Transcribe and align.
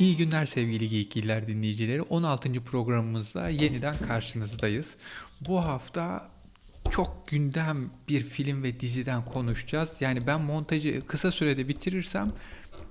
İyi 0.00 0.16
günler 0.16 0.46
sevgili 0.46 0.88
Geyikliler 0.88 1.46
dinleyicileri. 1.46 2.02
16. 2.02 2.64
programımızda 2.64 3.48
yeniden 3.48 3.98
karşınızdayız. 3.98 4.96
Bu 5.48 5.64
hafta 5.64 6.28
çok 6.90 7.28
gündem 7.28 7.90
bir 8.08 8.20
film 8.20 8.62
ve 8.62 8.80
diziden 8.80 9.24
konuşacağız. 9.24 9.96
Yani 10.00 10.26
ben 10.26 10.40
montajı 10.40 11.06
kısa 11.06 11.32
sürede 11.32 11.68
bitirirsem 11.68 12.32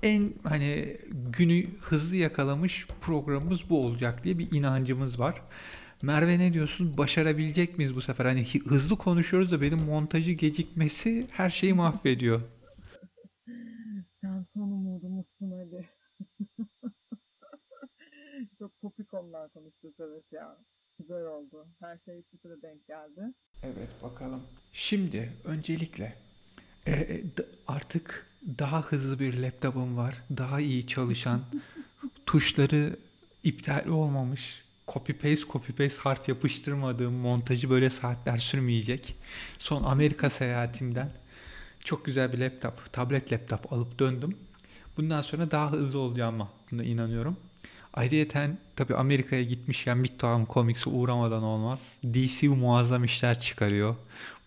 en 0.04 0.34
hani 0.44 0.98
günü 1.38 1.66
hızlı 1.82 2.16
yakalamış 2.16 2.88
programımız 3.02 3.70
bu 3.70 3.86
olacak 3.86 4.24
diye 4.24 4.38
bir 4.38 4.52
inancımız 4.52 5.20
var. 5.20 5.42
Merve 6.02 6.40
ne 6.40 6.54
diyorsun? 6.54 6.98
Başarabilecek 6.98 7.78
miyiz 7.78 7.96
bu 7.96 8.02
sefer? 8.02 8.26
Hani 8.26 8.46
hızlı 8.66 8.98
konuşuyoruz 8.98 9.52
da 9.52 9.62
benim 9.62 9.80
montajı 9.80 10.32
gecikmesi 10.32 11.28
her 11.32 11.50
şeyi 11.50 11.74
mahvediyor. 11.74 12.42
Sen 14.22 14.42
son 14.42 14.72
umudumuzsun 14.72 15.52
Ali. 15.52 15.90
Çok 18.60 18.82
popik 18.82 19.14
konuşacağız 19.82 20.12
evet 20.12 20.24
ya. 20.32 20.58
Güzel 21.00 21.26
oldu. 21.26 21.68
Her 21.80 21.98
şey 21.98 22.20
üst 22.20 22.34
üste 22.34 22.50
denk 22.62 22.88
geldi. 22.88 23.34
Evet 23.64 23.90
bakalım. 24.04 24.42
Şimdi 24.72 25.34
öncelikle 25.46 26.16
e, 26.86 26.92
e, 26.92 27.24
artık 27.68 28.28
daha 28.60 28.82
hızlı 28.82 29.20
bir 29.20 29.44
laptopum 29.44 29.98
var. 29.98 30.24
Daha 30.38 30.60
iyi 30.60 30.88
çalışan, 30.88 31.42
tuşları 32.26 32.96
iptal 33.44 33.88
olmamış, 33.88 34.64
copy 34.88 35.12
paste 35.12 35.52
copy 35.52 35.72
paste 35.72 36.02
harf 36.02 36.30
yapıştırmadığım 36.30 37.14
montajı 37.14 37.70
böyle 37.70 37.90
saatler 37.90 38.38
sürmeyecek. 38.38 39.16
Son 39.60 39.84
Amerika 39.84 40.30
seyahatimden 40.30 41.12
çok 41.80 42.06
güzel 42.06 42.34
bir 42.34 42.38
laptop, 42.38 42.94
tablet 42.94 43.34
laptop 43.34 43.74
alıp 43.74 44.00
döndüm. 44.00 44.38
Bundan 44.98 45.22
sonra 45.22 45.52
daha 45.52 45.72
hızlı 45.72 46.00
olacağıma 46.00 46.50
buna 46.72 46.84
inanıyorum. 46.84 47.38
Ayrıyeten 48.00 48.58
tabii 48.76 48.96
Amerika'ya 48.96 49.44
gitmişken 49.44 49.98
Midtown 49.98 50.54
Comics'e 50.54 50.90
uğramadan 50.90 51.44
olmaz. 51.44 51.94
DC 52.04 52.48
muazzam 52.48 53.04
işler 53.04 53.40
çıkarıyor. 53.40 53.96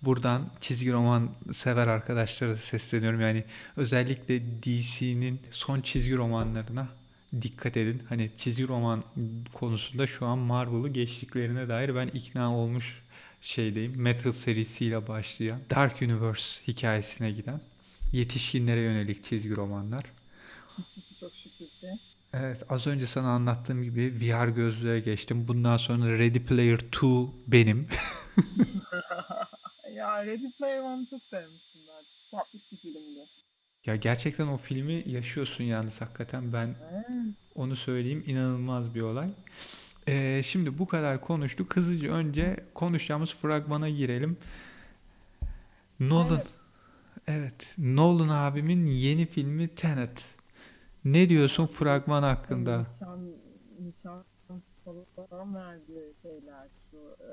Buradan 0.02 0.50
çizgi 0.60 0.92
roman 0.92 1.30
sever 1.52 1.86
arkadaşlara 1.86 2.50
da 2.50 2.56
sesleniyorum. 2.56 3.20
Yani 3.20 3.44
özellikle 3.76 4.40
DC'nin 4.62 5.40
son 5.50 5.80
çizgi 5.80 6.16
romanlarına 6.16 6.88
dikkat 7.42 7.76
edin. 7.76 8.02
Hani 8.08 8.30
çizgi 8.36 8.68
roman 8.68 9.02
konusunda 9.52 10.06
şu 10.06 10.26
an 10.26 10.38
Marvel'ı 10.38 10.88
geçtiklerine 10.88 11.68
dair 11.68 11.94
ben 11.94 12.06
ikna 12.06 12.56
olmuş 12.56 13.02
şeydeyim. 13.40 13.92
Metal 13.96 14.32
serisiyle 14.32 15.08
başlayan 15.08 15.60
Dark 15.70 16.02
Universe 16.02 16.60
hikayesine 16.68 17.30
giden 17.30 17.60
yetişkinlere 18.12 18.80
yönelik 18.80 19.24
çizgi 19.24 19.56
romanlar. 19.56 20.04
Evet, 22.34 22.62
az 22.68 22.86
önce 22.86 23.06
sana 23.06 23.30
anlattığım 23.30 23.82
gibi 23.82 24.14
VR 24.20 24.48
gözlüğe 24.48 25.00
geçtim. 25.00 25.48
Bundan 25.48 25.76
sonra 25.76 26.18
Ready 26.18 26.38
Player 26.38 26.78
2 26.78 27.06
benim. 27.46 27.88
ya 29.94 30.26
Ready 30.26 30.50
Player 30.58 30.80
One'ı 30.80 31.06
çok 31.06 31.22
sevmiştim 31.22 31.80
ben. 31.88 32.38
Tatlış 32.38 32.72
bir 32.72 32.76
filmdi. 32.76 33.20
Ya 33.86 33.96
gerçekten 33.96 34.46
o 34.46 34.56
filmi 34.56 35.04
yaşıyorsun 35.06 35.64
yalnız 35.64 36.00
hakikaten 36.00 36.52
ben 36.52 36.74
onu 37.54 37.76
söyleyeyim 37.76 38.24
inanılmaz 38.26 38.94
bir 38.94 39.00
olay. 39.00 39.28
Ee, 40.08 40.42
şimdi 40.44 40.78
bu 40.78 40.86
kadar 40.86 41.20
konuştuk. 41.20 41.76
Hızlıca 41.76 42.12
önce 42.12 42.64
konuşacağımız 42.74 43.34
fragmana 43.34 43.88
girelim. 43.88 44.36
Nolan. 46.00 46.36
Evet. 46.36 46.46
Evet, 47.26 47.74
Nolan 47.78 48.28
abimin 48.28 48.86
yeni 48.86 49.26
filmi 49.26 49.68
Tenet. 49.68 50.24
Ne 51.04 51.28
diyorsun 51.28 51.66
fragman 51.66 52.22
hakkında? 52.22 52.86
Nişan, 52.90 53.20
nişan 53.80 54.24
falan 55.30 55.54
verdiği 55.54 56.12
şeyler. 56.22 56.68
Şu 56.90 57.16
e, 57.20 57.30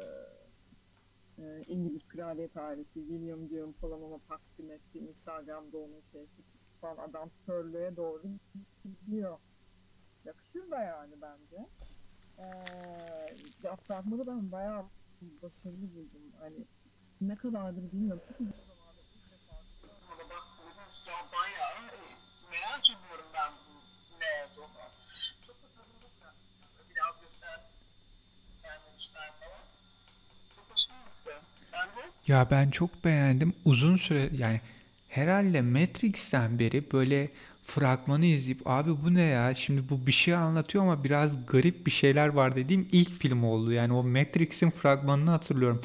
e, 1.43 1.63
İngiliz 1.67 2.07
kraliyet 2.07 2.57
ailesi 2.57 2.93
William 2.93 3.49
Dion 3.49 3.71
falan 3.71 4.01
ona 4.03 4.19
takdim 4.29 4.71
etti. 4.71 4.99
Instagram'da 4.99 5.77
onun 5.77 6.01
şey 6.11 6.25
küçük 6.37 6.61
falan 6.81 6.97
adam 7.09 7.29
sörlüğe 7.45 7.95
doğru 7.95 8.21
gidiyor. 8.83 9.37
Yakışır 10.25 10.71
da 10.71 10.79
yani 10.79 11.13
bence. 11.21 11.65
Ya 13.63 13.75
fragmanı 13.75 14.27
ben 14.27 14.51
bayağı 14.51 14.83
başarılı 15.21 15.81
buldum. 15.95 16.21
Hani 16.39 16.55
ne 17.21 17.35
kadardır 17.35 17.91
bilmiyorum. 17.91 18.21
Çok 18.27 18.39
uzun 18.39 18.51
zamandır 18.51 19.03
fragmana 19.81 20.29
baktım. 20.29 20.65
Merak 22.63 23.25
ben 23.33 23.51
ne 24.19 24.43
olduğunu. 24.53 24.85
Çok 25.47 25.55
da 25.55 25.67
tanıdık 25.75 26.13
ya. 26.23 26.33
Biraz 26.95 27.21
göster 27.21 27.59
gelmemişler 28.63 29.31
falan. 29.39 29.63
Çok 30.55 30.65
hoşuma 30.69 30.97
gitti. 30.97 31.31
Bence 31.73 31.99
Ya 32.27 32.47
ben 32.51 32.71
çok 32.71 33.05
beğendim. 33.05 33.53
Uzun 33.65 33.97
süre 33.97 34.29
yani 34.37 34.61
herhalde 35.09 35.61
Matrix'ten 35.61 36.59
beri 36.59 36.91
böyle 36.91 37.29
fragmanı 37.65 38.25
izleyip 38.25 38.61
abi 38.65 38.91
bu 39.03 39.13
ne 39.13 39.21
ya? 39.21 39.55
Şimdi 39.55 39.89
bu 39.89 40.07
bir 40.07 40.11
şey 40.11 40.35
anlatıyor 40.35 40.83
ama 40.83 41.03
biraz 41.03 41.45
garip 41.45 41.85
bir 41.85 41.91
şeyler 41.91 42.27
var 42.27 42.55
dediğim 42.55 42.87
ilk 42.91 43.19
film 43.19 43.43
oldu. 43.43 43.71
Yani 43.71 43.93
o 43.93 44.03
Matrix'in 44.03 44.69
fragmanını 44.71 45.31
hatırlıyorum. 45.31 45.81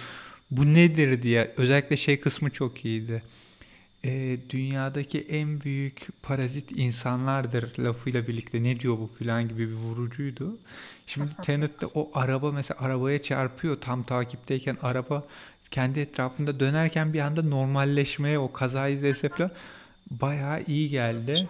Bu 0.51 0.75
nedir 0.75 1.23
diye. 1.23 1.55
Özellikle 1.57 1.97
şey 1.97 2.21
kısmı 2.21 2.51
çok 2.51 2.85
iyiydi. 2.85 3.23
Ee, 4.05 4.39
dünyadaki 4.51 5.21
en 5.21 5.61
büyük 5.61 6.09
parazit 6.23 6.73
insanlardır 6.79 7.79
lafıyla 7.79 8.29
birlikte 8.29 8.63
ne 8.63 8.81
diyor 8.81 8.99
bu 8.99 9.11
falan 9.19 9.49
gibi 9.49 9.69
bir 9.69 9.75
vurucuydu. 9.75 10.59
Şimdi 11.07 11.35
Tenet'te 11.43 11.87
o 11.87 12.11
araba 12.15 12.53
mesela 12.53 12.81
arabaya 12.81 13.23
çarpıyor 13.23 13.81
tam 13.81 14.03
takipteyken 14.03 14.77
araba 14.83 15.25
kendi 15.71 16.01
etrafında 16.01 16.61
dönerken 16.61 17.13
bir 17.13 17.21
anda 17.21 17.43
normalleşmeye 17.43 18.39
o 18.39 18.53
kaza 18.53 18.89
izlese 18.89 19.29
falan 19.29 19.51
bayağı 20.11 20.63
iyi 20.67 20.89
geldi. 20.89 21.49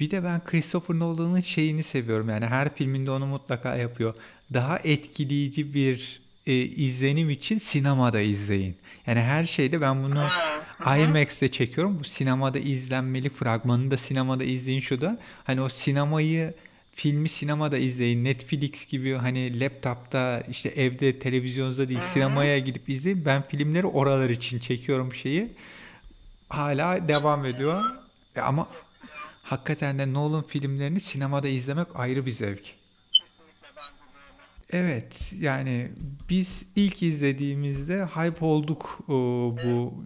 Bir 0.00 0.10
de 0.10 0.24
ben 0.24 0.44
Christopher 0.44 0.98
Nolan'ın 0.98 1.40
şeyini 1.40 1.82
seviyorum. 1.82 2.28
Yani 2.28 2.46
her 2.46 2.74
filminde 2.74 3.10
onu 3.10 3.26
mutlaka 3.26 3.76
yapıyor. 3.76 4.14
Daha 4.52 4.78
etkileyici 4.78 5.74
bir 5.74 6.20
e, 6.46 6.54
izlenim 6.54 7.30
için 7.30 7.58
sinemada 7.58 8.20
izleyin. 8.20 8.76
Yani 9.06 9.20
her 9.20 9.44
şeyde 9.44 9.80
ben 9.80 10.04
bunu 10.04 10.24
IMAX'te 10.98 11.50
çekiyorum. 11.50 11.98
Bu 11.98 12.04
sinemada 12.04 12.58
izlenmeli. 12.58 13.28
Fragmanını 13.30 13.90
da 13.90 13.96
sinemada 13.96 14.44
izleyin 14.44 14.80
şu 14.80 15.00
da. 15.00 15.18
Hani 15.44 15.60
o 15.60 15.68
sinemayı 15.68 16.54
filmi 16.94 17.28
sinemada 17.28 17.78
izleyin. 17.78 18.24
Netflix 18.24 18.86
gibi 18.86 19.14
hani 19.14 19.60
laptopta 19.60 20.42
işte 20.50 20.68
evde 20.68 21.18
televizyonda 21.18 21.88
değil 21.88 22.00
sinemaya 22.00 22.58
gidip 22.58 22.88
izleyin. 22.88 23.24
Ben 23.24 23.42
filmleri 23.48 23.86
oralar 23.86 24.30
için 24.30 24.58
çekiyorum 24.58 25.14
şeyi. 25.14 25.48
Hala 26.48 27.08
devam 27.08 27.44
ediyor. 27.44 27.84
E 28.36 28.40
ama 28.40 28.68
hakikaten 29.42 29.98
de 29.98 30.12
Nolan 30.12 30.42
filmlerini 30.42 31.00
sinemada 31.00 31.48
izlemek 31.48 31.88
ayrı 31.94 32.26
bir 32.26 32.32
zevk. 32.32 32.62
Kesinlikle 33.12 33.68
bence 33.76 34.04
de 34.04 34.18
öyle. 34.18 34.55
Evet 34.70 35.32
yani 35.40 35.90
biz 36.30 36.66
ilk 36.76 37.02
izlediğimizde 37.02 38.04
hype 38.04 38.44
olduk 38.44 38.98
o, 39.08 39.14
bu 39.64 40.04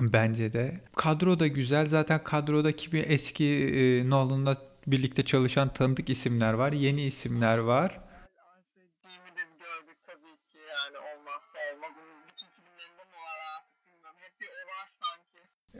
bence 0.00 0.52
de. 0.52 0.80
Kadro 0.96 1.38
da 1.40 1.46
güzel 1.46 1.88
zaten 1.88 2.24
kadrodaki 2.24 2.92
bir 2.92 3.10
eski 3.10 3.44
e, 3.44 4.10
Nolan'la 4.10 4.56
birlikte 4.86 5.22
çalışan 5.24 5.68
tanıdık 5.74 6.10
isimler 6.10 6.52
var. 6.52 6.72
Yeni 6.72 7.02
isimler 7.02 7.58
var. 7.58 8.05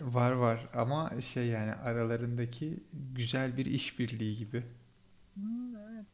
Var 0.06 0.30
var 0.32 0.60
ama 0.74 1.12
şey 1.34 1.46
yani 1.46 1.72
aralarındaki 1.74 2.80
güzel 3.14 3.56
bir 3.56 3.66
işbirliği 3.66 4.36
gibi. 4.36 4.62
Hmm, 5.34 5.76
evet. 5.76 6.06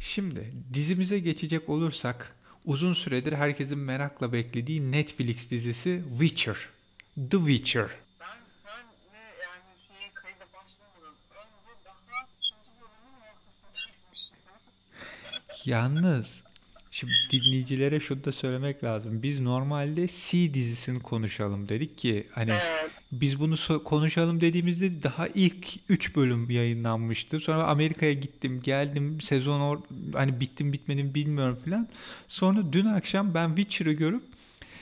Şimdi 0.00 0.52
dizimize 0.74 1.18
geçecek 1.18 1.68
olursak 1.68 2.36
uzun 2.64 2.92
süredir 2.92 3.32
herkesin 3.32 3.78
merakla 3.78 4.32
beklediği 4.32 4.92
Netflix 4.92 5.50
dizisi 5.50 6.02
Witcher. 6.18 6.56
The 7.30 7.36
Witcher. 7.36 7.90
Ben, 8.20 8.28
ben 8.66 8.86
ne 9.12 9.18
yani 9.18 9.78
şeye 9.82 10.10
kayıda 10.14 10.44
başlamadım. 10.54 11.14
Önce 11.30 11.68
daha 11.84 12.26
ikinci 12.38 12.72
bölümün 12.80 13.20
ortasındaymıştım. 13.20 14.38
Yalnız 15.64 16.45
şimdi 16.96 17.12
dinleyicilere 17.32 18.00
şunu 18.00 18.24
da 18.24 18.32
söylemek 18.32 18.84
lazım. 18.84 19.22
Biz 19.22 19.40
normalde 19.40 20.06
C 20.06 20.54
dizisini 20.54 21.00
konuşalım 21.00 21.68
dedik 21.68 21.98
ki 21.98 22.26
hani 22.32 22.50
Evet. 22.50 22.90
biz 23.12 23.40
bunu 23.40 23.54
so- 23.54 23.84
konuşalım 23.84 24.40
dediğimizde 24.40 25.02
daha 25.02 25.28
ilk 25.28 25.66
3 25.88 26.16
bölüm 26.16 26.50
yayınlanmıştı. 26.50 27.40
Sonra 27.40 27.64
Amerika'ya 27.64 28.12
gittim, 28.12 28.60
geldim, 28.64 29.20
sezon 29.20 29.60
or 29.60 29.78
hani 30.12 30.40
bittim 30.40 30.72
bitmedim 30.72 31.14
bilmiyorum 31.14 31.58
filan. 31.64 31.88
Sonra 32.28 32.72
dün 32.72 32.84
akşam 32.84 33.34
ben 33.34 33.48
Witcher'ı 33.56 33.92
görüp 33.92 34.22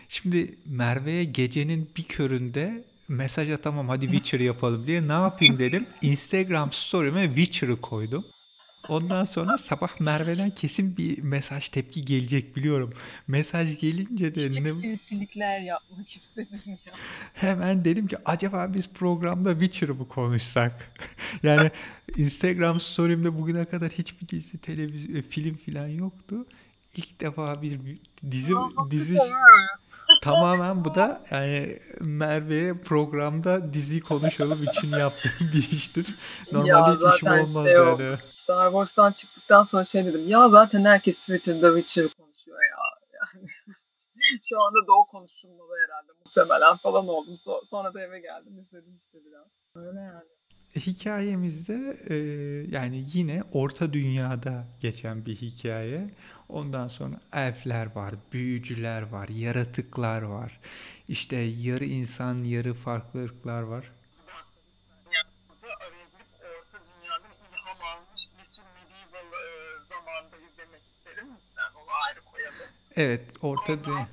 şimdi 0.09 0.55
Merve'ye 0.67 1.25
gecenin 1.25 1.89
bir 1.97 2.03
köründe 2.05 2.85
mesaj 3.09 3.51
atamam 3.51 3.89
hadi 3.89 4.05
Witcher 4.07 4.41
yapalım 4.41 4.87
diye 4.87 5.09
ne 5.09 5.13
yapayım 5.13 5.59
dedim. 5.59 5.87
Instagram 6.03 6.73
story'ime 6.73 7.27
Witcher'ı 7.27 7.81
koydum. 7.81 8.25
Ondan 8.89 9.25
sonra 9.25 9.59
sabah 9.59 10.01
Merve'den 10.01 10.51
kesin 10.51 10.97
bir 10.97 11.23
mesaj 11.23 11.69
tepki 11.69 12.05
gelecek 12.05 12.57
biliyorum. 12.57 12.93
Mesaj 13.29 13.81
gelince 13.81 14.35
de 14.35 14.41
Küçük 14.41 14.67
ne, 14.67 14.73
sinsilikler 14.73 15.61
yapmak 15.61 16.09
istedim 16.09 16.61
ya. 16.67 16.93
hemen 17.35 17.85
dedim 17.85 18.07
ki 18.07 18.17
acaba 18.25 18.75
biz 18.75 18.89
programda 18.89 19.53
Witcher'ı 19.53 19.95
mı 19.95 20.09
konuşsak? 20.09 20.93
Yani 21.43 21.71
Instagram 22.17 22.81
story'imde 22.81 23.39
bugüne 23.39 23.65
kadar 23.65 23.91
hiçbir 23.91 24.29
dizi, 24.29 24.59
televizyon, 24.59 25.23
film 25.23 25.57
falan 25.57 25.89
yoktu. 25.89 26.47
İlk 26.97 27.21
defa 27.21 27.63
bir 27.63 27.81
dizi 28.31 28.53
dizi 28.91 29.19
tamamen 30.23 30.85
bu 30.85 30.95
da 30.95 31.25
yani 31.31 31.79
Merve'ye 32.01 32.75
programda 32.75 33.73
dizi 33.73 34.01
konuşalım 34.01 34.65
için 34.65 34.89
yaptığım 34.89 35.49
bir 35.53 35.71
iştir. 35.73 36.07
Normalde 36.53 36.69
Ya 36.69 36.95
hiç 36.95 37.15
işim 37.15 37.29
zaten 37.29 37.33
olmaz 37.33 37.63
şey 37.63 37.73
yani. 37.73 38.19
Star 38.45 38.71
Wars'tan 38.71 39.13
çıktıktan 39.13 39.63
sonra 39.63 39.85
şey 39.85 40.05
dedim. 40.05 40.29
Ya 40.29 40.49
zaten 40.49 40.85
herkes 40.85 41.17
Twitter'da 41.17 41.81
Witcher 41.81 42.09
konuşuyor 42.19 42.59
ya. 42.63 42.79
Yani 43.21 43.49
şu 44.43 44.63
anda 44.63 44.87
da 44.87 44.93
o 44.93 45.07
konuşulmalı 45.07 45.73
herhalde 45.85 46.13
muhtemelen 46.25 46.77
falan 46.77 47.09
oldum. 47.09 47.35
So- 47.35 47.65
sonra 47.65 47.95
da 47.95 48.03
eve 48.03 48.21
geldim 48.21 48.59
izledim 48.59 48.97
işte 49.01 49.19
biraz. 49.27 49.47
Öyle 49.75 50.01
yani. 50.01 50.25
Hikayemizde 50.77 51.99
e, 52.09 52.15
yani 52.77 53.07
yine 53.13 53.43
Orta 53.53 53.93
Dünya'da 53.93 54.65
geçen 54.81 55.27
bir 55.27 55.37
hikaye. 55.37 56.11
Ondan 56.49 56.89
sonra 56.89 57.21
elfler 57.33 57.95
var, 57.95 58.15
büyücüler 58.33 59.03
var, 59.03 59.29
yaratıklar 59.29 60.23
var. 60.23 60.61
İşte 61.09 61.37
yarı 61.37 61.85
insan, 61.85 62.45
yarı 62.45 62.75
farklı 62.75 63.25
ırklar 63.25 63.63
var. 63.63 63.93
Burada 65.49 65.75
araya 65.77 66.05
girip 66.13 66.31
Orta 66.59 66.79
Dünya'dan 66.85 67.33
ilham 67.51 67.79
almış 67.91 68.23
bir 68.39 68.53
tür 68.55 68.63
medieval 68.77 69.29
e, 69.33 69.49
zamandayız 69.89 70.53
demek 70.59 70.83
isterim. 70.83 71.29
Lütfen 71.41 71.71
onu 71.81 71.91
ayrı 72.09 72.21
koyalım. 72.33 72.71
Evet, 72.97 73.21
Orta 73.43 73.85
Dünya. 73.85 74.07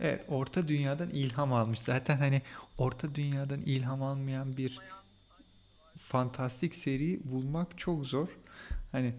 Evet, 0.00 0.24
Orta 0.28 0.68
Dünya'dan 0.68 1.10
ilham 1.10 1.52
almış. 1.52 1.78
Zaten 1.78 2.16
hani 2.16 2.42
Orta 2.78 3.14
Dünya'dan 3.14 3.60
ilham 3.60 4.02
almayan 4.02 4.56
bir 4.56 4.80
fantastik 5.98 6.74
seri 6.74 7.20
bulmak 7.24 7.78
çok 7.78 8.06
zor. 8.06 8.28
Hani 8.92 9.14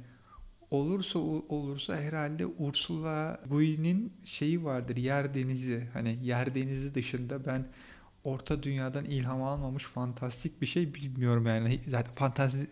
olursa 0.72 1.20
olursa 1.20 1.96
herhalde 1.96 2.46
Ursula 2.46 3.42
Guin'in 3.50 4.14
şeyi 4.26 4.64
vardır. 4.64 4.98
Yer 4.98 5.36
Denizi. 5.36 5.88
Hani 5.94 6.20
Yer 6.24 6.56
Denizi 6.56 6.96
dışında 6.96 7.46
ben 7.46 7.66
Orta 8.24 8.64
Dünya'dan 8.64 9.06
ilham 9.06 9.44
almamış 9.44 9.84
fantastik 9.84 10.62
bir 10.62 10.68
şey 10.68 10.94
bilmiyorum 10.94 11.48
yani. 11.48 11.80
Zaten 11.90 12.14
fantastik 12.16 12.70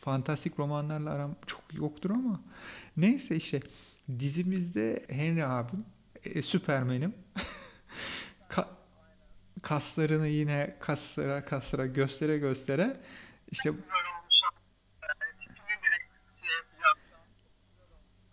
fantastik 0.00 0.58
romanlarla 0.58 1.10
aram 1.10 1.34
çok 1.46 1.62
yoktur 1.74 2.10
ama 2.10 2.40
neyse 3.00 3.36
işte 3.36 3.60
dizimizde 4.18 5.04
Henry 5.08 5.44
abim 5.44 5.84
e, 6.24 6.42
Süpermen'im 6.42 7.14
Ka- 8.50 8.68
kaslarını 9.62 10.28
yine 10.28 10.76
kaslara 10.80 11.44
kaslara 11.44 11.86
göstere 11.86 12.38
göstere 12.38 12.96
işte 13.50 13.72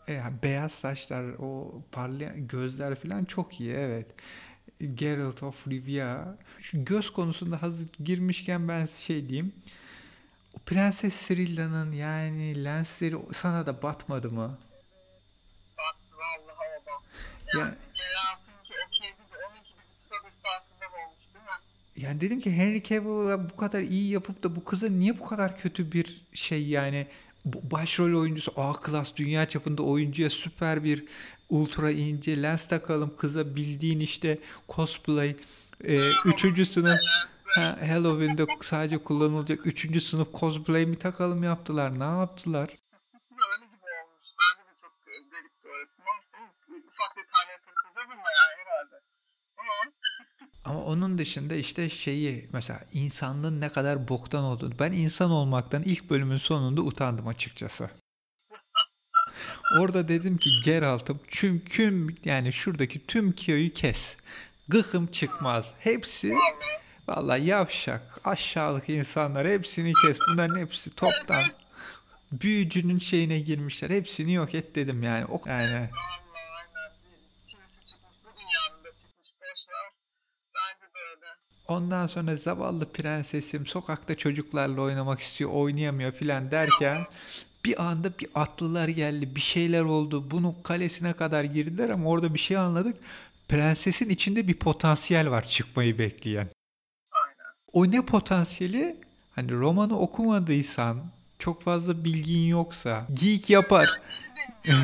e, 0.10 0.22
beyaz 0.44 0.72
saçlar 0.72 1.26
o 1.40 1.82
parlayan 1.92 2.48
gözler 2.48 2.96
falan 2.96 3.26
çok 3.26 3.60
iyi 3.60 3.72
evet. 3.74 4.06
Geralt 4.96 5.44
of 5.44 5.68
Rivia. 5.68 6.36
Şu 6.62 6.86
göz 6.86 7.14
konusunda 7.14 7.62
hazır 7.62 7.88
girmişken 8.04 8.68
ben 8.68 8.86
şey 8.86 9.30
diyeyim. 9.30 9.54
Prenses 10.66 11.28
Cirilla'nın 11.28 11.92
yani 11.92 12.63
lensleri 12.63 13.16
sana 13.34 13.66
da 13.66 13.81
batmadı 13.81 14.31
mı? 14.31 14.57
Bak 15.78 15.96
vallahi 16.18 16.69
o 16.81 16.86
da. 16.86 16.92
Ya, 17.60 17.66
Yani 17.66 17.75
Geralt'ınki 17.96 18.74
okeydi 18.88 19.18
de 19.31 19.36
onunki 19.50 19.74
bir 19.74 19.96
buçuk 19.96 20.28
estağfurullah 20.28 21.07
olmuş 21.07 21.25
değil 21.34 21.46
mi? 21.46 21.52
yani 21.98 22.22
dedim 22.22 22.42
ki 22.42 22.52
Henry 22.52 22.84
Cavill'a 22.84 23.50
bu 23.50 23.56
kadar 23.56 23.81
iyi 23.81 24.12
yapıp 24.12 24.44
da 24.44 24.56
bu 24.56 24.63
kıza 24.63 24.88
niye 24.90 25.19
bu 25.19 25.25
kadar 25.25 25.57
kötü 25.60 25.92
bir 25.92 26.22
şey 26.34 26.68
yani 26.68 27.08
başrol 27.46 28.22
oyuncusu 28.22 28.54
A 28.58 28.74
klas 28.81 29.16
dünya 29.16 29.48
çapında 29.48 29.84
oyuncuya 29.84 30.30
süper 30.30 30.84
bir 30.84 31.04
ultra 31.50 31.92
ince 31.92 32.42
lens 32.42 32.68
takalım 32.68 33.13
kıza 33.18 33.56
bildiğin 33.56 34.00
işte 34.00 34.40
cosplay 34.69 35.36
e, 35.84 36.00
üçüncü 36.25 36.66
sınıf 36.66 37.00
ha, 37.56 37.78
Halloween'de 37.88 38.46
sadece 38.62 38.98
kullanılacak 38.98 39.68
üçüncü 39.68 40.02
sınıf 40.02 40.34
cosplay 40.34 40.86
mi 40.86 41.00
takalım 41.00 41.44
yaptılar 41.44 42.00
ne 42.00 42.04
yaptılar? 42.04 42.69
Öyle 42.69 43.66
gibi 43.66 43.86
olmuş. 44.04 44.31
Bence 44.40 44.69
de 44.69 44.75
çok 44.81 45.06
garipti 45.06 45.68
orası. 45.68 46.28
Ufak 46.88 47.18
detaylara 47.18 47.57
takılacağız 47.66 48.07
ama 48.12 48.30
yani 48.40 48.62
herhalde. 48.66 48.96
Ama 49.57 49.92
Ama 50.66 50.84
onun 50.86 51.18
dışında 51.18 51.56
işte 51.56 51.90
şeyi 51.90 52.50
mesela 52.54 52.80
insanlığın 52.94 53.62
ne 53.62 53.69
kadar 53.69 54.08
boktan 54.08 54.44
olduğunu. 54.44 54.80
Ben 54.80 54.92
insan 54.92 55.31
olmaktan 55.31 55.84
ilk 55.84 56.10
bölümün 56.10 56.38
sonunda 56.38 56.81
utandım 56.81 57.28
açıkçası. 57.28 57.90
Orada 59.80 60.08
dedim 60.08 60.38
ki 60.38 60.50
Geralt'ım 60.63 61.19
tüm 61.30 62.16
yani 62.25 62.54
şuradaki 62.54 63.06
tüm 63.08 63.31
kiyoyu 63.31 63.74
kes. 63.74 64.18
Gıkım 64.68 65.08
çıkmaz. 65.08 65.74
Hepsi 65.80 66.34
vallahi 67.07 67.46
yavşak, 67.46 68.19
aşağılık 68.24 68.90
insanlar 68.90 69.48
hepsini 69.48 69.94
kes. 70.02 70.18
Bunların 70.28 70.60
hepsi 70.60 70.96
toptan 70.96 71.44
büyücünün 72.31 73.00
şeyine 73.00 73.40
girmişler. 73.40 73.90
Hepsini 73.90 74.34
yok 74.34 74.56
et 74.56 74.75
dedim 74.75 75.04
yani. 75.04 75.25
O 75.25 75.42
yani. 75.46 75.90
Ondan 81.68 82.07
sonra 82.07 82.36
zavallı 82.36 82.92
prensesim 82.92 83.66
sokakta 83.66 84.16
çocuklarla 84.16 84.81
oynamak 84.81 85.19
istiyor, 85.19 85.51
oynayamıyor 85.51 86.12
filan 86.12 86.51
derken 86.51 87.06
bir 87.66 87.84
anda 87.84 88.19
bir 88.19 88.28
atlılar 88.36 88.88
geldi, 88.88 89.36
bir 89.36 89.42
şeyler 89.42 89.81
oldu. 89.81 90.31
Bunun 90.31 90.56
kalesine 90.63 91.13
kadar 91.13 91.44
girdiler 91.44 91.90
ama 91.90 92.10
orada 92.10 92.34
bir 92.34 92.40
şey 92.40 92.58
anladık. 92.58 92.98
Prensesin 93.50 94.10
içinde 94.10 94.48
bir 94.48 94.53
potansiyel 94.53 95.32
var 95.32 95.48
çıkmayı 95.48 96.00
bekleyen. 96.00 96.50
O 97.75 97.91
ne 97.91 98.01
potansiyeli? 98.01 98.96
Hani 99.36 99.51
romanı 99.51 100.00
okumadıysan, 100.00 100.98
çok 101.39 101.62
fazla 101.62 102.03
bilgin 102.05 102.48
yoksa, 102.48 103.05
geek 103.13 103.50
yapar. 103.50 104.01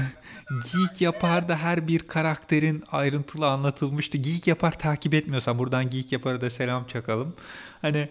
Geek 0.51 1.01
yapar 1.01 1.50
da 1.50 1.57
her 1.57 1.88
bir 1.88 2.00
karakterin 2.00 2.83
ayrıntılı 2.91 3.48
anlatılmıştı. 3.48 4.17
Geek 4.17 4.48
yapar 4.48 4.79
takip 4.79 5.13
etmiyorsan 5.13 5.60
buradan 5.60 5.89
Geek 5.89 6.12
yaparı 6.12 6.41
da 6.41 6.50
selam 6.50 6.88
çakalım. 6.88 7.36
Hani 7.81 8.10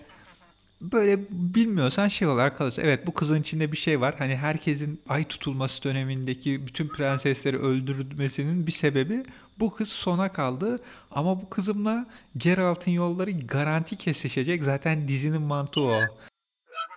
böyle 0.80 1.18
bilmiyorsan 1.30 2.08
şey 2.08 2.28
olarak 2.28 2.56
kalıyorsun. 2.56 2.82
Evet 2.82 3.06
bu 3.06 3.14
kızın 3.14 3.40
içinde 3.40 3.72
bir 3.72 3.76
şey 3.76 4.00
var. 4.00 4.14
Hani 4.18 4.36
herkesin 4.36 5.02
ay 5.08 5.24
tutulması 5.28 5.82
dönemindeki 5.82 6.66
bütün 6.66 6.88
prensesleri 6.88 7.58
öldürmesinin 7.58 8.66
bir 8.66 8.72
sebebi 8.72 9.24
bu 9.58 9.74
kız 9.74 9.88
sona 9.88 10.32
kaldı. 10.32 10.82
Ama 11.10 11.40
bu 11.42 11.50
kızımla 11.50 12.06
Geralt'ın 12.36 12.90
yolları 12.90 13.30
garanti 13.30 13.96
kesişecek. 13.96 14.62
Zaten 14.62 15.08
dizinin 15.08 15.42
mantığı 15.42 15.80
o. 15.80 15.90
Yani 15.92 16.10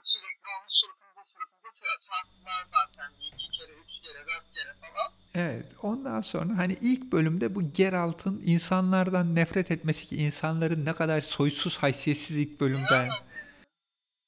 sürekli 0.04 0.48
onun 0.60 0.68
suratımıza 0.68 1.22
suratımıza 1.22 1.70
ça- 1.70 2.10
çarptılar 2.10 2.66
zaten. 2.72 3.12
İki 3.34 3.50
kere, 3.50 3.72
üç 3.84 4.00
kere, 4.00 4.20
dört 4.20 4.54
kere 4.54 4.74
falan. 4.82 5.12
Evet, 5.36 5.66
ondan 5.82 6.22
sonra 6.22 6.58
hani 6.58 6.78
ilk 6.82 7.12
bölümde 7.12 7.56
bu 7.56 7.64
Geralt'ın 7.74 8.42
insanlardan 8.46 9.36
nefret 9.36 9.72
etmesi 9.72 10.06
ki 10.06 10.16
insanların 10.16 10.86
ne 10.86 10.94
kadar 10.94 11.22
soysuz, 11.22 11.78
haysiyetsiz 11.78 12.38
ilk 12.38 12.60
bölümden. 12.62 13.10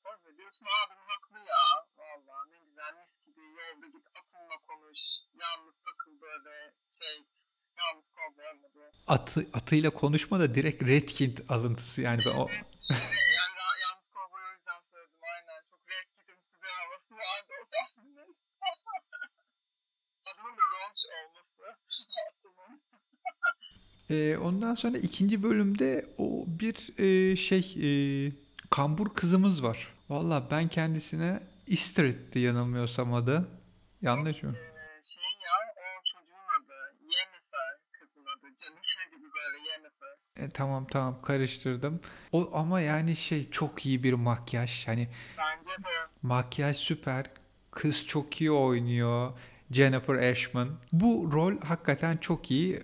Tabii 0.04 0.38
diyorsun 0.38 0.66
abim 0.86 0.98
haklı 1.08 1.38
ya. 1.38 1.66
Vallahi 1.98 2.52
ne 2.52 2.58
güzel 2.70 2.94
mis 3.02 3.18
gibi 3.26 3.42
yolda 3.42 3.88
git 3.88 4.08
atınla 4.22 4.58
konuş. 4.68 5.00
Yalnız 5.44 5.76
takıl 5.86 6.22
böyle 6.22 6.74
şey. 6.90 7.16
Yalnız 7.80 8.10
kal 8.16 8.56
olmadı. 8.56 8.92
Atı, 9.08 9.46
atıyla 9.54 9.90
konuşma 9.90 10.40
da 10.40 10.56
direkt 10.56 10.84
Redkit 10.84 11.52
alıntısı 11.52 12.02
yani 12.02 12.22
ben 12.26 12.32
o 12.38 12.48
Evet 12.50 12.80
yani 13.38 13.58
yalnız 13.84 14.10
kovboy 14.14 14.42
o 14.50 14.52
yüzden 14.52 14.82
söyledim 14.82 15.20
aynen. 15.36 15.62
Çok 15.70 15.80
red 15.90 16.08
gitmişti 16.18 16.58
bir 16.64 16.70
havası 16.70 17.14
vardı 17.14 17.54
o. 17.62 17.66
Adının 20.30 20.58
da 20.58 20.64
olması. 20.84 21.08
Ee, 24.10 24.38
ondan 24.38 24.76
sonra 24.76 24.98
ikinci 24.98 25.44
bölümde 25.44 26.06
o 26.18 26.44
bir 26.48 27.00
e, 27.00 27.36
şey 27.36 27.76
e, 27.88 27.90
kambur 28.70 29.14
kızımız 29.14 29.64
var. 29.64 29.94
Valla 30.10 30.48
ben 30.52 30.68
kendisine 30.68 31.44
Istrid'di 31.68 32.40
yanılmıyorsam 32.40 33.14
adı. 33.14 33.48
Yanlış 34.02 34.44
mı? 34.44 34.56
Ee, 34.58 35.02
şey 35.02 35.32
ya 35.46 35.52
o 35.62 35.64
çocuğun 36.04 36.48
adı 36.58 36.96
Yennefer 37.02 37.72
kızın 37.92 38.26
adı 38.26 38.48
Jennifer 38.62 39.06
gibi 39.18 39.28
böyle 39.36 39.58
Yennefer. 39.70 40.16
E, 40.40 40.50
tamam 40.50 40.86
tamam 40.86 41.16
karıştırdım. 41.22 42.00
O 42.32 42.50
ama 42.54 42.82
yani 42.82 43.16
şey 43.16 43.50
çok 43.52 43.86
iyi 43.86 44.04
bir 44.04 44.14
makyaj. 44.14 44.88
Hani 44.88 45.08
Bence 45.38 45.72
de 45.84 45.90
makyaj 46.22 46.78
süper. 46.78 47.26
Kız 47.72 48.08
çok 48.08 48.42
iyi 48.42 48.52
oynuyor. 48.52 49.32
Jennifer 49.72 50.32
Ashman. 50.32 50.70
Bu 50.94 51.30
rol 51.34 51.54
hakikaten 51.64 52.18
çok 52.18 52.52
iyi. 52.52 52.82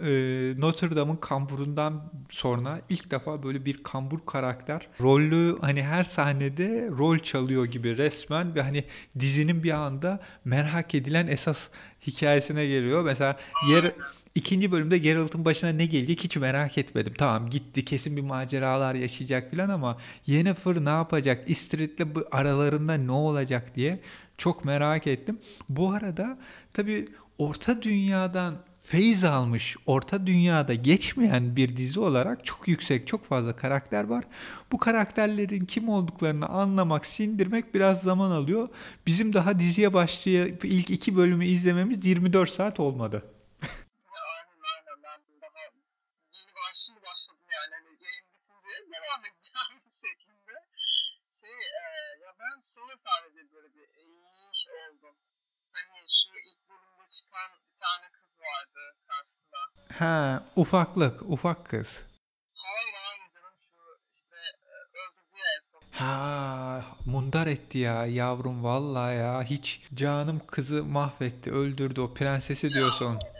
Ee, 0.00 0.54
Notre 0.58 0.96
Dame'ın 0.96 1.16
kamburundan 1.16 2.02
sonra 2.30 2.80
ilk 2.88 3.10
defa 3.10 3.42
böyle 3.42 3.64
bir 3.64 3.82
kambur 3.82 4.18
karakter 4.26 4.88
rolü 5.00 5.58
hani 5.60 5.82
her 5.82 6.04
sahnede 6.04 6.88
rol 6.98 7.18
çalıyor 7.18 7.64
gibi 7.64 7.96
resmen 7.96 8.54
ve 8.54 8.62
hani 8.62 8.84
dizinin 9.20 9.62
bir 9.62 9.70
anda 9.70 10.20
merak 10.44 10.94
edilen 10.94 11.26
esas 11.26 11.68
hikayesine 12.06 12.66
geliyor. 12.66 13.04
Mesela 13.04 13.38
yer 13.70 13.92
ikinci 14.34 14.72
bölümde 14.72 14.98
Geralt'ın 14.98 15.44
başına 15.44 15.70
ne 15.70 15.86
gelecek 15.86 16.24
hiç 16.24 16.36
merak 16.36 16.78
etmedim. 16.78 17.14
Tamam 17.18 17.50
gitti 17.50 17.84
kesin 17.84 18.16
bir 18.16 18.22
maceralar 18.22 18.94
yaşayacak 18.94 19.50
falan 19.50 19.68
ama 19.68 19.98
Yennefer 20.26 20.84
ne 20.84 20.88
yapacak? 20.88 21.50
Istrid'le 21.50 22.14
bu 22.14 22.24
aralarında 22.30 22.94
ne 22.94 23.12
olacak 23.12 23.76
diye 23.76 24.00
çok 24.38 24.64
merak 24.64 25.06
ettim. 25.06 25.38
Bu 25.68 25.92
arada 25.92 26.38
tabii 26.72 27.08
Orta 27.38 27.82
Dünya'dan 27.82 28.54
feyiz 28.82 29.24
almış, 29.24 29.76
Orta 29.86 30.26
Dünya'da 30.26 30.74
geçmeyen 30.74 31.56
bir 31.56 31.76
dizi 31.76 32.00
olarak 32.00 32.44
çok 32.44 32.68
yüksek, 32.68 33.06
çok 33.06 33.26
fazla 33.26 33.56
karakter 33.56 34.04
var. 34.04 34.24
Bu 34.72 34.78
karakterlerin 34.78 35.64
kim 35.64 35.88
olduklarını 35.88 36.46
anlamak, 36.48 37.06
sindirmek 37.06 37.74
biraz 37.74 38.02
zaman 38.02 38.30
alıyor. 38.30 38.68
Bizim 39.06 39.32
daha 39.32 39.58
diziye 39.58 39.92
başlayıp 39.92 40.64
ilk 40.64 40.90
iki 40.90 41.16
bölümü 41.16 41.46
izlememiz 41.46 42.04
24 42.04 42.50
saat 42.50 42.80
olmadı. 42.80 43.22
aynen 43.62 44.60
aynen 44.72 45.02
ben 45.04 45.20
daha 45.42 45.62
yeni 46.32 46.52
başlı 46.54 46.94
başladım 47.06 47.46
yani 47.56 47.72
hani 47.78 47.92
yayın 48.04 48.26
bitince 48.32 48.68
devam 48.94 49.20
edeceğim 49.28 49.80
şeklinde. 50.04 50.54
Şey 51.40 51.50
e, 51.50 51.84
ya 52.24 52.30
ben 52.40 52.56
şeye 52.72 52.96
sadece 53.06 53.40
böyle 53.54 53.68
bir 53.74 53.88
iyiş 54.04 54.62
oldum. 54.80 55.16
Hani 55.72 55.98
şu 56.18 56.30
ilk 56.48 56.60
bölümde 56.68 57.06
çıkan 57.16 57.50
bir 57.66 57.76
tane 57.82 58.06
kız 58.16 58.32
vardı 58.46 58.82
karşısında. 59.08 59.58
Ha, 59.98 60.42
ufaklık, 60.56 61.22
ufak 61.22 61.66
kız. 61.68 62.02
Hayır 62.54 62.94
hayır 62.94 63.30
canım 63.34 63.54
şu 63.58 63.74
işte 64.10 64.36
e, 64.36 64.68
öldürdü 64.98 65.38
ya 65.38 65.44
en 65.58 65.62
son. 65.62 65.82
Ha, 65.90 66.84
mundar 67.06 67.46
etti 67.46 67.78
ya 67.78 68.06
yavrum 68.06 68.64
vallahi 68.64 69.16
ya. 69.16 69.42
Hiç 69.42 69.82
canım 69.94 70.42
kızı 70.46 70.84
mahvetti, 70.84 71.52
öldürdü 71.52 72.00
o 72.00 72.14
prensesi 72.14 72.70
diyorsun. 72.70 73.20
Diyorum 73.20 73.32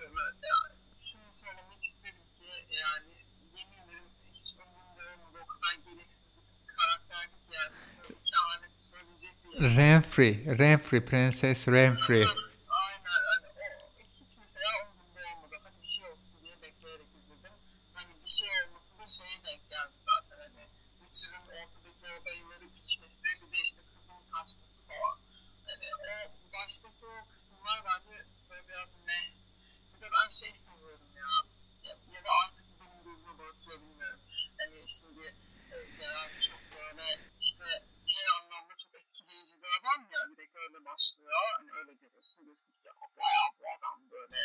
evet 0.00 0.36
yani. 0.52 0.74
Şunu 1.00 1.22
söylemek 1.30 1.84
isterim 1.84 2.24
ki 2.38 2.44
yani 2.80 3.08
yemin 3.54 3.78
ederim 3.84 4.04
hiç 4.32 4.54
umurumda 4.54 5.02
olmadı 5.12 5.38
o 5.44 5.46
kadar 5.46 5.74
gereksiz 5.94 6.24
bir 6.66 6.74
karakterdi 6.76 7.34
ki 7.46 7.50
yani 7.54 7.72
sınırlı 7.72 8.22
kehaneti 8.30 8.78
söyleyecek 8.78 9.34
bir 9.44 9.76
Renfrey, 9.76 10.58
Renfrey, 10.58 11.00
Prenses 11.04 11.68
Renfrey. 11.68 12.22
Aynen 12.22 13.22
hani 13.30 13.46
o 13.46 14.02
hiç 14.22 14.38
mesela 14.40 14.70
umurumda 14.82 15.20
olmadı. 15.36 15.56
Hani 15.64 15.76
bir 15.82 15.86
şey 15.86 16.06
olsun 16.10 16.32
diye 16.42 16.54
bekleyerek 16.62 17.06
izledim. 17.18 17.52
Hani 17.94 18.10
bir 18.20 18.30
şey 18.38 18.48
olması 18.64 18.98
da 18.98 19.06
şeye 19.06 19.38
denk 19.44 19.62
geldi 19.70 19.96
zaten 20.10 20.38
hani 20.44 20.62
Witcher'ın 21.00 21.46
ortadaki 21.62 22.04
o 22.16 22.24
dayıları 22.26 22.66
biçmesi 22.76 23.16
bir 23.24 23.52
de 23.52 23.58
işte 23.66 23.80
kızın 23.90 24.22
kaçması 24.32 24.80
falan. 24.88 25.16
Hani 25.66 25.86
o 26.00 26.06
baştaki 26.54 27.06
o 27.06 27.28
kısımlar 27.30 27.78
bence 27.88 28.16
böyle 28.50 28.68
biraz 28.68 28.88
ne. 29.08 29.20
Bir 29.94 30.00
de 30.02 30.08
ben 30.16 30.28
şey 30.40 30.52
seviyorum 30.62 31.10
ya. 31.22 31.30
Ya, 31.86 31.92
ya 32.14 32.20
da 32.24 32.30
artık 32.44 32.66
benim 32.80 32.98
gözüme 33.04 33.34
batıyor 33.38 33.76
bilmiyorum. 33.80 34.20
Hani 34.58 34.78
şimdi 34.98 35.24
e, 35.74 35.76
genel 35.98 36.30
çok 36.46 36.60
böyle 36.76 37.06
işte 37.40 37.64
her 38.14 38.26
anlamda 38.36 38.74
çok 38.82 38.94
etkileyici 39.00 39.54
bir 39.62 39.70
adam 39.78 40.00
ya 40.12 40.20
direkt 40.36 40.56
öyle 40.56 40.78
başlıyor. 41.00 41.32
Hani 41.58 41.70
öyle 41.80 41.92
görüyorsun 41.92 42.44
diyorsun 42.44 42.72
ki 42.72 42.80
ya 42.86 42.92
bayağı 43.18 43.50
bu 43.58 43.64
adam 43.78 44.10
böyle 44.12 44.40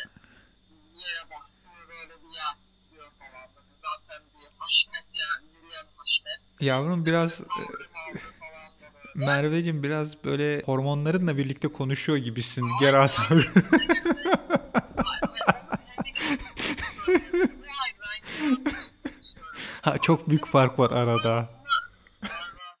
yere 1.00 1.30
bastığında 1.30 1.88
böyle 1.88 2.14
bir 2.22 2.34
yer 2.34 2.54
titriyor 2.64 3.10
falan. 3.18 3.48
Böyle 3.56 3.74
zaten 3.82 4.22
bir 4.34 4.58
haşmet 4.58 5.06
yani 5.22 5.46
yürüyen 5.52 5.86
haşmet. 5.96 6.54
Yavrum 6.60 7.06
biraz 7.06 7.40
e. 7.40 7.44
Merveciğim 9.14 9.82
biraz 9.82 10.24
böyle 10.24 10.62
hormonlarınla 10.62 11.36
birlikte 11.36 11.68
konuşuyor 11.68 12.18
gibisin 12.18 12.64
Geralt 12.80 13.20
abi. 13.20 13.44
Ha, 19.82 19.98
çok 19.98 20.28
büyük 20.30 20.46
fark 20.46 20.78
var 20.78 20.90
arada. 20.90 21.34
Var 21.36 21.48
var. 22.58 22.76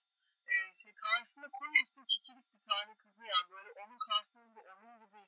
Ee, 0.48 0.72
şey 0.72 0.92
karşısına 0.94 1.48
koyuyorsun 1.58 2.04
kikilik 2.04 2.52
bir 2.54 2.60
tane 2.68 2.94
kızı 2.98 3.22
yani 3.32 3.46
böyle 3.50 3.70
onun 3.82 3.98
karşısında 3.98 4.60
onun 4.82 4.96
gibi 5.06 5.20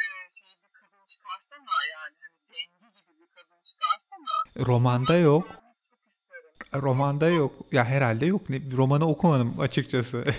e, 0.00 0.04
şey 0.36 0.50
bir 0.64 0.72
kadın 0.78 1.04
çıkarsana 1.12 1.76
yani 1.92 2.16
hani 2.22 2.36
dengi 2.50 2.88
gibi 2.96 3.12
bir 3.20 3.30
kadın 3.36 3.60
çıkarsana. 3.62 4.34
Romanda 4.68 5.16
yok. 5.16 5.46
Romanda 6.74 7.28
yok. 7.28 7.52
Ya 7.72 7.84
herhalde 7.84 8.26
yok. 8.26 8.42
Romanı 8.50 9.06
okumadım 9.08 9.60
açıkçası. 9.60 10.18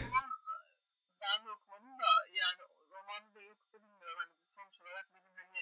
Ben 1.22 1.38
de 1.46 1.50
okumadım 1.58 1.94
da 2.04 2.10
yani 2.42 2.62
romanı 2.94 3.30
da 3.36 3.42
yoksa 3.52 3.76
bilmiyorum 3.84 4.18
hani 4.22 4.34
bu 4.42 4.48
sonuç 4.56 4.76
olarak 4.82 5.08
benim 5.14 5.34
hani 5.42 5.62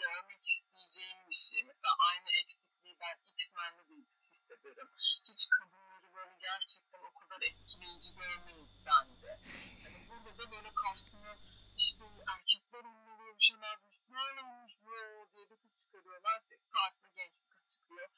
görmek 0.00 0.42
isteyeceğim 0.52 1.18
bir 1.30 1.38
şey. 1.46 1.60
Mesela 1.70 1.92
aynı 2.10 2.28
eksikliği 2.40 2.96
ben 3.02 3.16
X-Men'de 3.32 3.82
de 3.88 3.94
hissederim. 3.94 4.88
Hiç 5.28 5.42
kadınları 5.54 6.08
böyle 6.16 6.34
gerçekten 6.48 7.00
o 7.08 7.10
kadar 7.18 7.40
etkileyici 7.48 8.10
görmeyiz 8.20 8.72
bence. 8.88 9.30
Yani 9.84 9.98
burada 10.08 10.32
da 10.38 10.44
böyle 10.54 10.70
karşısına 10.82 11.32
işte 11.82 12.04
erkekler 12.34 12.84
onunla 13.36 13.76
görüşemezmiş, 13.76 13.96
böyleymiş 14.12 14.74
bu 14.84 14.92
diye 15.34 15.44
bir 15.50 15.56
kız 15.62 15.72
çıkarıyorlar. 15.82 16.38
Karşısına 16.74 17.08
genç 17.16 17.34
bir 17.42 17.48
kız 17.50 17.62
çıkıyor. 17.72 18.08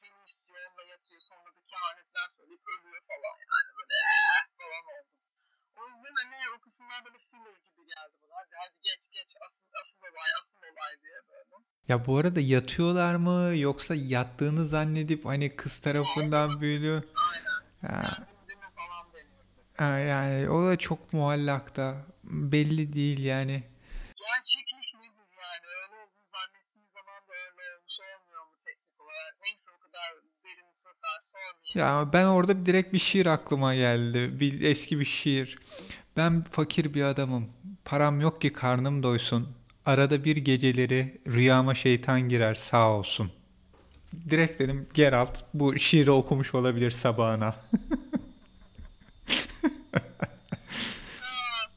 Cem'i 0.00 0.22
istiyor, 0.26 0.60
onunla 0.66 0.84
yatıyor. 0.92 1.20
Sonra 1.28 1.50
da 1.56 1.62
kehanetler 1.70 2.28
söyleyip 2.36 2.62
ölüyor 2.72 3.02
falan 3.08 3.34
yani 3.52 3.70
böyle 3.78 3.94
eee 4.04 4.42
falan 4.58 4.84
oldu. 4.94 5.12
O 5.78 5.82
yüzden 5.88 6.14
hani 6.20 6.36
o 6.56 6.60
kısımlar 6.64 7.04
böyle 7.04 7.18
filler 7.18 7.56
gibi 7.66 7.82
geldi 7.92 8.14
bana. 8.22 8.34
Hadi, 8.40 8.54
hadi 8.62 8.74
geç 8.82 9.02
geç 9.12 9.30
asıl, 9.44 9.64
asıl 9.80 10.00
olay 10.00 10.30
asıl 10.38 10.56
olay 10.70 10.92
diye 11.02 11.20
böyle. 11.30 11.54
Ya 11.88 12.06
bu 12.06 12.18
arada 12.18 12.40
yatıyorlar 12.40 13.14
mı 13.14 13.56
yoksa 13.56 13.94
yattığını 13.94 14.64
zannedip 14.66 15.24
hani 15.24 15.56
kız 15.56 15.78
tarafından 15.78 16.60
büyülüyor. 16.60 17.02
Aynen. 17.32 17.58
Ha, 17.94 18.26
deniyordu. 18.48 18.76
ha, 19.78 19.84
yani 20.12 20.50
o 20.50 20.66
da 20.66 20.76
çok 20.78 21.12
muallakta. 21.12 22.04
Belli 22.24 22.92
değil 22.94 23.18
yani. 23.24 23.62
Gerçeklik 24.28 24.94
nedir 25.00 25.28
yani? 25.44 25.66
Öyle 25.66 25.94
olduğunu 26.02 26.24
zannettiğin 26.24 26.88
zaman 26.94 27.20
da 27.28 27.32
öyle 27.32 27.76
olmuş 27.76 27.96
olmuyor 28.00 28.44
mu 28.46 28.56
teknik 28.64 29.00
olarak? 29.00 29.34
Neyse 29.42 29.70
o 29.70 29.78
kadar 29.78 30.10
Ya 31.74 32.08
ben 32.12 32.24
orada 32.24 32.66
direkt 32.66 32.92
bir 32.92 32.98
şiir 32.98 33.26
aklıma 33.26 33.74
geldi. 33.74 34.40
Bir 34.40 34.60
eski 34.62 35.00
bir 35.00 35.04
şiir. 35.04 35.58
Ben 36.16 36.44
fakir 36.50 36.94
bir 36.94 37.02
adamım. 37.02 37.48
Param 37.84 38.20
yok 38.20 38.40
ki 38.42 38.52
karnım 38.52 39.02
doysun. 39.02 39.48
Arada 39.86 40.24
bir 40.24 40.36
geceleri 40.36 41.20
rüyama 41.26 41.74
şeytan 41.74 42.20
girer 42.28 42.54
sağ 42.54 42.90
olsun. 42.90 43.30
Direkt 44.30 44.60
dedim 44.60 44.88
Geralt 44.94 45.44
bu 45.54 45.78
şiiri 45.78 46.10
okumuş 46.10 46.54
olabilir 46.54 46.90
sabahına. 46.90 47.54
Ha, 51.20 51.70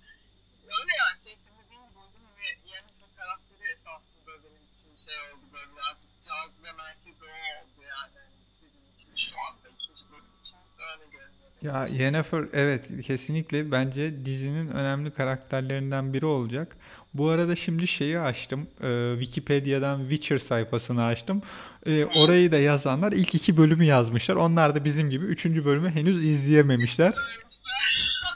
öyle 0.77 0.93
yani 1.01 1.17
şey 1.23 1.35
dediğim 1.45 1.83
gibi 1.89 1.97
uygun 2.03 2.29
ve 2.39 2.47
yeni 2.71 2.91
bir 2.99 3.09
karakteri 3.17 3.71
esasında 3.73 4.31
benim 4.43 4.63
için 4.71 4.91
şey 5.05 5.17
oldu 5.27 5.45
böyle 5.53 5.71
birazcık 5.75 6.11
cazibe 6.25 6.71
merkezi 6.83 7.23
o 7.23 7.33
oldu 7.59 7.79
yani. 7.95 8.19
Bizim 8.61 8.83
için 8.93 9.11
şu 9.15 9.35
anda 9.45 9.67
ikinci 9.75 10.03
bölüm 10.11 10.35
için 10.41 10.59
öyle 10.89 11.05
görünüyor. 11.15 11.31
benim 11.41 11.50
Ya. 11.61 11.83
Yennefer 11.97 12.45
evet 12.53 12.87
kesinlikle 13.05 13.71
bence 13.71 14.25
dizinin 14.25 14.67
önemli 14.67 15.11
karakterlerinden 15.11 16.13
biri 16.13 16.25
olacak. 16.25 16.77
Bu 17.13 17.29
arada 17.29 17.55
şimdi 17.55 17.87
şeyi 17.87 18.19
açtım. 18.19 18.67
e, 18.83 19.11
Wikipedia'dan 19.19 19.99
Witcher 20.09 20.37
sayfasını 20.37 21.03
açtım. 21.03 21.41
E, 21.85 22.05
orayı 22.05 22.51
da 22.51 22.57
yazanlar 22.57 23.11
ilk 23.11 23.35
iki 23.35 23.57
bölümü 23.57 23.85
yazmışlar. 23.85 24.35
Onlar 24.35 24.75
da 24.75 24.85
bizim 24.85 25.09
gibi 25.09 25.25
üçüncü 25.25 25.65
bölümü 25.65 25.89
henüz 25.91 26.25
izleyememişler. 26.25 27.13
Vermişler. 27.13 27.81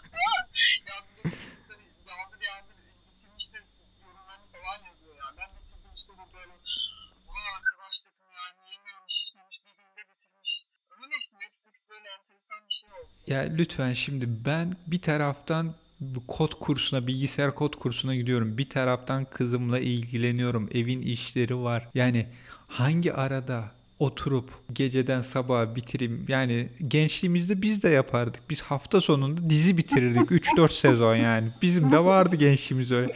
ya 0.06 0.32
bir 0.54 0.86
de 0.88 0.92
yandır 2.12 2.42
yandır 2.50 2.76
bitirmişler 3.14 3.62
yorumlarını 4.06 4.48
falan 4.54 4.80
yazıyor 4.90 5.16
yani. 5.24 5.36
Ben 5.40 5.50
bitirdim 5.62 5.92
işte 5.96 6.12
bu 6.20 6.26
bölüm. 6.38 6.60
Vay 7.30 7.46
arkadaş 7.58 7.96
dedim 8.06 8.28
yani 8.40 8.60
yememiş 8.72 9.16
içmemiş 9.22 9.58
bir 9.66 9.74
günde 9.80 10.02
bitirmiş. 10.12 10.54
Öyle 11.02 11.16
işte 11.22 11.36
Netflix 11.42 11.76
böyle 11.92 12.08
enteresan 12.16 12.62
bir 12.70 12.76
şey 12.82 12.92
oldu. 13.02 13.15
Ya 13.28 13.40
lütfen 13.42 13.94
şimdi 13.94 14.46
ben 14.46 14.76
bir 14.88 15.02
taraftan 15.02 15.74
kod 16.28 16.52
kursuna, 16.60 17.08
bilgisayar 17.08 17.56
kod 17.56 17.74
kursuna 17.74 18.16
gidiyorum. 18.16 18.58
Bir 18.58 18.70
taraftan 18.70 19.26
kızımla 19.26 19.80
ilgileniyorum. 19.80 20.70
Evin 20.74 21.02
işleri 21.02 21.58
var. 21.58 21.88
Yani 21.94 22.28
hangi 22.68 23.14
arada 23.14 23.72
oturup 24.00 24.50
geceden 24.74 25.22
sabaha 25.22 25.76
bitireyim. 25.76 26.26
Yani 26.28 26.70
gençliğimizde 26.88 27.62
biz 27.62 27.84
de 27.84 27.90
yapardık. 27.90 28.50
Biz 28.50 28.62
hafta 28.62 29.02
sonunda 29.02 29.50
dizi 29.50 29.78
bitirirdik. 29.78 30.32
3-4 30.58 30.74
sezon 30.74 31.16
yani. 31.16 31.52
Bizim 31.62 31.92
de 31.92 32.00
vardı 32.00 32.36
gençliğimiz 32.36 32.92
öyle. 32.92 33.16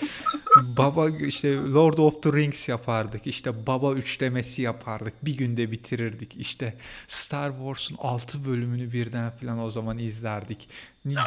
Baba 0.77 1.09
işte 1.09 1.55
Lord 1.55 1.98
of 1.98 2.24
the 2.24 2.33
Rings 2.33 2.69
yapardık. 2.69 3.27
İşte 3.27 3.67
Baba 3.67 3.93
üçlemesi 3.93 4.62
yapardık. 4.62 5.25
Bir 5.25 5.38
günde 5.38 5.71
bitirirdik. 5.71 6.36
İşte 6.38 6.75
Star 7.07 7.51
Wars'un 7.51 7.95
6 8.00 8.45
bölümünü 8.45 8.93
birden 8.93 9.31
falan 9.38 9.59
o 9.59 9.71
zaman 9.71 9.98
izlerdik. 9.98 10.69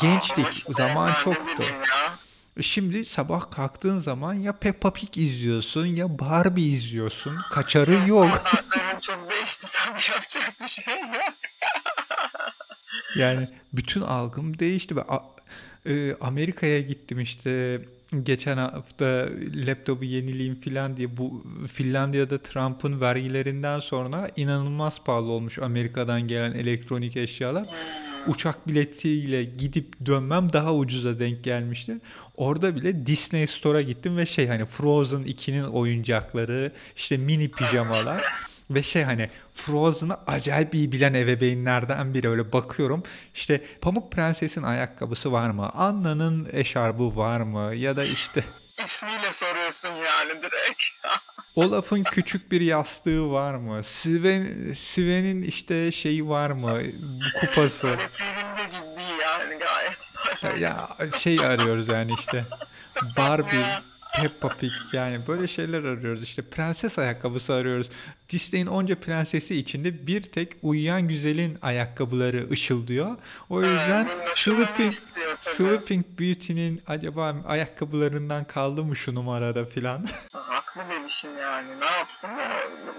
Gençlik, 0.00 0.52
zaman 0.52 1.10
çoktu. 1.24 1.62
Şimdi 2.60 3.04
sabah 3.04 3.50
kalktığın 3.50 3.98
zaman 3.98 4.34
ya 4.34 4.52
Peppa 4.52 4.92
Pig 4.92 5.18
izliyorsun 5.18 5.86
ya 5.86 6.18
Barbie 6.18 6.64
izliyorsun. 6.64 7.36
Kaçarı 7.50 7.98
yok. 8.08 8.42
Saatlerim 8.44 9.00
çok 9.00 9.30
değişti 9.30 9.66
tabii 9.72 10.00
yapacak 10.14 10.52
bir 10.60 10.66
şey 10.66 11.00
yok. 11.00 11.10
Yani 13.16 13.48
bütün 13.72 14.00
algım 14.00 14.58
değişti. 14.58 14.96
Ben 14.96 15.04
e, 15.86 16.16
Amerika'ya 16.20 16.80
gittim 16.80 17.20
işte 17.20 17.82
geçen 18.22 18.56
hafta 18.56 19.28
laptopu 19.54 20.04
yenileyim 20.04 20.60
falan 20.60 20.96
diye 20.96 21.16
bu 21.16 21.44
Finlandiya'da 21.72 22.42
Trump'ın 22.42 23.00
vergilerinden 23.00 23.80
sonra 23.80 24.30
inanılmaz 24.36 25.04
pahalı 25.04 25.30
olmuş 25.30 25.58
Amerika'dan 25.58 26.28
gelen 26.28 26.52
elektronik 26.52 27.16
eşyalar. 27.16 27.66
Uçak 28.26 28.68
biletiyle 28.68 29.44
gidip 29.44 30.06
dönmem 30.06 30.52
daha 30.52 30.74
ucuza 30.74 31.18
denk 31.18 31.44
gelmişti. 31.44 31.98
Orada 32.36 32.76
bile 32.76 33.06
Disney 33.06 33.46
Store'a 33.46 33.82
gittim 33.82 34.16
ve 34.16 34.26
şey 34.26 34.46
hani 34.48 34.66
Frozen 34.66 35.22
2'nin 35.22 35.64
oyuncakları, 35.64 36.72
işte 36.96 37.16
mini 37.16 37.50
pijamalar 37.50 38.24
ve 38.70 38.82
şey 38.82 39.02
hani 39.02 39.30
Frozen'ı 39.54 40.16
acayip 40.26 40.74
iyi 40.74 40.92
bilen 40.92 41.14
ebeveynlerden 41.14 42.14
biri 42.14 42.28
öyle 42.28 42.52
bakıyorum. 42.52 43.02
İşte 43.34 43.64
Pamuk 43.80 44.12
Prenses'in 44.12 44.62
ayakkabısı 44.62 45.32
var 45.32 45.50
mı? 45.50 45.70
Anna'nın 45.70 46.48
eşarbı 46.52 47.16
var 47.16 47.40
mı? 47.40 47.74
Ya 47.74 47.96
da 47.96 48.04
işte 48.04 48.44
İsmiyle 48.84 49.32
soruyorsun 49.32 49.88
yani 49.94 50.42
direkt. 50.42 50.82
Olaf'ın 51.56 52.02
küçük 52.02 52.52
bir 52.52 52.60
yastığı 52.60 53.30
var 53.30 53.54
mı? 53.54 53.84
Sven, 53.84 54.72
Sven'in 54.76 55.42
işte 55.42 55.92
şeyi 55.92 56.28
var 56.28 56.50
mı? 56.50 56.82
Kupası. 57.40 57.86
Böyle 57.86 58.08
filmde 58.12 58.68
ciddi 58.68 59.22
yani 59.22 59.58
gayet. 59.58 60.12
Ya 60.60 60.88
şey 61.18 61.38
arıyoruz 61.40 61.88
yani 61.88 62.12
işte. 62.18 62.44
Barbie. 63.16 63.64
Peppa 64.20 64.48
Pig 64.48 64.72
yani 64.92 65.18
böyle 65.28 65.48
şeyler 65.48 65.84
arıyoruz. 65.84 66.22
İşte 66.22 66.42
prenses 66.42 66.98
ayakkabısı 66.98 67.52
arıyoruz. 67.52 67.90
Disney'in 68.28 68.66
onca 68.66 69.00
prensesi 69.00 69.56
içinde 69.56 70.06
bir 70.06 70.22
tek 70.22 70.56
uyuyan 70.62 71.08
güzelin 71.08 71.58
ayakkabıları 71.62 72.50
ışıldıyor. 72.50 73.16
O 73.50 73.62
yüzden 73.62 74.08
Sleeping. 74.34 74.92
Sleeping 75.40 76.04
Beauty'nin 76.20 76.82
acaba 76.86 77.36
ayakkabılarından 77.46 78.44
kaldı 78.44 78.84
mı 78.84 78.96
şu 78.96 79.14
numarada 79.14 79.64
filan. 79.64 80.06
Haklı 80.32 80.82
demişim 80.90 81.38
yani. 81.38 81.80
Ne 81.80 81.86
yapsın? 81.86 82.30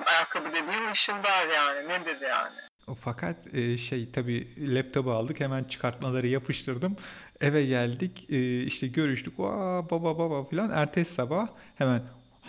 Ayakkabı 0.05 0.49
dediğin 0.49 0.91
ışıldar 0.91 1.47
yani. 1.55 1.89
Nedir 1.89 2.17
yani? 2.29 2.55
Fakat 3.01 3.35
e, 3.53 3.77
şey 3.77 4.11
tabii 4.11 4.47
laptopu 4.57 5.11
aldık 5.11 5.39
hemen 5.39 5.63
çıkartmaları 5.63 6.27
yapıştırdım. 6.27 6.97
Eve 7.43 7.65
geldik 7.65 8.25
e, 8.29 8.63
işte 8.63 8.87
görüştük. 8.87 9.33
Aa, 9.39 9.89
baba 9.89 10.17
baba 10.17 10.43
filan. 10.43 10.69
Ertesi 10.69 11.13
sabah 11.13 11.47
hemen 11.75 12.03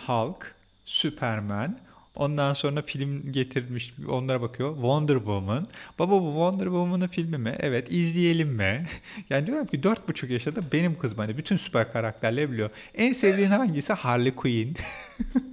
Hulk, 0.07 0.55
Superman, 0.85 1.79
ondan 2.15 2.53
sonra 2.53 2.81
film 2.81 3.31
getirmiş 3.31 3.93
onlara 4.09 4.41
bakıyor. 4.41 4.73
Wonder 4.73 5.15
Woman. 5.15 5.67
Baba 5.99 6.11
bu 6.21 6.25
Wonder 6.25 6.65
Woman'ın 6.65 7.07
filmi 7.07 7.37
mi? 7.37 7.55
Evet 7.59 7.91
izleyelim 7.91 8.49
mi? 8.49 8.87
Yani 9.29 9.47
diyorum 9.47 9.67
ki 9.67 9.83
dört 9.83 10.07
buçuk 10.07 10.29
yaşında 10.29 10.59
benim 10.71 10.99
kızım 10.99 11.17
hani 11.17 11.37
bütün 11.37 11.57
süper 11.57 11.91
karakterleri 11.91 12.51
biliyor. 12.51 12.69
En 12.95 13.13
sevdiğin 13.13 13.49
hangisi? 13.49 13.93
Harley 13.93 14.31
Quinn. 14.35 14.75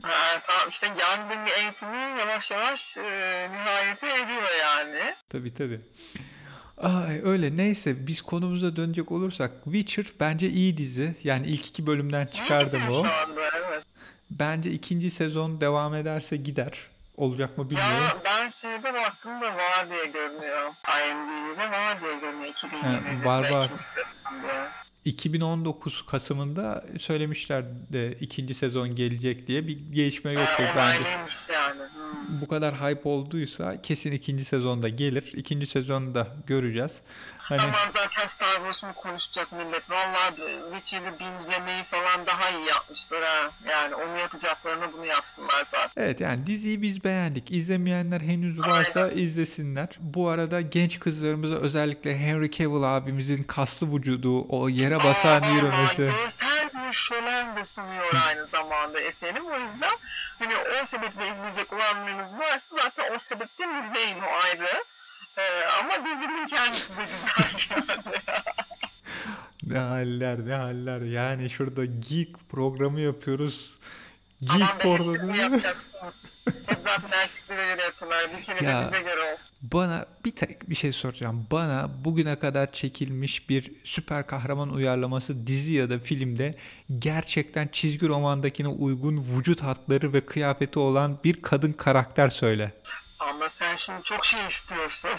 Ha, 0.02 0.40
tamam 0.46 0.68
işte 0.70 0.87
yangın 0.87 1.46
eğitimi 1.62 2.20
yavaş 2.20 2.50
yavaş 2.50 2.96
e, 2.98 3.02
nihayete 3.52 4.07
eriyor 4.07 4.42
yani. 4.64 5.14
Tabii 5.28 5.55
tabii. 5.55 5.81
Ay, 6.78 7.20
öyle 7.24 7.56
neyse 7.56 8.06
biz 8.06 8.22
konumuza 8.22 8.76
dönecek 8.76 9.12
olursak 9.12 9.50
Witcher 9.64 10.06
bence 10.20 10.48
iyi 10.48 10.76
dizi. 10.76 11.14
Yani 11.24 11.46
ilk 11.46 11.66
iki 11.66 11.87
bölümden 11.87 12.26
çıkardım 12.26 12.80
o. 12.90 13.06
Bence 14.30 14.70
ikinci 14.70 15.11
sezon 15.11 15.61
devam 15.61 15.94
ederse 15.94 16.37
gider. 16.37 16.78
Olacak 17.16 17.58
mı 17.58 17.70
bilmiyorum. 17.70 17.96
Ya 18.02 18.16
ben 18.24 18.48
şeyde 18.48 18.94
baktım 18.94 19.40
da 19.40 19.46
var 19.46 19.87
diye 19.90 20.06
görünüyor. 20.06 20.72
IMDb'de 21.08 21.70
var 21.70 22.00
diye 22.00 22.14
görünüyor 22.20 22.52
2020'de. 22.52 23.24
var, 23.24 23.50
var. 23.50 23.70
İkinci 25.05 25.38
sezon 25.38 25.51
diye. 25.51 25.62
2019 25.62 26.03
Kasım'ında 26.07 26.85
söylemişler 26.99 27.65
de 27.93 28.17
ikinci 28.21 28.55
sezon 28.55 28.95
gelecek 28.97 29.47
diye 29.49 29.67
bir 29.67 29.79
gelişme 29.93 30.33
yok 30.33 30.43
Ha, 30.43 30.75
bence. 30.77 31.09
yani. 31.53 31.81
Hmm. 31.95 32.41
Bu 32.41 32.49
kadar 32.49 32.75
hype 32.75 33.09
olduysa 33.09 33.83
kesin 33.83 34.12
ikinci 34.12 34.45
sezonda 34.45 34.88
gelir. 34.88 35.33
İkinci 35.37 35.67
sezonda 35.67 36.29
göreceğiz. 36.47 36.93
Hani 37.42 37.59
Tamam 37.59 37.88
zaten 37.94 38.26
Star 38.26 38.55
Wars 38.55 38.83
mu 38.83 38.94
konuşacak 38.94 39.52
millet? 39.52 39.90
Vallahi 39.90 40.35
Witcher'ı 40.72 41.18
binzlemeyi 41.18 41.83
falan 41.83 42.26
daha 42.26 42.50
iyi 42.50 42.66
yapmışlar 42.68 43.22
ha. 43.22 43.50
Yani 43.70 43.94
onu 43.94 44.18
yapacaklarını 44.18 44.92
bunu 44.92 45.07
yapsınlar 45.07 45.64
zaten. 45.70 46.02
Evet 46.02 46.20
yani 46.20 46.46
diziyi 46.46 46.83
biz 46.83 47.05
beğendik. 47.05 47.50
İzlemeyenler 47.50 48.20
henüz 48.20 48.59
varsa 48.59 49.09
izlesinler. 49.09 49.88
Bu 50.00 50.28
arada 50.28 50.61
genç 50.61 51.00
kızlarımıza 51.00 51.55
özellikle 51.55 52.18
Henry 52.18 52.50
Cavill 52.50 52.96
abimizin 52.96 53.42
kaslı 53.42 53.94
vücudu, 53.96 54.46
o 54.48 54.68
yere 54.68 54.96
basan 54.96 55.42
yürümesi. 55.55 55.96
Görsel 55.96 56.70
bir 56.74 56.92
şölen 56.92 57.57
de 57.57 57.64
sunuyor 57.64 58.14
aynı 58.28 58.46
zamanda 58.46 59.00
efendim. 59.00 59.44
O 59.46 59.59
yüzden 59.59 59.96
hani 60.38 60.52
o 60.83 60.85
sebeple 60.85 61.28
izleyecek 61.28 61.72
olanlarınız 61.72 62.38
varsa 62.38 62.76
zaten 62.83 63.14
o 63.14 63.18
sebepten 63.18 63.83
izleyin 63.83 64.18
o 64.20 64.44
ayrı. 64.44 64.85
Ee, 65.38 65.42
ama 65.81 65.92
dizinin 66.07 66.47
kendisi 66.47 66.88
de 66.88 67.03
güzel. 67.07 68.03
Ne 69.66 69.79
haller 69.79 70.47
ne 70.47 70.55
haller. 70.55 71.01
Yani 71.01 71.51
şurada 71.51 71.85
geek 71.85 72.37
programı 72.51 73.01
yapıyoruz. 73.01 73.79
Geek 74.40 74.51
Aman 74.53 74.61
yapacaksınız. 75.42 76.14
Hep 76.66 76.79
zaten 76.85 77.18
erkeklere 77.23 77.66
göre 77.75 77.83
yapıyorlar. 77.83 78.21
Bir 78.38 78.42
kere 78.42 78.64
Ya. 78.64 78.83
de 78.83 78.92
bize 78.92 79.03
göre 79.03 79.33
olsun. 79.33 79.47
Bana 79.62 80.07
bir 80.25 80.31
tek 80.31 80.71
bir 80.71 80.75
şey 80.75 80.92
soracağım. 80.92 81.47
Bana 81.51 81.90
bugüne 82.05 82.38
kadar 82.38 82.73
çekilmiş 82.73 83.49
bir 83.49 83.73
süper 83.85 84.27
kahraman 84.27 84.71
uyarlaması 84.73 85.47
dizi 85.47 85.73
ya 85.73 85.90
da 85.90 85.99
filmde 85.99 86.55
gerçekten 86.99 87.68
çizgi 87.73 88.09
romandakine 88.09 88.68
uygun 88.68 89.27
vücut 89.37 89.62
hatları 89.62 90.12
ve 90.12 90.27
kıyafeti 90.27 90.79
olan 90.79 91.18
bir 91.25 91.42
kadın 91.42 91.73
karakter 91.73 92.29
söyle. 92.29 92.73
Ama 93.28 93.48
sen 93.48 93.76
şimdi 93.76 94.02
çok 94.02 94.24
şey 94.24 94.46
istiyorsun. 94.46 95.11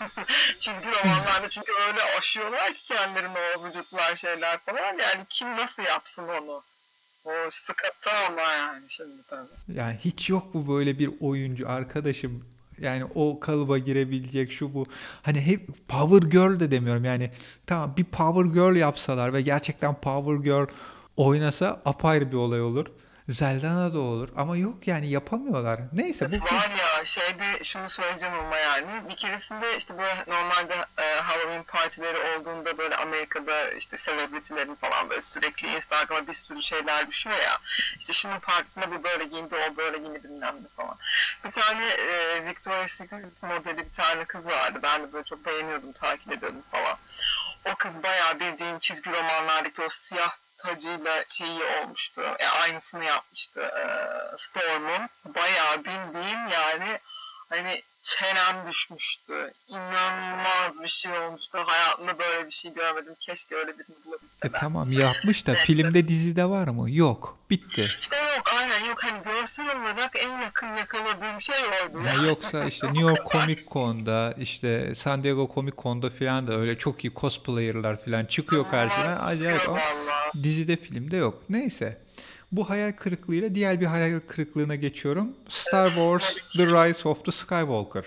Çizgi 0.58 0.86
romanlarda 0.86 1.48
çünkü 1.50 1.72
öyle 1.88 2.00
aşıyorlar 2.18 2.74
ki 2.74 2.84
kendilerini 2.84 3.38
o 3.58 3.64
vücutlar 3.64 4.16
şeyler 4.16 4.58
falan. 4.58 4.98
Yani 4.98 5.24
kim 5.28 5.56
nasıl 5.56 5.82
yapsın 5.82 6.28
onu? 6.28 6.62
O 7.24 7.30
sıkıntı 7.48 8.10
ama 8.28 8.40
yani 8.40 8.84
şimdi 8.88 9.22
tabii. 9.30 9.78
Yani 9.78 9.98
hiç 10.04 10.30
yok 10.30 10.54
mu 10.54 10.76
böyle 10.76 10.98
bir 10.98 11.10
oyuncu 11.20 11.68
arkadaşım? 11.68 12.44
Yani 12.78 13.04
o 13.14 13.40
kalıba 13.40 13.78
girebilecek 13.78 14.52
şu 14.52 14.74
bu. 14.74 14.86
Hani 15.22 15.40
hep 15.40 15.88
Power 15.88 16.30
Girl 16.30 16.60
de 16.60 16.70
demiyorum. 16.70 17.04
Yani 17.04 17.30
tamam 17.66 17.94
bir 17.96 18.04
Power 18.04 18.44
Girl 18.44 18.76
yapsalar 18.76 19.32
ve 19.32 19.40
gerçekten 19.40 19.94
Power 19.94 20.34
Girl 20.34 20.66
oynasa 21.16 21.82
apayrı 21.84 22.32
bir 22.32 22.36
olay 22.36 22.62
olur. 22.62 22.86
Zeldana 23.28 23.94
da 23.94 23.98
olur 23.98 24.28
ama 24.36 24.56
yok 24.56 24.88
yani 24.88 25.10
yapamıyorlar. 25.10 25.80
Neyse 25.92 26.28
bu 26.32 26.44
Var 26.44 26.70
ya 26.70 27.04
şeyde 27.04 27.64
şunu 27.64 27.90
söyleyeceğim 27.90 28.34
ama 28.34 28.56
yani 28.56 29.08
bir 29.08 29.16
keresinde 29.16 29.76
işte 29.76 29.98
böyle 29.98 30.24
normalde 30.26 30.74
e, 30.98 31.20
Halloween 31.20 31.62
partileri 31.62 32.18
olduğunda 32.18 32.78
böyle 32.78 32.96
Amerika'da 32.96 33.70
işte 33.70 33.96
celebrity'lerin 33.96 34.74
falan 34.74 35.10
böyle 35.10 35.20
sürekli 35.20 35.74
Instagram'a 35.74 36.26
bir 36.26 36.32
sürü 36.32 36.62
şeyler 36.62 37.06
düşüyor 37.06 37.36
ya. 37.36 37.58
İşte 37.98 38.12
şunun 38.12 38.38
partisinde 38.38 38.90
bu 38.90 39.04
böyle 39.04 39.24
giyindi, 39.24 39.56
o 39.56 39.76
böyle 39.76 39.98
giyindi 39.98 40.24
bilmem 40.24 40.56
ne 40.62 40.68
falan. 40.76 40.96
Bir 41.44 41.50
tane 41.50 41.86
e, 41.86 42.44
Victoria's 42.46 42.90
Secret 42.90 43.42
modeli 43.42 43.78
bir 43.78 43.92
tane 43.92 44.24
kız 44.24 44.48
vardı. 44.48 44.78
Ben 44.82 45.02
de 45.02 45.12
böyle 45.12 45.24
çok 45.24 45.46
beğeniyordum, 45.46 45.92
takip 45.92 46.32
ediyordum 46.32 46.62
falan. 46.70 46.96
O 47.64 47.74
kız 47.74 48.02
bayağı 48.02 48.40
bildiğin 48.40 48.78
çizgi 48.78 49.10
romanlardaki 49.10 49.82
o 49.82 49.88
siyah 49.88 50.36
tacıyla 50.66 51.24
şeyi 51.28 51.64
olmuştu. 51.64 52.22
E, 52.38 52.46
aynısını 52.46 53.04
yapmıştı 53.04 53.60
e, 53.60 53.84
Storm'un. 54.38 55.08
Bayağı 55.34 55.84
bildiğin 55.84 56.48
yani 56.48 56.98
hani 57.48 57.82
çenem 58.02 58.66
düşmüştü. 58.68 59.52
İnanılmaz 59.68 60.82
bir 60.82 60.88
şey 60.88 61.18
olmuştu. 61.18 61.58
Hayatımda 61.66 62.18
böyle 62.18 62.46
bir 62.46 62.50
şey 62.50 62.74
görmedim. 62.74 63.14
Keşke 63.20 63.54
öyle 63.56 63.68
birini 63.78 63.96
E 63.96 64.04
bulabilsem. 64.06 64.50
tamam 64.60 64.92
yapmış 64.92 65.46
da 65.46 65.54
filmde 65.54 66.08
dizide 66.08 66.44
var 66.44 66.68
mı? 66.68 66.90
Yok. 66.90 67.38
Bitti. 67.50 67.88
İşte 68.00 68.16
yok 68.16 68.42
aynen 68.60 68.84
yok 68.88 69.04
hani 69.04 69.22
görsel 69.24 69.66
olarak 69.66 70.10
en 70.16 70.42
yakın 70.42 70.66
yakaladığım 70.66 71.40
şey 71.40 71.56
oydu. 71.56 72.02
Ya 72.06 72.26
yoksa 72.28 72.64
işte 72.64 72.86
New 72.86 73.02
York 73.02 73.30
Comic 73.32 73.62
Con'da 73.72 74.34
işte 74.38 74.94
San 74.94 75.22
Diego 75.24 75.50
Comic 75.54 75.76
Con'da 75.82 76.10
falan 76.10 76.48
da 76.48 76.52
öyle 76.58 76.78
çok 76.78 77.04
iyi 77.04 77.14
cosplayer'lar 77.14 78.04
falan 78.04 78.24
çıkıyor 78.24 78.70
karşına. 78.70 79.18
Acayip 79.18 79.68
ama 79.68 79.80
dizide 80.42 80.76
filmde 80.76 81.16
yok. 81.16 81.42
Neyse. 81.48 82.05
Bu 82.52 82.70
hayal 82.70 82.92
kırıklığıyla 82.92 83.54
diğer 83.54 83.80
bir 83.80 83.86
hayal 83.86 84.20
kırıklığına 84.20 84.74
geçiyorum. 84.74 85.36
Star 85.48 85.88
Wars 85.88 86.34
The 86.56 86.66
Rise 86.66 87.08
of 87.08 87.24
the 87.24 87.32
Skywalker. 87.32 88.04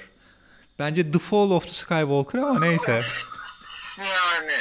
Bence 0.79 1.11
The 1.11 1.19
Fall 1.19 1.51
of 1.51 1.67
the 1.67 1.73
Skywalker 1.73 2.39
ama 2.39 2.59
neyse. 2.59 3.01
Yani 3.99 4.53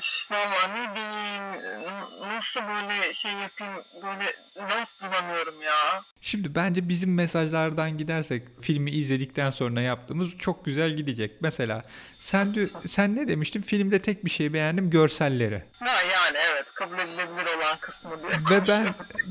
öf 0.00 0.30
valla 0.30 0.74
ne 0.74 0.94
diyeyim 0.94 1.42
nasıl 2.34 2.60
böyle 2.60 3.12
şey 3.12 3.32
yapayım 3.32 3.74
böyle 4.02 4.24
laf 4.56 5.02
bulamıyorum 5.02 5.62
ya. 5.62 6.02
Şimdi 6.20 6.54
bence 6.54 6.88
bizim 6.88 7.14
mesajlardan 7.14 7.98
gidersek 7.98 8.42
filmi 8.62 8.90
izledikten 8.90 9.50
sonra 9.50 9.80
yaptığımız 9.80 10.28
çok 10.38 10.64
güzel 10.64 10.90
gidecek. 10.96 11.32
Mesela 11.40 11.82
sen 12.20 12.46
dü- 12.54 12.88
sen 12.88 13.16
ne 13.16 13.28
demiştin? 13.28 13.62
Filmde 13.62 14.02
tek 14.02 14.24
bir 14.24 14.30
şey 14.30 14.52
beğendim 14.52 14.90
görselleri. 14.90 15.64
Ha 15.80 15.86
yani 16.12 16.38
evet 16.52 16.66
kabul 16.74 16.94
edilebilir 16.98 17.56
olan 17.56 17.78
kısmı 17.80 18.10
diye 18.22 18.30
Ve 18.58 18.62
ben 18.68 18.86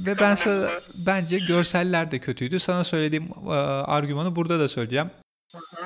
ve 0.06 0.20
ben 0.20 0.36
sana 0.36 0.70
bence 0.96 1.38
görseller 1.38 2.12
de 2.12 2.20
kötüydü. 2.20 2.60
Sana 2.60 2.84
söylediğim 2.84 3.30
e, 3.48 3.52
argümanı 3.86 4.36
burada 4.36 4.60
da 4.60 4.68
söyleyeceğim. 4.68 5.12
hı. 5.54 5.79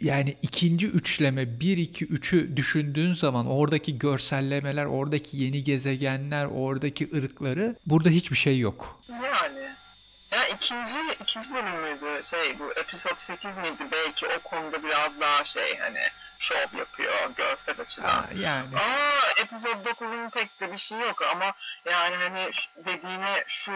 Yani 0.00 0.36
ikinci 0.42 0.86
üçleme 0.86 1.60
1 1.60 1.76
2 1.76 2.06
3'ü 2.06 2.56
düşündüğün 2.56 3.14
zaman 3.14 3.46
oradaki 3.46 3.98
görsellemeler, 3.98 4.84
oradaki 4.84 5.36
yeni 5.36 5.64
gezegenler, 5.64 6.44
oradaki 6.44 7.10
ırkları 7.16 7.76
burada 7.86 8.08
hiçbir 8.08 8.36
şey 8.36 8.58
yok. 8.58 9.00
Yani. 9.08 9.76
Ya 10.32 10.46
ikinci, 10.46 10.98
ikinci 11.22 11.54
bölüm 11.54 11.80
müydü? 11.80 12.22
Şey 12.22 12.58
bu 12.58 12.72
episode 12.72 13.16
8 13.16 13.56
miydi? 13.56 13.86
Belki 13.92 14.26
o 14.26 14.48
konuda 14.48 14.82
biraz 14.82 15.20
daha 15.20 15.44
şey 15.44 15.78
hani 15.78 16.00
şov 16.38 16.78
yapıyor 16.78 17.12
görsel 17.36 17.80
açıdan. 17.80 18.08
Ha, 18.08 18.28
yani 18.40 18.66
Aa 18.76 19.40
episode 19.42 19.90
9'un 19.90 20.30
pek 20.30 20.60
de 20.60 20.72
bir 20.72 20.76
şey 20.76 20.98
yok 21.00 21.22
ama 21.34 21.44
yani 21.92 22.16
hani 22.16 22.50
dediğine 22.84 23.44
şu 23.46 23.72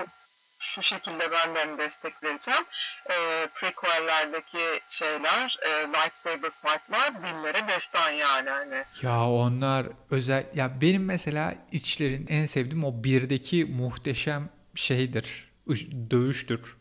şu 0.61 0.83
şekilde 0.83 1.31
ben 1.33 1.55
de 1.55 1.79
destek 1.79 2.23
vereceğim. 2.23 2.65
Ee, 3.11 3.49
prequel'lerdeki 3.55 4.81
şeyler, 4.89 5.59
e, 5.63 5.89
lightsaber 5.89 6.51
fight'lar 6.51 7.23
dillere 7.23 7.69
destan 7.69 8.11
yani 8.11 8.51
hani. 8.51 8.85
Ya 9.03 9.27
onlar 9.27 9.87
özel 10.11 10.47
ya 10.55 10.81
benim 10.81 11.05
mesela 11.05 11.55
içlerin 11.73 12.27
en 12.29 12.47
sevdiğim 12.47 12.85
o 12.85 13.05
birdeki 13.05 13.65
muhteşem 13.65 14.49
şeydir. 14.75 15.51
Dövüştür. 16.11 16.77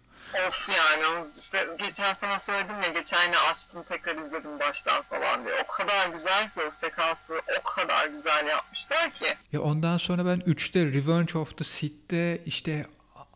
Of 0.48 0.70
yani 0.70 1.26
işte 1.38 1.68
geçen 1.80 2.14
sana 2.14 2.40
söyledim 2.40 2.76
ya 2.84 2.90
geçen 2.90 3.24
yine 3.24 3.38
açtım 3.38 3.84
tekrar 3.90 4.16
izledim 4.16 4.60
baştan 4.60 5.02
falan 5.02 5.46
diye. 5.46 5.56
O 5.64 5.68
kadar 5.68 6.10
güzel 6.10 6.52
ki 6.52 6.62
o 6.68 6.70
sekansı 6.70 7.42
o 7.60 7.64
kadar 7.64 8.08
güzel 8.08 8.48
yapmışlar 8.48 9.12
ki. 9.12 9.26
Ya 9.52 9.62
ondan 9.62 9.98
sonra 9.98 10.26
ben 10.26 10.40
3'te 10.40 10.86
Revenge 10.86 11.38
of 11.38 11.58
the 11.58 11.64
Sith'te 11.64 12.42
işte 12.46 12.86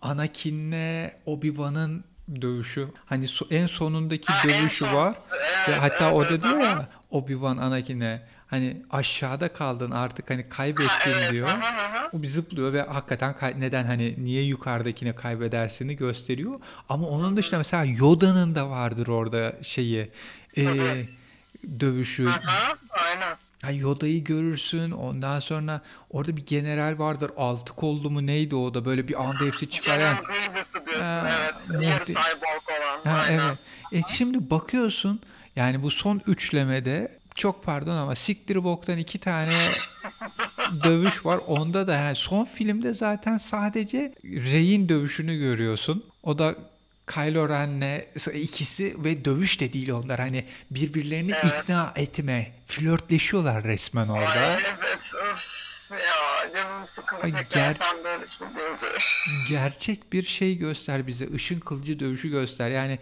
Anakin'le 0.03 1.11
Obi-Wan'ın 1.25 2.03
dövüşü. 2.41 2.87
Hani 3.05 3.25
so- 3.25 3.53
en 3.55 3.67
sonundaki 3.67 4.33
Ha, 4.33 4.47
en 4.47 4.61
dövüşü 4.61 4.85
son. 4.85 4.93
var. 4.93 5.15
Evet, 5.31 5.69
Ve 5.69 5.75
hatta 5.75 6.05
evet, 6.05 6.13
o 6.15 6.23
da 6.29 6.43
diyor 6.43 6.59
ya 6.59 6.89
Obi-Wan 7.11 7.59
Anakin'e 7.61 8.21
hani 8.47 8.77
aşağıda 8.91 9.53
kaldın 9.53 9.91
artık 9.91 10.29
hani 10.29 10.49
kaybettin 10.49 10.87
Ha, 11.11 11.19
evet, 11.19 11.31
diyor. 11.31 11.49
O 12.13 12.21
bir 12.21 12.27
zıplıyor 12.29 12.73
ve 12.73 12.81
hakikaten 12.81 13.35
neden 13.57 13.83
hani 13.85 14.15
niye 14.17 14.43
yukarıdakini 14.43 15.15
kaybedersini 15.15 15.95
gösteriyor. 15.95 16.59
Ama 16.89 17.07
onun 17.07 17.37
dışında 17.37 17.57
mesela 17.57 17.83
Yoda'nın 17.85 18.55
da 18.55 18.69
vardır 18.69 19.07
orada 19.07 19.53
şeyi 19.63 20.11
e, 20.57 20.63
dövüşü. 21.79 22.27
Aha, 22.29 22.73
aynen. 22.91 23.37
Ha, 23.63 23.71
Yoda'yı 23.71 24.23
görürsün. 24.23 24.91
Ondan 24.91 25.39
sonra 25.39 25.81
orada 26.09 26.37
bir 26.37 26.45
general 26.45 26.99
vardır. 26.99 27.31
Altı 27.37 27.73
kollu 27.73 28.09
mu 28.09 28.25
neydi 28.25 28.55
o 28.55 28.73
da 28.73 28.85
böyle 28.85 29.07
bir 29.07 29.23
anda 29.23 29.45
hepsi 29.45 29.69
çıkar. 29.69 29.97
General 29.97 30.23
Grievous'u 30.23 30.85
diyorsun 30.85 31.19
Ha, 31.19 31.29
evet. 31.41 31.53
muhte- 31.69 31.85
Yarı 31.85 32.03
cyborg 32.03 32.63
olan. 32.79 33.13
ha, 33.15 33.21
aynen. 33.21 33.39
evet. 33.39 33.57
E 33.91 34.13
şimdi 34.13 34.49
bakıyorsun 34.49 35.19
yani 35.55 35.83
bu 35.83 35.91
son 35.91 36.21
üçlemede 36.27 37.19
çok 37.35 37.63
pardon 37.63 37.95
ama 37.95 38.15
siktir 38.15 38.63
boktan 38.63 38.97
iki 38.97 39.19
tane 39.19 39.51
dövüş 40.83 41.25
var. 41.25 41.37
Onda 41.47 41.87
da 41.87 41.93
yani 41.93 42.15
son 42.15 42.45
filmde 42.45 42.93
zaten 42.93 43.37
sadece 43.37 44.13
Rey'in 44.25 44.89
dövüşünü 44.89 45.37
görüyorsun. 45.39 46.03
O 46.23 46.37
da 46.39 46.55
Kylo 47.07 47.49
Ren'le 47.49 48.05
ikisi 48.33 49.03
ve 49.03 49.25
dövüş 49.25 49.59
de 49.59 49.73
değil 49.73 49.89
onlar. 49.91 50.19
Hani 50.19 50.45
birbirlerini 50.71 51.31
Evet. 51.43 51.61
ikna 51.63 51.93
etme, 51.95 52.51
flörtleşiyorlar 52.67 53.63
resmen 53.63 54.07
orada. 54.07 54.29
Ay, 54.29 54.53
evet 54.79 55.11
öf 55.31 55.73
ya 55.91 56.53
canım 56.53 56.87
sıkıldı 56.87 57.27
ger- 57.27 57.73
sen 57.73 57.97
böyle 58.03 58.25
deyince. 58.57 58.87
gerçek 59.49 60.13
bir 60.13 60.23
şey 60.23 60.57
göster 60.57 61.07
bize. 61.07 61.25
Işın 61.25 61.59
kılıcı 61.59 61.99
dövüşü 61.99 62.29
göster. 62.29 62.69
Yani 62.69 62.99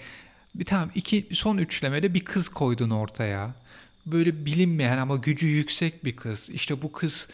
bir 0.56 0.66
tamam 0.66 0.92
iki 0.96 1.28
son 1.34 1.58
üçlemede 1.58 2.14
bir 2.14 2.26
kız 2.26 2.50
koydun 2.50 2.90
ortaya. 2.90 3.52
Böyle 4.06 4.46
bilinmeyen 4.46 4.98
ama 4.98 5.16
gücü 5.16 5.48
yüksek 5.48 6.06
bir 6.06 6.16
kız. 6.16 6.50
İşte 6.50 6.82
bu 6.82 6.92
kız 6.92 7.28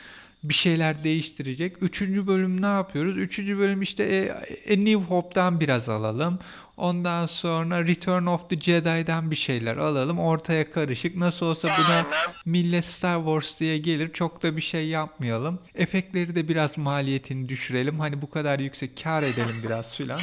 bir 0.50 0.54
şeyler 0.54 1.04
değiştirecek. 1.04 1.84
Üçüncü 1.84 2.28
bölüm 2.28 2.62
ne 2.62 2.66
yapıyoruz? 2.66 3.18
Üçüncü 3.18 3.58
bölüm 3.58 3.82
işte 3.82 4.04
e, 4.04 4.74
e, 4.74 4.86
New 4.86 5.04
Hope'dan 5.04 5.60
biraz 5.60 5.90
alalım. 5.90 6.40
Ondan 6.78 7.26
sonra 7.26 7.88
Return 7.88 8.26
of 8.26 8.50
the 8.50 8.60
Jedi'den 8.60 9.32
bir 9.32 9.36
şeyler 9.36 9.78
alalım. 9.78 10.20
Ortaya 10.20 10.72
karışık. 10.72 11.16
Nasıl 11.16 11.46
olsa 11.46 11.68
buna 11.68 12.06
millet 12.46 12.86
Star 12.86 13.18
Wars 13.18 13.60
diye 13.60 13.78
gelir. 13.78 14.14
Çok 14.14 14.44
da 14.44 14.56
bir 14.58 14.62
şey 14.62 14.88
yapmayalım. 14.88 15.60
Efektleri 15.76 16.36
de 16.36 16.48
biraz 16.48 16.78
maliyetini 16.78 17.50
düşürelim. 17.50 18.00
Hani 18.00 18.22
bu 18.22 18.30
kadar 18.30 18.60
yüksek 18.60 19.04
kar 19.04 19.24
edelim 19.24 19.56
biraz 19.64 19.96
filan. 19.96 20.20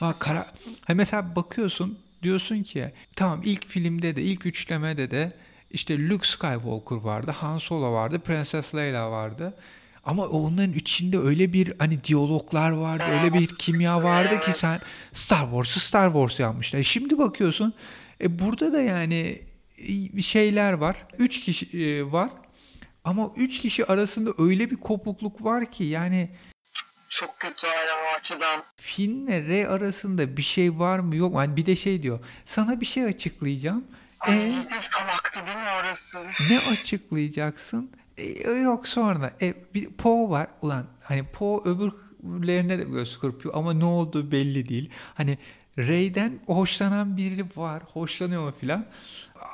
Ama 0.00 0.18
kara... 0.18 0.46
Ha 0.84 0.94
mesela 0.94 1.36
bakıyorsun 1.36 1.98
diyorsun 2.22 2.62
ki 2.62 2.92
tamam 3.16 3.40
ilk 3.44 3.66
filmde 3.66 4.16
de 4.16 4.22
ilk 4.22 4.46
üçlemede 4.46 5.10
de 5.10 5.32
işte 5.72 6.08
Luke 6.08 6.28
Skywalker 6.28 6.96
vardı, 6.96 7.30
Han 7.30 7.58
Solo 7.58 7.92
vardı, 7.92 8.18
Princess 8.18 8.74
Leia 8.74 9.10
vardı. 9.10 9.54
Ama 10.04 10.26
onların 10.26 10.72
içinde 10.72 11.18
öyle 11.18 11.52
bir 11.52 11.72
hani 11.78 12.04
diyaloglar 12.04 12.70
vardı, 12.70 13.04
öyle 13.12 13.34
bir 13.34 13.46
kimya 13.46 14.02
vardı 14.02 14.40
ki 14.40 14.52
sen 14.58 14.80
Star 15.12 15.44
Wars'ı 15.44 15.80
Star 15.80 16.06
Wars 16.06 16.40
yapmışlar. 16.40 16.78
E 16.78 16.84
Şimdi 16.84 17.18
bakıyorsun 17.18 17.74
e 18.20 18.38
burada 18.38 18.72
da 18.72 18.80
yani 18.80 19.42
e, 20.16 20.22
şeyler 20.22 20.72
var. 20.72 20.96
Üç 21.18 21.40
kişi 21.40 21.78
e, 21.78 22.12
var. 22.12 22.30
Ama 23.04 23.30
üç 23.36 23.58
kişi 23.58 23.86
arasında 23.86 24.30
öyle 24.38 24.70
bir 24.70 24.76
kopukluk 24.76 25.44
var 25.44 25.72
ki 25.72 25.84
yani 25.84 26.30
Çok 27.08 27.30
kötü 27.40 27.66
aynen 27.66 28.12
o 28.12 28.18
açıdan. 28.18 28.62
Finn'le 28.76 29.48
Rey 29.48 29.66
arasında 29.66 30.36
bir 30.36 30.42
şey 30.42 30.78
var 30.78 30.98
mı 30.98 31.16
yok 31.16 31.32
mu? 31.32 31.38
Hani 31.38 31.56
bir 31.56 31.66
de 31.66 31.76
şey 31.76 32.02
diyor. 32.02 32.20
Sana 32.44 32.80
bir 32.80 32.86
şey 32.86 33.04
açıklayacağım. 33.04 33.84
Ay 34.22 34.38
E, 34.38 34.48
iyice 34.48 34.80
salaktı 34.80 35.40
değil 35.46 35.56
mi 35.56 35.62
orası? 35.80 36.18
ne 36.50 36.58
açıklayacaksın? 36.72 37.90
E, 38.16 38.50
yok 38.50 38.88
sonra. 38.88 39.30
E, 39.42 39.54
bir 39.74 39.90
Poe 39.90 40.30
var. 40.30 40.46
Ulan 40.62 40.84
hani 41.02 41.22
Poe 41.24 41.60
öbürlerine 41.64 42.78
de 42.78 42.82
göz 42.84 43.18
kırpıyor 43.18 43.54
ama 43.54 43.72
ne 43.74 43.84
olduğu 43.84 44.32
belli 44.32 44.68
değil. 44.68 44.90
Hani 45.14 45.38
Rey'den 45.78 46.38
hoşlanan 46.46 47.16
biri 47.16 47.46
var. 47.56 47.82
Hoşlanıyor 47.92 48.42
mu 48.44 48.54
filan. 48.60 48.86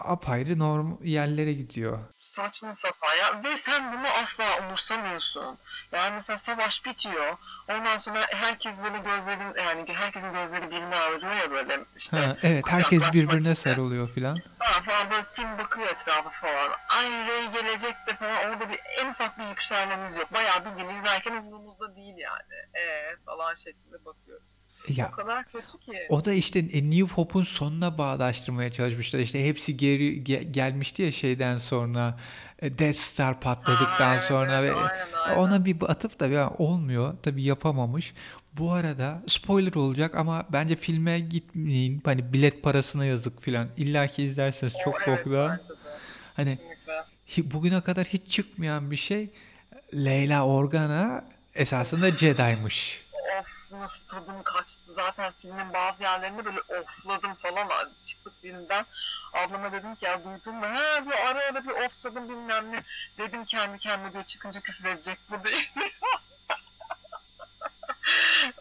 Apayrı 0.04 0.58
norm 0.58 1.04
yerlere 1.04 1.52
gidiyor. 1.52 1.98
Saçma 2.20 2.74
sapan 2.74 3.14
ya 3.14 3.44
ve 3.44 3.56
sen 3.56 3.92
bunu 3.92 4.08
asla 4.22 4.44
umursamıyorsun. 4.64 5.58
Yani 5.92 6.14
mesela 6.14 6.36
savaş 6.36 6.84
bitiyor. 6.86 7.36
Ondan 7.70 7.96
sonra 7.96 8.18
herkes 8.30 8.74
böyle 8.84 8.98
gözlerin 8.98 9.54
yani 9.66 9.94
herkesin 9.94 10.32
gözleri 10.32 10.70
birine 10.70 10.96
ağrıyor 10.96 11.32
ya 11.34 11.50
böyle 11.50 11.78
işte. 11.96 12.16
Ha, 12.16 12.36
evet 12.42 12.64
herkes 12.68 13.02
birbirine 13.12 13.52
için. 13.52 13.54
sarılıyor 13.54 14.08
filan. 14.08 14.36
Ha, 14.58 14.82
falan 14.82 15.10
böyle 15.10 15.22
film 15.22 15.58
bakıyor 15.58 15.86
etrafa 15.86 16.30
falan. 16.30 16.70
Ay 16.98 17.28
Ray 17.28 17.52
gelecek 17.52 17.94
de 18.06 18.14
falan 18.14 18.50
orada 18.50 18.70
bir 18.70 18.80
en 18.98 19.10
ufak 19.10 19.38
bir 19.38 19.44
yükselmemiz 19.48 20.16
yok. 20.16 20.32
Bayağı 20.34 20.64
bildiğin 20.64 20.88
izlerken 20.98 21.36
umurumuzda 21.36 21.96
değil 21.96 22.14
yani. 22.18 22.54
Ee 22.74 23.16
falan 23.26 23.54
şeklinde 23.54 24.04
bakıyoruz. 24.04 24.57
Ya 24.96 25.08
O 25.12 25.16
kadar 25.16 25.44
kötü 25.44 25.78
ki. 25.80 25.92
o 26.08 26.24
da 26.24 26.32
işte 26.32 26.58
e, 26.58 26.90
New 26.90 27.14
Hope'un 27.14 27.44
sonuna 27.44 27.98
bağdaştırmaya 27.98 28.72
çalışmışlar. 28.72 29.18
İşte 29.20 29.44
hepsi 29.46 29.76
geri 29.76 30.22
ge- 30.22 30.42
gelmişti 30.52 31.02
ya 31.02 31.12
şeyden 31.12 31.58
sonra 31.58 32.18
e, 32.62 32.78
Death 32.78 32.96
Star 32.96 33.40
patladıktan 33.40 34.16
Ha, 34.16 34.20
sonra 34.20 34.58
evet, 34.60 34.70
ve 34.74 34.76
aynen, 34.76 35.06
aynen. 35.26 35.38
ona 35.38 35.64
bir 35.64 35.76
atıp 35.88 36.20
da 36.20 36.26
ya 36.26 36.50
olmuyor. 36.50 37.14
Tabii 37.22 37.42
yapamamış. 37.42 38.14
Bu 38.52 38.72
arada 38.72 39.22
spoiler 39.26 39.74
olacak 39.74 40.14
ama 40.14 40.46
bence 40.52 40.76
filme 40.76 41.20
gitmeyin. 41.20 42.00
Hani 42.04 42.32
bilet 42.32 42.62
parasına 42.62 43.04
yazık 43.04 43.42
filan. 43.42 43.68
İlla 43.76 44.06
ki 44.06 44.22
izlerseniz 44.22 44.74
O, 44.80 44.84
çok 44.84 45.08
evet, 45.08 45.26
bokla. 45.26 45.60
Hani 46.34 46.58
Kesinlikle. 47.26 47.54
bugüne 47.54 47.80
kadar 47.80 48.04
hiç 48.06 48.30
çıkmayan 48.32 48.90
bir 48.90 48.96
şey. 48.96 49.30
Leyla 49.94 50.46
Organa 50.46 51.24
esasında 51.54 52.10
Jedi'mış. 52.10 53.00
Of 53.40 53.46
nasıl 53.72 54.06
tadım 54.06 54.42
kaçtı. 54.42 54.92
Zaten 54.94 55.32
filmin 55.32 55.72
bazı 55.72 56.02
yerlerinde 56.02 56.44
böyle 56.44 56.60
ofladım 56.60 57.34
falan. 57.34 57.90
Çıktık 58.02 58.40
filmden. 58.42 58.86
Ablama 59.32 59.72
dedim 59.72 59.94
ki 59.94 60.04
ya 60.04 60.24
duydun 60.24 60.54
mu? 60.54 60.66
Ha 60.66 61.04
diyor 61.04 61.18
ara 61.18 61.44
ara 61.44 61.64
bir 61.64 61.70
ofladım 61.70 62.28
bilmem 62.28 62.72
ne. 62.72 62.82
Dedim 63.18 63.44
kendi 63.44 63.78
kendime 63.78 64.12
diyor 64.12 64.24
çıkınca 64.24 64.60
küfür 64.60 64.84
edecek 64.84 65.18
bu 65.30 65.44
diye. 65.44 65.58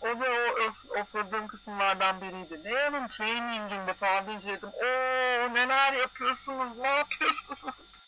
o 0.02 0.08
da 0.20 0.26
o 0.32 0.68
of, 0.68 0.92
ofladığım 1.02 1.48
kısımlardan 1.48 2.22
biriydi. 2.22 2.64
Leon'un 2.64 3.08
traininginde 3.08 3.94
falan 3.94 4.28
deyince 4.28 4.52
dedim 4.52 4.70
ooo 4.70 5.54
neler 5.54 5.94
yapıyorsunuz 5.94 6.78
ne 6.78 6.88
yapıyorsunuz? 6.88 8.08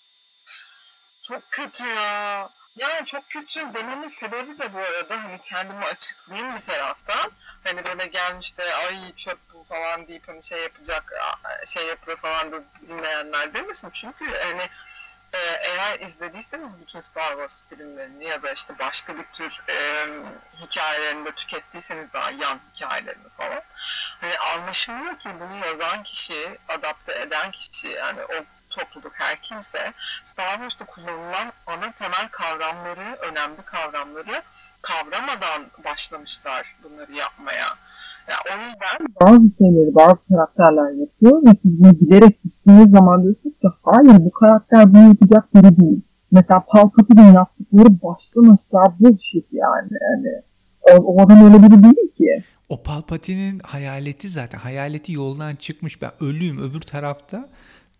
Çok 1.22 1.52
kötü 1.52 1.86
ya. 1.86 2.50
Yani 2.80 3.06
çok 3.06 3.30
kötü 3.30 3.74
dememin 3.74 4.08
sebebi 4.08 4.60
de 4.60 4.74
bu 4.74 4.80
arada 4.80 5.24
hani 5.24 5.42
kendimi 5.42 5.86
açıklayayım 5.86 6.56
bir 6.56 6.62
taraftan. 6.62 7.32
Hani 7.64 7.86
böyle 7.86 8.08
gelmiş 8.08 8.58
de 8.58 8.74
ay 8.74 9.16
çöp 9.16 9.38
bu 9.54 9.64
falan 9.64 10.08
deyip 10.08 10.28
hani 10.28 10.44
şey 10.44 10.62
yapacak 10.62 11.14
şey 11.66 11.88
yapıyor 11.88 12.18
falan 12.18 12.52
da 12.52 12.64
dinleyenler 12.88 13.54
demesin. 13.54 13.90
Çünkü 13.90 14.26
hani 14.26 14.70
e, 15.34 15.40
eğer 15.40 16.00
izlediyseniz 16.00 16.82
bütün 16.82 17.00
Star 17.00 17.30
Wars 17.30 17.64
filmlerini 17.70 18.26
ya 18.26 18.44
da 18.44 18.52
işte 18.52 18.80
başka 18.80 19.18
bir 19.18 19.26
tür 19.26 19.62
e, 19.70 20.08
hikayelerini 20.58 21.26
de 21.26 21.32
tükettiyseniz 21.32 22.14
daha 22.14 22.32
yan 22.32 22.60
hikayelerini 22.74 23.30
falan 23.38 23.62
hani 24.22 24.38
anlaşılıyor 24.38 25.20
ki 25.20 25.30
bunu 25.40 25.66
yazan 25.66 26.04
kişi, 26.04 26.58
adapte 26.70 27.22
eden 27.22 27.52
kişi 27.52 27.88
yani 27.88 28.22
o 28.24 28.59
topluluk 28.80 29.14
her 29.14 29.36
kimse 29.42 29.80
Star 30.24 30.52
Wars'ta 30.52 30.86
kullanılan 30.86 31.48
ana 31.68 31.92
temel 31.92 32.28
kavramları, 32.32 33.08
önemli 33.30 33.62
kavramları 33.66 34.36
kavramadan 34.82 35.62
başlamışlar 35.86 36.76
bunları 36.84 37.12
yapmaya. 37.12 37.70
Yani 38.30 38.44
o 38.52 38.56
yüzden 38.66 39.00
bazı 39.22 39.58
şeyleri 39.58 39.96
bazı 39.96 40.20
karakterler 40.30 40.92
yapıyor 40.92 41.46
ve 41.46 41.52
siz 41.62 41.80
bunu 41.80 42.00
bilerek 42.00 42.44
gittiğiniz 42.44 42.92
zaman 42.92 43.24
diyorsunuz 43.24 43.60
ki 43.62 43.68
hayır 43.84 44.26
bu 44.26 44.32
karakter 44.32 44.94
bunu 44.94 45.08
yapacak 45.08 45.56
biri 45.56 45.78
değil. 45.78 46.02
Mesela 46.32 46.64
Palpatine'in 46.68 47.34
yaptıkları 47.34 48.02
baştan 48.04 48.44
aşağı 48.44 49.00
bullshit 49.00 49.46
yani. 49.52 49.90
yani 50.02 50.42
o, 50.82 50.92
o 51.04 51.26
adam 51.26 51.46
öyle 51.46 51.64
biri 51.64 51.84
değil 51.84 52.16
ki. 52.18 52.44
O 52.70 52.84
Palpatine'in 52.84 53.60
hayaleti 53.60 54.30
zaten. 54.30 54.58
Hayaleti 54.58 55.12
yoldan 55.14 55.56
çıkmış. 55.56 56.02
Ben 56.02 56.12
ölüyüm 56.20 56.62
öbür 56.62 56.82
tarafta. 56.82 57.50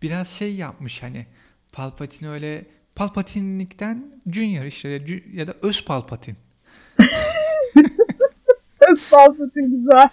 Biraz 0.02 0.28
şey 0.28 0.54
yapmış 0.54 1.02
hani. 1.02 1.26
Palpatine 1.72 2.28
öyle 2.28 2.64
Palpatine'likten 2.94 4.04
Junior 4.32 4.64
işte 4.64 5.02
ya 5.32 5.46
da 5.46 5.54
öz 5.62 5.84
Palpatine. 5.84 6.36
öz 8.90 9.10
Palpatine 9.10 9.68
güzel. 9.68 10.08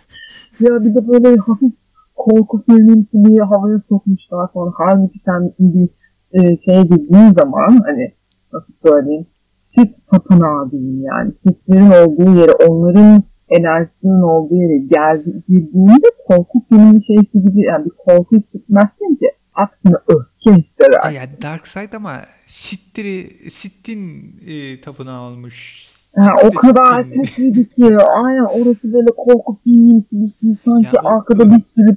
Ya 0.59 0.85
bir 0.85 0.95
de 0.95 1.07
böyle 1.07 1.37
hafif 1.37 1.73
korku 2.15 2.63
filmimsi 2.65 3.07
bir 3.13 3.39
havaya 3.39 3.79
sokmuşlar 3.79 4.51
falan. 4.53 4.73
Halbuki 4.77 5.19
sen 5.25 5.53
bir 5.59 5.89
e, 6.33 6.57
şeye 6.57 6.81
girdiğin 6.81 7.33
zaman 7.33 7.81
hani 7.85 8.11
nasıl 8.53 8.73
söyleyeyim 8.73 9.25
Sith 9.57 10.07
tapınağı 10.11 10.71
diyeyim 10.71 11.01
yani. 11.01 11.31
Sith'lerin 11.43 11.91
olduğu 11.91 12.39
yere, 12.39 12.51
onların 12.51 13.23
enerjisinin 13.49 14.21
olduğu 14.21 14.55
yere 14.55 14.77
geldi, 14.77 15.43
girdiğinde 15.47 16.07
korku 16.27 16.61
filmi 16.69 17.05
şeysi 17.05 17.41
gibi 17.41 17.61
yani 17.61 17.85
bir 17.85 17.91
korku 18.05 18.35
hissetmezsin 18.35 19.15
ki. 19.15 19.31
Aksine 19.57 19.95
öfke. 20.07 20.63
E 21.09 21.13
yani 21.13 21.29
Dark 21.41 21.67
Side 21.67 21.97
ama 21.97 22.21
Sith'leri, 22.47 23.51
Sith'in 23.51 24.35
e, 24.47 24.81
tapınağı 24.81 25.21
olmuş. 25.21 25.87
Ha, 26.15 26.35
o 26.43 26.51
kadar 26.51 27.09
kötüydü 27.09 27.69
ki. 27.69 27.97
Aynen 27.97 28.43
orası 28.43 28.93
böyle 28.93 29.07
korku 29.17 29.57
filmimsi 29.63 30.07
bir 30.11 30.27
şey. 30.27 30.49
Sanki 30.65 30.85
Ya 30.95 31.01
o- 31.03 31.07
arkada 31.07 31.51
bir 31.51 31.61
sürü 31.75 31.95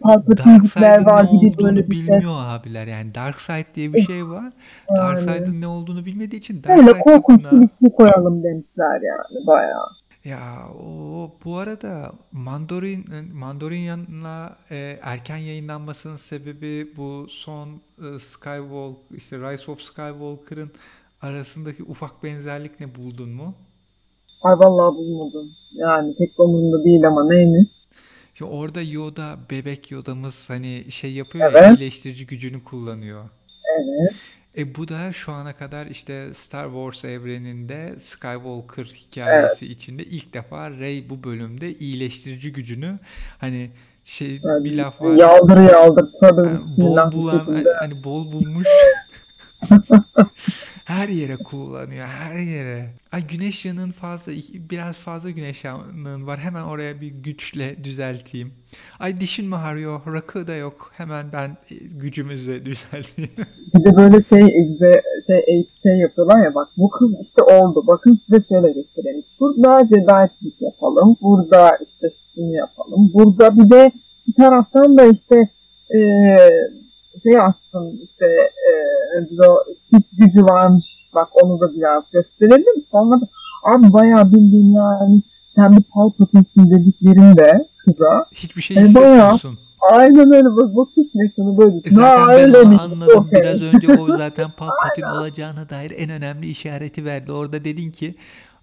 Side'ın 0.68 1.04
var 1.04 1.24
gibi 1.24 1.62
böyle 1.62 1.90
bir 1.90 1.94
şey. 1.94 2.04
bilmiyor 2.06 2.32
abiler. 2.36 2.86
Yani 2.86 3.14
Dark 3.14 3.40
Side 3.40 3.66
diye 3.74 3.92
bir 3.92 4.02
şey 4.02 4.26
var. 4.28 4.52
Dark 4.96 5.18
Yani. 5.18 5.38
Side'ın 5.38 5.60
ne 5.60 5.66
olduğunu 5.66 6.04
bilmediği 6.04 6.36
için 6.36 6.62
Dark 6.62 6.76
Böyle 6.78 6.90
Side 6.92 7.00
korkunç 7.00 7.42
bir 7.52 7.68
şey 7.68 7.90
koyalım 7.96 8.42
demişler 8.42 9.00
yani 9.02 9.46
bayağı. 9.46 9.86
Ya 10.24 10.68
o 10.84 11.30
bu 11.44 11.56
arada 11.58 12.12
Mandarin 12.32 13.04
Mandalorian'la 13.34 14.56
e, 14.70 14.98
erken 15.02 15.36
yayınlanmasının 15.36 16.16
sebebi 16.16 16.88
bu 16.96 17.26
son 17.30 17.68
e, 17.98 18.18
Skywalk 18.18 18.96
işte 19.16 19.36
Rise 19.36 19.70
of 19.70 19.80
Skywalker'ın 19.80 20.70
arasındaki 21.22 21.82
ufak 21.82 22.22
benzerlik 22.24 22.80
ne 22.80 22.94
buldun 22.94 23.28
mu? 23.28 23.54
Ay 24.42 24.54
vallahi 24.58 24.94
bulmadım. 24.96 25.50
Yani 25.72 26.14
pek 26.18 26.40
umurumda 26.40 26.84
değil 26.84 27.06
ama 27.06 27.24
neymiş? 27.28 27.70
Şimdi 28.34 28.50
orada 28.50 28.82
Yoda 28.82 29.38
bebek 29.50 29.90
Yoda'mız 29.90 30.50
hani 30.50 30.90
şey 30.90 31.12
yapıyor 31.12 31.52
ya 31.52 31.58
Evet. 31.60 31.78
iyileştirici 31.78 32.26
gücünü 32.26 32.64
kullanıyor. 32.64 33.24
Evet. 33.78 34.12
E 34.58 34.74
bu 34.74 34.88
da 34.88 35.12
şu 35.12 35.32
ana 35.32 35.52
kadar 35.56 35.86
işte 35.86 36.34
Star 36.34 36.64
Wars 36.66 37.04
evreninde 37.04 37.94
Skywalker 37.98 38.84
hikayesi 38.84 39.66
içinde 39.66 40.04
ilk 40.04 40.34
defa 40.34 40.70
Rey 40.70 41.10
bu 41.10 41.24
bölümde 41.24 41.74
iyileştirici 41.74 42.52
gücünü 42.52 42.98
hani 43.38 43.70
şey 44.04 44.40
Yani 44.44 44.64
bir 44.64 44.76
laf 44.76 45.00
var. 45.00 45.14
Yaldır 45.16 45.72
yaldır 45.72 46.08
Yani 46.22 46.58
bol 46.76 47.12
bulan 47.12 47.38
şekilde. 47.38 47.72
hani 47.78 48.04
bol 48.04 48.32
bulmuş 48.32 48.66
her 51.00 51.08
yere 51.08 51.36
kullanıyor 51.36 52.06
her 52.06 52.38
yere. 52.38 52.90
Ay 53.12 53.26
güneş 53.26 53.64
yanığın 53.64 53.90
fazla 53.90 54.32
biraz 54.70 54.96
fazla 54.96 55.30
güneş 55.30 55.64
yanığın 55.64 56.26
var 56.26 56.38
hemen 56.38 56.62
oraya 56.62 57.00
bir 57.00 57.08
güçle 57.08 57.84
düzelteyim. 57.84 58.52
Ay 59.00 59.20
düşünme 59.20 59.56
Hario 59.56 60.02
rakı 60.06 60.46
da 60.46 60.54
yok 60.54 60.92
hemen 60.96 61.26
ben 61.32 61.48
e, 61.70 61.74
gücümüzle 61.74 62.64
düzelteyim. 62.64 63.30
Bir 63.74 63.84
de 63.84 63.96
böyle 63.96 64.20
şey 64.20 64.38
egze, 64.60 65.02
şey, 65.26 65.38
eğit- 65.48 65.82
şey 65.82 65.96
yapıyorlar 65.98 66.44
ya 66.44 66.54
bak 66.54 66.68
bu 66.76 66.90
kız 66.90 67.10
işte 67.22 67.42
oldu. 67.42 67.84
Bakın 67.86 68.20
size 68.26 68.44
şöyle 68.48 68.72
göstereyim. 68.72 69.22
Şurada 69.38 69.84
Jedi'lik 69.86 70.60
yapalım. 70.62 71.16
Burada 71.22 71.78
işte 71.86 72.10
şunu 72.34 72.54
yapalım. 72.56 73.10
Burada 73.14 73.56
bir 73.56 73.70
de 73.70 73.92
bir 74.28 74.34
taraftan 74.34 74.98
da 74.98 75.04
işte 75.06 75.48
eee 75.94 76.70
şey 77.22 77.32
aslında 77.40 78.02
işte 78.02 78.26
eee 78.26 79.48
o 79.48 79.64
Sith 79.90 80.18
gücü 80.18 80.44
varmış. 80.44 80.86
Bak 81.14 81.28
onu 81.44 81.60
da 81.60 81.74
biraz 81.74 82.02
gösterelim. 82.12 82.84
Sonra 82.90 83.20
da 83.20 83.28
abi 83.74 83.92
bayağı 83.92 84.32
bildiğin 84.32 84.72
yani 84.74 85.22
sen 85.54 85.72
bir 85.76 85.82
Palpatine'sin 85.82 86.70
dediklerinde 86.70 87.66
kıza 87.84 88.24
Hiçbir 88.32 88.62
şey 88.62 88.76
E, 88.76 88.80
bayağı. 88.80 88.88
hissetmiyorsun. 88.88 89.58
aynen 89.90 90.32
öyle 90.34 90.56
bak 90.56 90.76
bakıyorsun 90.76 91.20
ekranı 91.26 91.58
böyle. 91.58 91.76
E 91.84 91.90
Zaten 91.90 92.22
Ha, 92.22 92.28
ben 92.32 92.54
onu 92.66 92.80
anladım. 92.82 93.18
okey. 93.18 93.42
Biraz 93.42 93.62
önce 93.62 93.88
o 93.98 94.12
zaten 94.16 94.50
Palpatine 94.50 95.06
olacağına 95.06 95.68
dair 95.70 95.92
en 95.96 96.10
önemli 96.10 96.46
işareti 96.46 97.04
verdi. 97.04 97.32
Orada 97.32 97.64
dedin 97.64 97.90
ki 97.90 98.14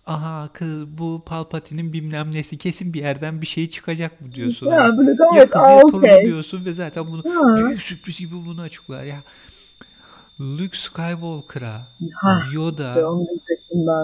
aha 0.08 0.50
kız 0.54 0.98
bu 0.98 1.22
Palpatine'in 1.26 1.94
bilmem 1.94 2.32
nesi 2.32 2.58
kesin 2.58 2.94
bir 2.94 3.00
yerden 3.02 3.42
bir 3.42 3.48
şey 3.48 3.70
çıkacak 3.70 4.22
mı 4.22 4.32
diyorsun. 4.32 4.68
Ya 4.68 4.98
böyle 4.98 5.10
Ya 5.10 5.16
gayet 5.32 5.50
kızı 5.50 5.64
aa 5.66 5.72
ya 5.72 5.82
torunu 5.82 5.98
okey. 6.14 6.26
diyorsun 6.26 6.66
ve 6.66 6.74
zaten 6.74 7.06
bunu 7.08 7.24
Ha. 7.36 7.56
büyük 7.56 7.82
sürpriz 7.82 8.18
gibi 8.20 8.36
bunu 8.46 8.62
açıklar 8.62 9.04
ya. 9.04 9.20
Luke 10.40 10.78
Skywalker'a 10.78 11.82
Yoda. 12.54 12.96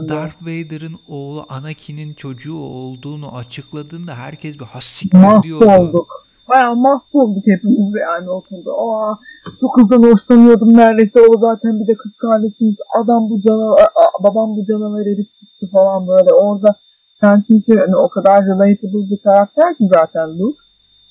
Darth 0.09 0.41
Vader'ın 0.41 0.99
oğlu 1.07 1.45
Anakin'in 1.49 2.13
çocuğu 2.13 2.55
olduğunu 2.57 3.35
açıkladığında 3.37 4.15
herkes 4.15 4.59
bir 4.59 4.65
hassiktir 4.65 5.43
diyordu. 5.43 5.65
Mahvolduk. 5.65 6.23
Bayağı 6.49 6.75
mahvolduk 6.75 7.47
hepimiz 7.47 7.93
yani 8.01 8.29
okulda. 8.29 8.71
Aa, 8.71 9.19
çok 9.61 9.81
hızlı 9.81 10.11
hoşlanıyordum 10.11 10.77
neredeyse. 10.77 11.19
O 11.29 11.37
zaten 11.39 11.79
bir 11.79 11.87
de 11.87 11.93
kız 11.93 12.11
kardeşimiz. 12.17 12.75
Adam 12.99 13.29
bu 13.29 13.41
canavar, 13.41 13.87
babam 14.23 14.57
bu 14.57 14.65
canavar 14.65 15.05
herif 15.05 15.35
çıktı 15.35 15.67
falan 15.71 16.07
böyle. 16.07 16.33
Orada 16.33 16.75
sen 17.21 17.43
çünkü 17.47 17.79
hani 17.79 17.95
o 17.95 18.09
kadar 18.09 18.37
relatable 18.45 19.09
bir 19.11 19.17
karakter 19.17 19.77
ki 19.77 19.85
zaten 19.97 20.39
Luke. 20.39 20.59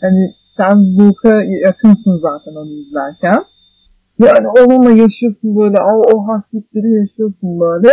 Hani 0.01 0.35
sen 0.57 0.99
Luke'a 0.99 1.43
yakınsın 1.43 2.19
zaten 2.19 2.55
onu 2.55 2.71
izlerken. 2.71 3.45
Yani 4.19 4.49
onunla 4.49 4.91
yaşıyorsun 4.91 5.57
böyle. 5.57 5.77
O, 5.83 6.03
o 6.15 6.29
hasretleri 6.29 6.91
yaşıyorsun 7.01 7.61
böyle. 7.61 7.89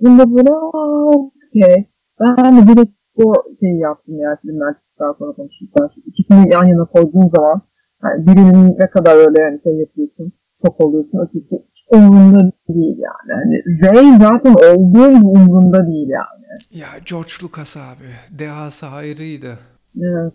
Bunda 0.00 0.36
böyle 0.36 0.52
okey. 0.52 1.86
Ben 2.20 2.56
de 2.56 2.72
direkt 2.72 2.92
o 3.24 3.34
şeyi 3.60 3.78
yaptım 3.78 4.18
ya 4.18 4.36
filmden 4.42 4.72
çıktıktan 4.72 5.12
sonra 5.18 5.32
konuştuktan. 5.32 5.90
İkisini 6.06 6.54
yan 6.54 6.64
yana 6.64 6.84
koyduğun 6.84 7.30
zaman 7.36 7.60
yani 8.02 8.26
birinin 8.26 8.76
ne 8.78 8.90
kadar 8.90 9.16
öyle 9.16 9.40
yani 9.42 9.60
şey 9.62 9.72
yapıyorsun, 9.72 10.32
şok 10.62 10.80
oluyorsun, 10.80 11.18
öteki 11.18 11.62
hiç 11.70 11.84
umurunda 11.90 12.52
değil 12.68 12.96
yani. 12.98 13.32
Hani 13.42 13.82
Ray 13.82 14.18
zaten 14.20 14.54
olduğu 14.54 15.08
gibi 15.14 15.26
umurunda 15.26 15.86
değil 15.86 16.08
yani. 16.08 16.46
Ya 16.70 16.88
George 17.10 17.30
Lucas 17.42 17.76
abi. 17.76 18.38
Dehası 18.38 18.86
ayrıydı. 18.86 19.58
Evet. 20.02 20.32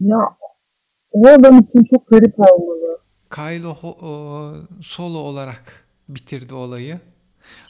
Ya 0.00 0.18
o 1.12 1.28
adam 1.28 1.58
için 1.58 1.84
çok 1.84 2.08
garip 2.08 2.34
olmalı. 2.40 2.98
Kylo 3.34 3.76
o, 3.82 4.52
Solo 4.82 5.18
olarak 5.18 5.84
bitirdi 6.08 6.54
olayı. 6.54 6.98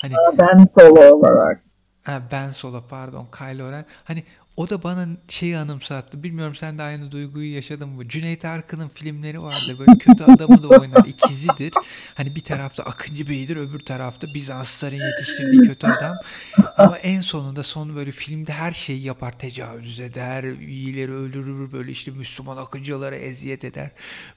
Hani 0.03 0.15
Ben 0.39 0.65
solo 0.65 1.15
olarak. 1.17 1.61
ha, 2.05 2.23
Ben 2.33 2.51
Solo 2.51 2.83
pardon 2.91 3.27
Kylo 3.39 3.73
Ren. 3.73 3.85
Hani 4.05 4.23
o 4.59 4.69
da 4.69 4.83
bana 4.83 5.09
şeyi 5.29 5.59
anımsattı. 5.59 6.23
Bilmiyorum 6.23 6.55
sen 6.55 6.79
de 6.79 6.83
aynı 6.83 7.13
duyguyu 7.13 7.55
yaşadın 7.55 7.89
mı? 7.89 8.09
Cüneyt 8.09 8.45
Arkın'ın 8.45 8.89
filmleri 8.89 9.43
vardı. 9.43 9.77
Böyle 9.79 9.99
kötü 9.99 10.25
adamı 10.25 10.63
da 10.63 10.69
oynar. 10.69 11.05
İkizidir. 11.05 11.73
Hani 12.15 12.37
bir 12.37 12.41
tarafta 12.41 12.83
Akıncı 12.83 13.29
Bey'dir, 13.29 13.57
öbür 13.57 13.81
tarafta 13.81 14.27
Bizansların 14.35 15.01
yetiştirdiği 15.11 15.61
kötü 15.61 15.87
adam. 15.87 16.17
Ama 16.77 16.99
en 16.99 17.21
sonunda 17.21 17.63
sonu 17.63 17.97
böyle 17.97 18.13
filmde 18.13 18.53
her 18.53 18.73
şeyi 18.73 19.03
yapar. 19.03 19.39
Tecavüz 19.39 20.01
eder, 20.01 20.45
iyileri 20.45 21.13
öldürür, 21.13 21.73
böyle 21.73 21.91
işte 21.91 22.11
Müslüman 22.11 22.57
akıncılara 22.57 23.17
eziyet 23.17 23.65
eder. 23.65 23.91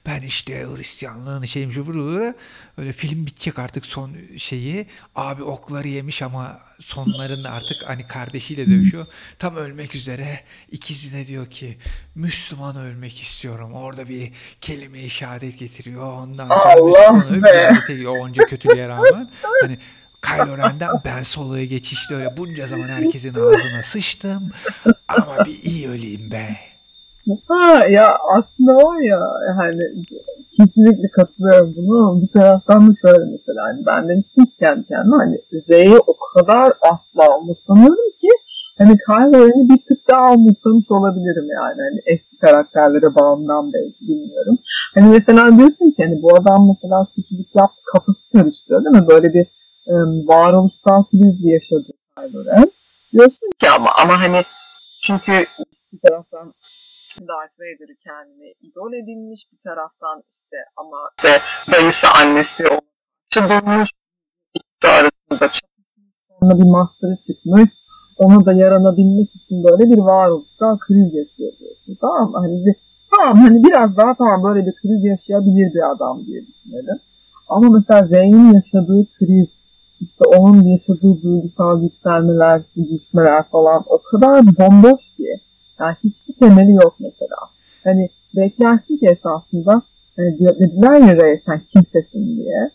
Ben 0.06 0.22
işte 0.22 0.66
Hristiyanlığın 0.76 1.44
şeyim 1.44 1.72
şu 1.72 1.86
burada. 1.86 2.34
Öyle 2.76 2.92
film 2.92 3.26
bitecek 3.26 3.58
artık 3.58 3.86
son 3.86 4.16
şeyi. 4.38 4.86
Abi 5.14 5.42
okları 5.42 5.88
yemiş 5.88 6.22
ama 6.22 6.60
sonlarında 6.82 7.50
artık 7.50 7.76
hani 7.86 8.06
kardeşiyle 8.06 8.66
dövüşüyor. 8.66 9.06
Tam 9.38 9.56
ölmek 9.56 9.94
üzere 9.94 10.40
ikizine 10.70 11.26
diyor 11.26 11.46
ki 11.46 11.78
Müslüman 12.14 12.76
ölmek 12.76 13.20
istiyorum. 13.20 13.72
Orada 13.74 14.08
bir 14.08 14.32
kelime-i 14.60 15.10
şehadet 15.10 15.58
getiriyor. 15.58 16.12
Ondan 16.12 16.48
sonra 16.48 16.74
Allah 16.74 17.12
Müslüman 17.12 17.28
ölüp 17.28 17.46
cennete 17.46 17.92
gidiyor. 17.92 18.18
Onca 18.18 18.46
kötülüğe 18.46 18.88
rağmen. 18.88 19.30
Hani 19.62 19.78
Kylo 20.22 20.58
Ren'den 20.58 20.90
Ben 21.04 21.22
Solo'ya 21.22 21.64
geçişte 21.64 22.14
öyle 22.14 22.36
bunca 22.36 22.66
zaman 22.66 22.88
herkesin 22.88 23.34
ağzına 23.34 23.82
sıçtım. 23.82 24.50
Ama 25.08 25.44
bir 25.44 25.62
iyi 25.62 25.88
öleyim 25.88 26.30
be. 26.30 26.56
Ha 27.48 27.86
ya 27.88 28.18
aslında 28.38 28.72
var 28.72 29.00
ya 29.00 29.20
hani 29.56 30.04
kesinlikle 30.56 31.08
katılıyorum 31.08 31.74
bunu 31.76 31.98
ama 31.98 32.22
bir 32.22 32.28
taraftan 32.28 32.88
da 32.88 32.92
şöyle 33.02 33.24
mesela 33.24 33.62
hani 33.68 33.86
ben 33.86 34.08
demiştim 34.08 34.44
ki 34.44 34.56
kendi 34.58 34.86
kendime 34.88 35.16
hani 35.16 35.36
Rey'i 35.68 35.98
o 35.98 36.14
kadar 36.34 36.72
asla 36.92 37.38
umursamıyorum 37.38 38.10
ki 38.20 38.28
hani 38.78 38.96
Kylo 39.06 39.48
Ren'i 39.48 39.68
bir 39.70 39.80
tık 39.88 40.08
daha 40.10 40.34
umursamış 40.34 40.90
olabilirim 40.90 41.48
yani 41.58 41.80
hani 41.88 42.00
eski 42.06 42.38
karakterlere 42.38 43.14
bağımdan 43.14 43.72
belki 43.72 44.00
bilmiyorum. 44.08 44.58
Hani 44.94 45.08
mesela 45.08 45.58
diyorsun 45.58 45.90
ki 45.90 46.02
hani 46.04 46.22
bu 46.22 46.36
adam 46.36 46.68
mesela 46.68 47.06
kötülük 47.16 47.56
yaptı 47.56 47.82
kafası 47.92 48.20
karıştırıyor 48.32 48.84
değil 48.84 48.96
mi? 49.02 49.08
Böyle 49.08 49.34
bir 49.34 49.46
e, 49.86 49.94
varoluşsal 50.28 51.04
kriz 51.04 51.44
yaşadı 51.44 51.92
Kylo 52.16 52.44
Ren. 52.44 52.70
Diyorsun 53.12 53.50
ki 53.58 53.70
ama 53.70 53.90
ama 54.02 54.20
hani 54.20 54.42
çünkü 55.02 55.32
bir 55.92 55.98
taraftan 56.08 56.54
Darth 57.20 57.56
Vader'ı 57.60 57.96
kendine 58.04 58.52
idol 58.60 58.92
edinmiş 58.92 59.52
bir 59.52 59.58
taraftan 59.58 60.22
işte 60.30 60.56
ama 60.76 60.98
işte 61.16 61.32
dayısı 61.72 62.06
annesi 62.20 62.64
o 62.68 62.80
durmuş 63.48 63.88
ikisi 64.54 64.88
arasında 64.98 65.48
çatışmış 65.48 66.12
sonra 66.40 66.58
bir 66.58 66.70
master'ı 66.70 67.16
çıkmış 67.26 67.70
ona 68.18 68.44
da 68.46 68.52
yaranabilmek 68.52 69.36
için 69.36 69.64
böyle 69.64 69.90
bir 69.90 69.98
varoluşsal 69.98 70.78
kriz 70.78 71.14
yaşıyor 71.14 71.52
diyorsun 71.58 71.98
tamam 72.00 72.30
mı? 72.30 72.38
Hani 72.38 72.66
bir, 72.66 72.74
tamam 73.10 73.36
hani 73.36 73.64
biraz 73.64 73.96
daha 73.96 74.14
tamam 74.14 74.44
böyle 74.44 74.66
bir 74.66 74.72
kriz 74.72 75.04
yaşayabilir 75.04 75.74
bir 75.74 75.90
adam 75.92 76.26
diye 76.26 76.40
düşünelim. 76.46 76.98
Ama 77.48 77.68
mesela 77.68 78.08
Rey'in 78.10 78.54
yaşadığı 78.54 79.06
kriz 79.18 79.48
işte 80.00 80.24
onun 80.24 80.62
yaşadığı 80.64 81.22
duygusal 81.22 81.82
yükselmeler, 81.82 82.62
düşmeler 82.76 83.42
falan 83.52 83.84
o 83.86 83.98
kadar 84.02 84.46
bomboş 84.58 85.00
ki. 85.16 85.30
Yani 85.82 85.96
hiçbir 86.04 86.34
temeli 86.40 86.72
yok 86.72 86.94
mesela. 87.00 87.36
Hani 87.84 88.08
beklersin 88.36 88.96
ki 88.96 89.06
esasında 89.12 89.82
hani 90.16 90.38
diyor- 90.38 90.58
dediler 90.58 90.96
ya 91.08 91.16
Rey 91.16 91.40
sen 91.46 91.60
kimsesin 91.72 92.36
diye. 92.36 92.70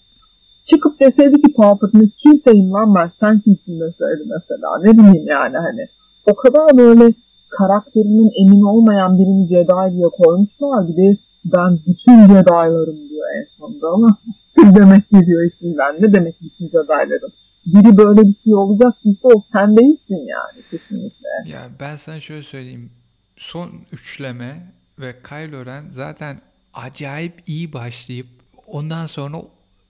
Çıkıp 0.64 1.00
deseydi 1.00 1.42
ki 1.42 1.54
Palpatine 1.54 2.10
kimseyim 2.18 2.72
lan 2.74 2.96
ben 2.96 3.12
sen 3.20 3.40
kimsin 3.40 3.80
deseydi 3.80 4.24
mesela. 4.36 4.80
Ne 4.84 4.92
bileyim 4.98 5.28
yani 5.28 5.58
hani. 5.58 5.88
O 6.26 6.36
kadar 6.36 6.78
böyle 6.78 7.14
karakterinin 7.50 8.32
emin 8.42 8.62
olmayan 8.62 9.18
birini 9.20 9.48
Jedi 9.48 9.96
diye 9.98 10.08
koymuşlar. 10.24 10.88
Bir 10.88 10.98
de 10.98 11.18
ben 11.46 11.80
bütün 11.88 12.28
Jedi'larım 12.28 13.10
diyor 13.10 13.28
en 13.38 13.48
sonunda 13.58 13.88
ama 13.88 14.18
demek 14.76 15.10
geliyor 15.10 15.52
içinden. 15.52 15.96
Ne 16.02 16.14
demek 16.14 16.36
bütün 16.42 16.66
Jedi'larım? 16.66 17.32
Biri 17.66 17.98
böyle 17.98 18.22
bir 18.30 18.36
şey 18.44 18.54
olacak 18.56 18.94
ise 19.06 19.20
o 19.24 19.42
sen 19.54 19.78
değilsin 19.78 20.16
yani 20.36 20.64
kesinlikle. 20.72 21.28
Ya 21.46 21.60
ben 21.80 21.96
sana 21.96 22.20
şöyle 22.20 22.44
söyleyeyim. 22.44 22.90
Son 23.38 23.86
üçleme 23.92 24.72
ve 25.00 25.16
Kylo 25.24 25.66
Ren 25.66 25.90
zaten 25.92 26.42
acayip 26.74 27.44
iyi 27.48 27.74
başlayıp 27.74 28.28
ondan 28.68 29.06
sonra 29.06 29.42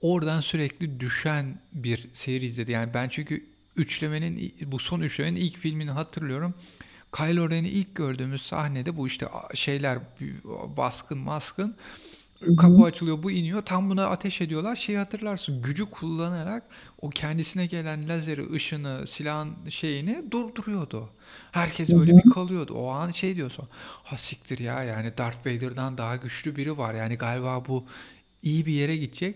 oradan 0.01 0.41
sürekli 0.41 0.99
düşen 0.99 1.59
bir 1.73 2.09
seri 2.13 2.45
izledi. 2.45 2.71
Yani 2.71 2.93
ben 2.93 3.09
çünkü 3.09 3.45
üçlemenin 3.75 4.55
bu 4.65 4.79
son 4.79 5.01
üçlemenin 5.01 5.35
ilk 5.35 5.57
filmini 5.57 5.91
hatırlıyorum. 5.91 6.53
Kylo 7.15 7.49
Ren'i 7.49 7.69
ilk 7.69 7.95
gördüğümüz 7.95 8.41
sahnede 8.41 8.97
bu 8.97 9.07
işte 9.07 9.27
şeyler 9.53 9.99
baskın 10.77 11.17
maskın 11.17 11.75
kapı 12.57 12.83
açılıyor 12.83 13.23
bu 13.23 13.31
iniyor 13.31 13.61
tam 13.61 13.89
buna 13.89 14.07
ateş 14.07 14.41
ediyorlar 14.41 14.75
şeyi 14.75 14.97
hatırlarsın 14.97 15.61
gücü 15.61 15.85
kullanarak 15.85 16.63
o 17.01 17.09
kendisine 17.09 17.65
gelen 17.65 18.09
lazeri 18.09 18.53
ışını 18.53 19.07
silahın 19.07 19.69
şeyini 19.69 20.31
durduruyordu. 20.31 21.09
Herkes 21.51 21.89
böyle 21.89 22.17
bir 22.17 22.29
kalıyordu. 22.29 22.73
O 22.73 22.89
an 22.89 23.11
şey 23.11 23.35
diyorsun. 23.35 23.67
Ha 24.03 24.17
siktir 24.17 24.59
ya 24.59 24.83
yani 24.83 25.17
Darth 25.17 25.39
Vader'dan 25.39 25.97
daha 25.97 26.15
güçlü 26.15 26.55
biri 26.55 26.77
var. 26.77 26.93
Yani 26.93 27.15
galiba 27.15 27.65
bu 27.67 27.85
iyi 28.43 28.65
bir 28.65 28.73
yere 28.73 28.97
gidecek. 28.97 29.35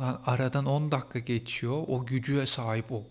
Lan 0.00 0.20
aradan 0.26 0.64
10 0.64 0.90
dakika 0.92 1.18
geçiyor. 1.18 1.84
O 1.88 2.06
gücü 2.06 2.46
sahip 2.46 2.92
o, 2.92 3.04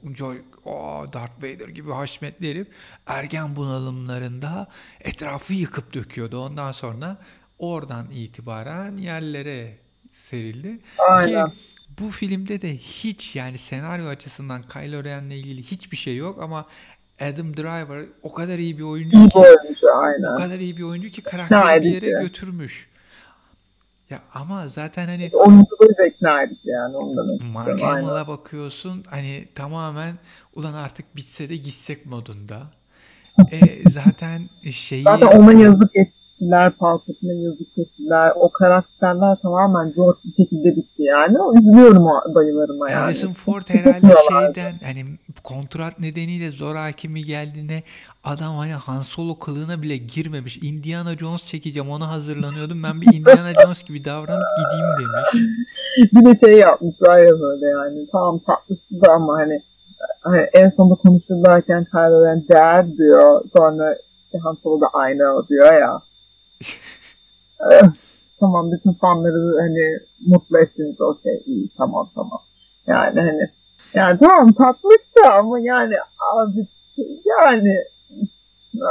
o 0.65 1.05
Darth 1.13 1.37
Vader 1.37 1.67
gibi 1.67 1.91
haşmetli 1.91 2.49
herif 2.49 2.67
ergen 3.07 3.55
bunalımlarında 3.55 4.67
etrafı 5.01 5.53
yıkıp 5.53 5.93
döküyordu. 5.93 6.39
Ondan 6.39 6.71
sonra 6.71 7.17
oradan 7.59 8.05
itibaren 8.11 8.97
yerlere 8.97 9.77
serildi. 10.11 10.77
Ki 10.77 10.83
Aynen. 11.09 11.51
bu 11.99 12.09
filmde 12.09 12.61
de 12.61 12.77
hiç 12.77 13.35
yani 13.35 13.57
senaryo 13.57 14.07
açısından 14.07 14.61
Kylo 14.61 15.03
Ren'le 15.03 15.31
ilgili 15.31 15.63
hiçbir 15.63 15.97
şey 15.97 16.15
yok 16.15 16.41
ama 16.41 16.65
Adam 17.21 17.57
Driver 17.57 18.05
o 18.23 18.33
kadar 18.33 18.57
iyi 18.57 18.77
bir 18.77 18.83
oyuncu 18.83 19.17
İyi 19.17 19.29
ki 19.29 19.39
o 20.33 20.35
kadar 20.35 20.59
iyi 20.59 20.77
bir 20.77 20.83
oyuncu 20.83 21.09
ki 21.09 21.21
karakteri 21.21 21.81
bir 21.81 22.01
yere 22.01 22.21
götürmüş. 22.21 22.89
Ya 24.09 24.19
ama 24.33 24.67
zaten 24.67 25.07
hani 25.07 25.29
Oyunculuğu 25.33 25.97
da 25.97 26.07
ikna 26.07 26.43
edici 26.43 26.69
yani 26.69 26.93
demek 26.93 27.53
Mark. 27.53 27.81
Hamill'a 27.81 28.27
bakıyorsun 28.27 29.03
hani 29.09 29.47
tamamen 29.55 30.15
ulan 30.55 30.73
artık 30.73 31.15
bitse 31.15 31.49
de 31.49 31.55
gitsek 31.55 32.05
modunda. 32.05 32.61
E, 33.51 33.89
zaten 33.89 34.49
şeyi 34.71 35.03
Zaten 35.03 35.27
ona 35.27 35.53
yazık 35.53 35.95
ettiler, 36.37 36.71
Palpatine'e 36.71 37.43
yazık 37.43 37.77
ettiler. 37.77 38.31
O 38.35 38.49
karakterler 38.49 39.35
tamamen 39.41 39.93
George 39.93 40.19
bir 40.25 40.31
şekilde 40.31 40.75
bitti 40.75 41.03
yani. 41.03 41.37
Üzülüyorum 41.59 42.07
o 42.07 42.35
dayılarıma 42.35 42.89
yani. 42.89 42.99
Harrison 42.99 43.33
Ford 43.33 43.63
herhalde 43.67 44.13
şeyden 44.29 44.73
hani 44.83 45.05
kontrat 45.43 45.99
nedeniyle 45.99 46.49
zor 46.49 46.75
hakimi 46.75 47.23
geldiğinde 47.23 47.83
adam 48.23 48.55
hani 48.55 48.73
Han 48.73 49.01
Solo 49.01 49.39
kılığına 49.39 49.81
bile 49.81 49.97
girmemiş. 49.97 50.57
Indiana 50.57 51.17
Jones 51.17 51.45
çekeceğim 51.45 51.89
ona 51.89 52.09
hazırlanıyordum. 52.09 52.83
Ben 52.83 53.01
bir 53.01 53.13
Indiana 53.13 53.53
Jones 53.63 53.83
gibi 53.83 54.05
davranıp 54.05 54.47
gideyim 54.57 54.93
demiş. 54.99 55.49
Bir 56.13 56.25
de 56.25 56.35
şey 56.45 56.59
yapmışlar 56.59 57.17
ya 57.17 57.39
böyle 57.39 57.65
yani. 57.65 58.07
Tamam 58.11 58.39
tatlıştı 58.39 59.01
da 59.01 59.11
ama 59.11 59.37
hani, 59.37 59.61
hani 60.21 60.47
en 60.53 60.67
sonunda 60.67 60.95
konuşurlarken 60.95 61.85
Kylo 61.85 62.25
Ren 62.25 62.43
dad 62.53 62.97
diyor. 62.97 63.41
Sonra 63.57 63.95
işte 64.23 64.37
Han 64.37 64.57
Solo 64.63 64.81
da 64.81 64.87
aynı 64.93 65.47
diyor 65.49 65.73
ya. 65.73 66.01
Tamam 68.39 68.71
bütün 68.71 68.93
fanları 68.93 69.57
hani 69.61 69.99
mutlu 70.27 70.59
ettiniz 70.59 71.01
okey 71.01 71.43
iyi 71.45 71.69
tamam 71.77 72.09
tamam. 72.15 72.39
Yani 72.87 73.19
hani 73.19 73.49
yani 73.93 74.19
tamam 74.19 74.53
tatlıştı 74.53 75.19
ama 75.33 75.59
yani 75.59 75.95
abi 76.35 76.67
yani 77.25 77.77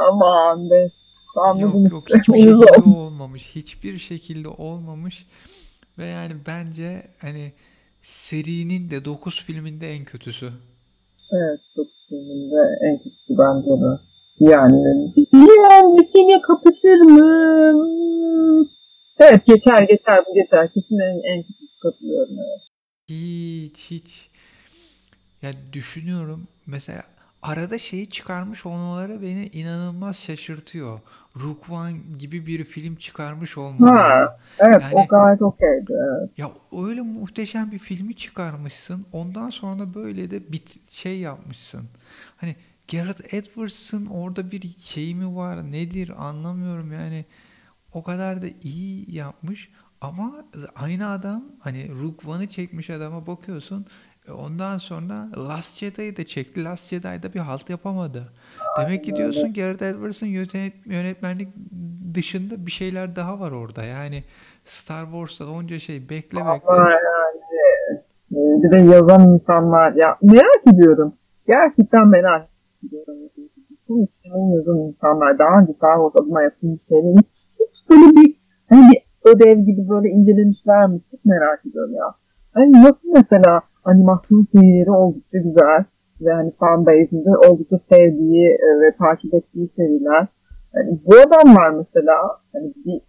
aman 0.09 0.71
be 0.71 0.91
anladım 1.37 1.85
Yok 1.85 1.93
yok 1.93 2.05
hiçbir 2.09 2.39
şekilde 2.39 2.91
olmamış. 2.91 3.55
Hiçbir 3.55 3.99
şekilde 3.99 4.49
olmamış. 4.49 5.27
Ve 5.99 6.07
yani 6.07 6.33
bence 6.47 7.03
hani 7.19 7.53
serinin 8.03 8.91
de 8.91 9.05
9 9.05 9.45
filminde 9.45 9.91
en 9.93 10.05
kötüsü. 10.05 10.53
Evet 11.33 11.61
çok 11.77 11.87
filminde 12.09 12.79
en 12.83 12.99
kötüsü 12.99 13.39
bence 13.39 13.71
de. 13.71 14.16
Yani 14.41 15.13
bilmiyorum 15.17 15.99
Zeki'yle 15.99 16.41
kapışır 16.43 17.01
mı? 17.01 17.87
Evet 19.19 19.47
geçer 19.47 19.83
geçer 19.83 20.25
bu 20.29 20.35
geçer. 20.35 20.69
Kesin 20.75 20.99
en, 20.99 21.37
en 21.37 21.43
kötüsü 21.43 21.81
katılıyorum. 21.83 22.37
Evet. 22.39 22.61
Hiç 23.09 23.91
hiç. 23.91 24.31
Ya 25.43 25.51
düşünüyorum 25.73 26.49
mesela 26.67 27.03
arada 27.43 27.79
şeyi 27.79 28.09
çıkarmış 28.09 28.67
olmaları 28.67 29.23
beni 29.23 29.47
inanılmaz 29.47 30.17
şaşırtıyor. 30.17 31.01
One 31.71 31.93
gibi 32.19 32.47
bir 32.47 32.65
film 32.65 32.97
çıkarmış 32.97 33.59
olmaları. 33.59 33.99
Ha, 33.99 34.37
evet 34.59 34.83
Yani- 34.83 34.95
o 34.95 35.07
gayet 35.07 35.43
okeydi. 35.43 35.93
Evet. 35.93 36.31
Ya 36.39 36.51
öyle 36.87 37.01
muhteşem 37.01 37.73
bir 37.73 37.79
filmi 37.79 38.15
çıkarmışsın. 38.15 39.07
Ondan 39.13 39.51
sonra 39.51 39.95
böyle 39.95 40.31
de 40.31 40.53
bit 40.53 40.91
şey 40.91 41.19
yapmışsın. 41.19 41.83
Hani 42.37 42.57
Gareth 42.93 43.35
Edwards'ın 43.35 44.07
orada 44.07 44.51
bir 44.51 44.63
şey 44.81 45.15
mi 45.15 45.37
var 45.37 45.73
nedir 45.73 46.13
anlamıyorum 46.19 46.93
yani. 46.93 47.25
O 47.95 48.03
kadar 48.03 48.43
da 48.43 48.47
iyi 48.63 49.15
yapmış 49.17 49.69
ama 50.01 50.33
aynı 50.77 51.09
adam 51.11 51.45
hani 51.61 51.89
Rogue 52.03 52.33
One'ı 52.35 52.47
çekmiş 52.47 52.91
adama 52.91 53.27
bakıyorsun. 53.27 53.87
e, 54.29 54.33
Ondan 54.33 54.79
sonra 54.79 55.29
Last 55.37 55.77
Jedi'yi 55.77 56.17
de 56.17 56.25
çekti. 56.25 56.65
Last 56.65 56.89
Jedi'da 56.91 57.35
bir 57.35 57.41
halt 57.41 57.71
yapamadı. 57.71 58.23
Demek 58.81 59.05
ki 59.05 59.17
diyorsun 59.17 59.55
Gareth 59.55 59.83
Edwards'ın 59.83 60.27
yönet- 60.27 60.87
yönetmenlik 60.87 61.49
dışında 62.15 62.67
bir 62.67 62.71
şeyler 62.71 63.17
daha 63.17 63.41
var 63.41 63.51
orada. 63.51 63.85
Yani 63.85 64.23
Star 64.65 65.05
Wars'ta 65.05 65.47
onca 65.47 65.79
şey 65.79 66.01
bekle 66.09 66.11
bekle. 66.39 66.41
Ama 66.41 66.91
yani 66.91 68.01
bir 68.31 68.71
de 68.71 68.77
yazan 68.95 69.29
insanlar 69.35 69.93
ya 69.93 70.17
merak 70.23 70.75
ediyorum. 70.75 71.13
Gerçekten 71.47 72.09
merak 72.09 72.47
Bu 73.89 74.05
işlemin 74.05 74.57
yazan 74.57 74.79
insanlar 74.79 75.39
daha 75.39 75.61
önce 75.61 75.73
Wars 75.73 76.17
adına 76.17 76.43
yapılmış 76.43 76.83
şeyleri 76.83 77.17
hiç, 77.17 77.37
hiç 77.61 77.91
böyle 77.91 78.17
bir 78.17 78.35
hani 78.69 78.93
ödev 79.25 79.59
gibi 79.59 79.89
böyle 79.89 80.09
incelemişler 80.09 80.87
mi? 80.87 81.01
Çok 81.11 81.25
merak 81.25 81.67
ediyorum 81.67 81.95
ya. 81.95 82.15
Hani 82.55 82.73
nasıl 82.73 83.09
mesela 83.15 83.61
animasyon 83.85 84.47
serileri 84.53 84.91
oldukça 84.91 85.39
güzel 85.39 85.85
ve 86.21 86.33
hani 86.33 86.51
fanbase'in 86.51 87.25
de 87.25 87.31
oldukça 87.49 87.79
sevdiği 87.79 88.47
e, 88.47 88.81
ve 88.81 88.93
takip 88.99 89.35
ettiği 89.35 89.69
seriler. 89.77 90.27
Yani 90.75 90.99
bu 91.07 91.15
adamlar 91.27 91.71
mesela 91.71 92.15
hani 92.53 92.73
bir 92.87 93.01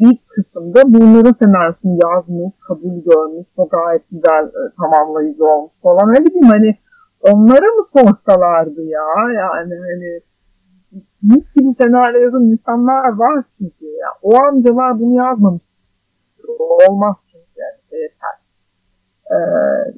bir 0.00 0.18
kısımda 0.28 0.82
bunların 0.86 1.32
senaryosunu 1.32 1.98
yazmış, 2.02 2.54
kabul 2.68 3.04
görmüş, 3.04 3.46
çok 3.56 3.70
gayet 3.70 4.02
güzel 4.10 4.44
e, 4.44 4.62
tamamlayıcı 4.76 5.44
olmuş 5.44 5.72
falan. 5.82 6.14
Ne 6.14 6.24
bileyim 6.24 6.48
hani 6.48 6.74
onlara 7.20 7.66
mı 7.76 7.82
sorsalardı 7.92 8.82
ya? 8.84 9.02
Yani 9.34 9.74
hani 9.74 10.20
mis 11.22 11.54
gibi 11.54 11.74
senaryo 11.78 12.20
yazan 12.20 12.42
insanlar 12.42 13.08
var 13.18 13.44
çünkü. 13.58 13.86
Ya. 13.86 14.08
O 14.22 14.36
amcalar 14.42 15.00
bunu 15.00 15.16
yazmamış. 15.16 15.62
Olmaz 16.88 17.16
çünkü 17.32 17.60
yani 17.60 17.78
şeye 17.90 18.08
ters. 18.08 18.40
Ee, 19.30 19.36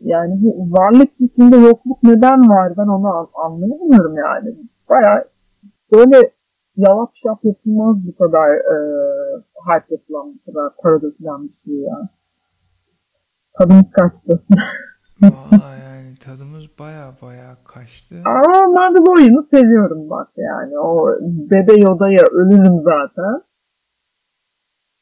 yani 0.03 0.33
bu 0.43 0.73
varlık 0.79 1.11
içinde 1.21 1.57
yokluk 1.57 2.03
neden 2.03 2.49
var 2.49 2.73
ben 2.77 2.87
onu 2.87 3.09
an- 3.09 3.29
anlayamıyorum 3.35 4.17
yani. 4.17 4.55
Baya 4.91 5.25
böyle 5.93 6.31
yalap 6.77 7.11
şap 7.23 7.45
yapılmaz 7.45 7.97
bu 8.07 8.25
kadar 8.25 8.51
e, 8.55 8.77
hype 9.67 9.95
yapılan, 9.95 10.35
bu 10.35 10.53
kadar 10.53 10.73
para 10.83 11.03
dökülen 11.03 11.43
bir 11.45 11.53
şey 11.65 11.75
ya. 11.75 12.09
Tadımız 13.59 13.91
kaçtı. 13.91 14.43
Yani 15.23 15.33
tadımız 16.25 16.65
baya 16.79 17.13
baya 17.23 17.57
kaçtı. 17.65 18.15
Ama 18.25 18.69
Mandalorian'ı 18.69 19.47
seviyorum 19.51 20.11
bak 20.11 20.29
yani. 20.37 20.79
O 20.79 21.17
Bebe 21.21 21.81
Yoda'ya 21.81 22.23
ölürüm 22.33 22.83
zaten. 22.83 23.43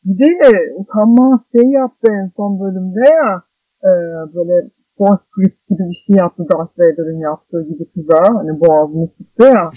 Bir 0.04 0.38
de 0.40 0.74
utanmaz 0.76 1.40
şey 1.52 1.70
yaptı 1.70 2.08
en 2.10 2.30
son 2.36 2.60
bölümde 2.60 3.00
ya. 3.00 3.42
E, 3.84 3.90
böyle 4.34 4.68
Force 4.98 5.22
Grip 5.36 5.68
gibi 5.68 5.90
bir 5.90 5.94
şey 5.94 6.16
yaptı 6.16 6.46
Darth 6.52 6.78
Vader'ın 6.78 7.18
yaptığı 7.18 7.62
gibi 7.62 7.84
kıza. 7.84 8.34
Hani 8.34 8.60
boğazını 8.60 9.06
sıktı 9.06 9.44
ya. 9.44 9.70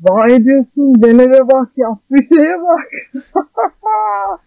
Vay 0.00 0.44
diyorsun 0.44 1.02
deneme 1.02 1.48
bak 1.52 1.68
yaptığı 1.76 2.22
şeye 2.28 2.62
bak. 2.62 2.88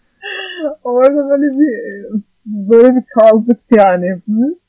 Orada 0.84 1.30
böyle 1.30 1.60
bir 1.60 2.06
böyle 2.46 2.96
bir 2.96 3.04
kaldık 3.04 3.60
yani 3.72 4.10
hepimiz. 4.10 4.61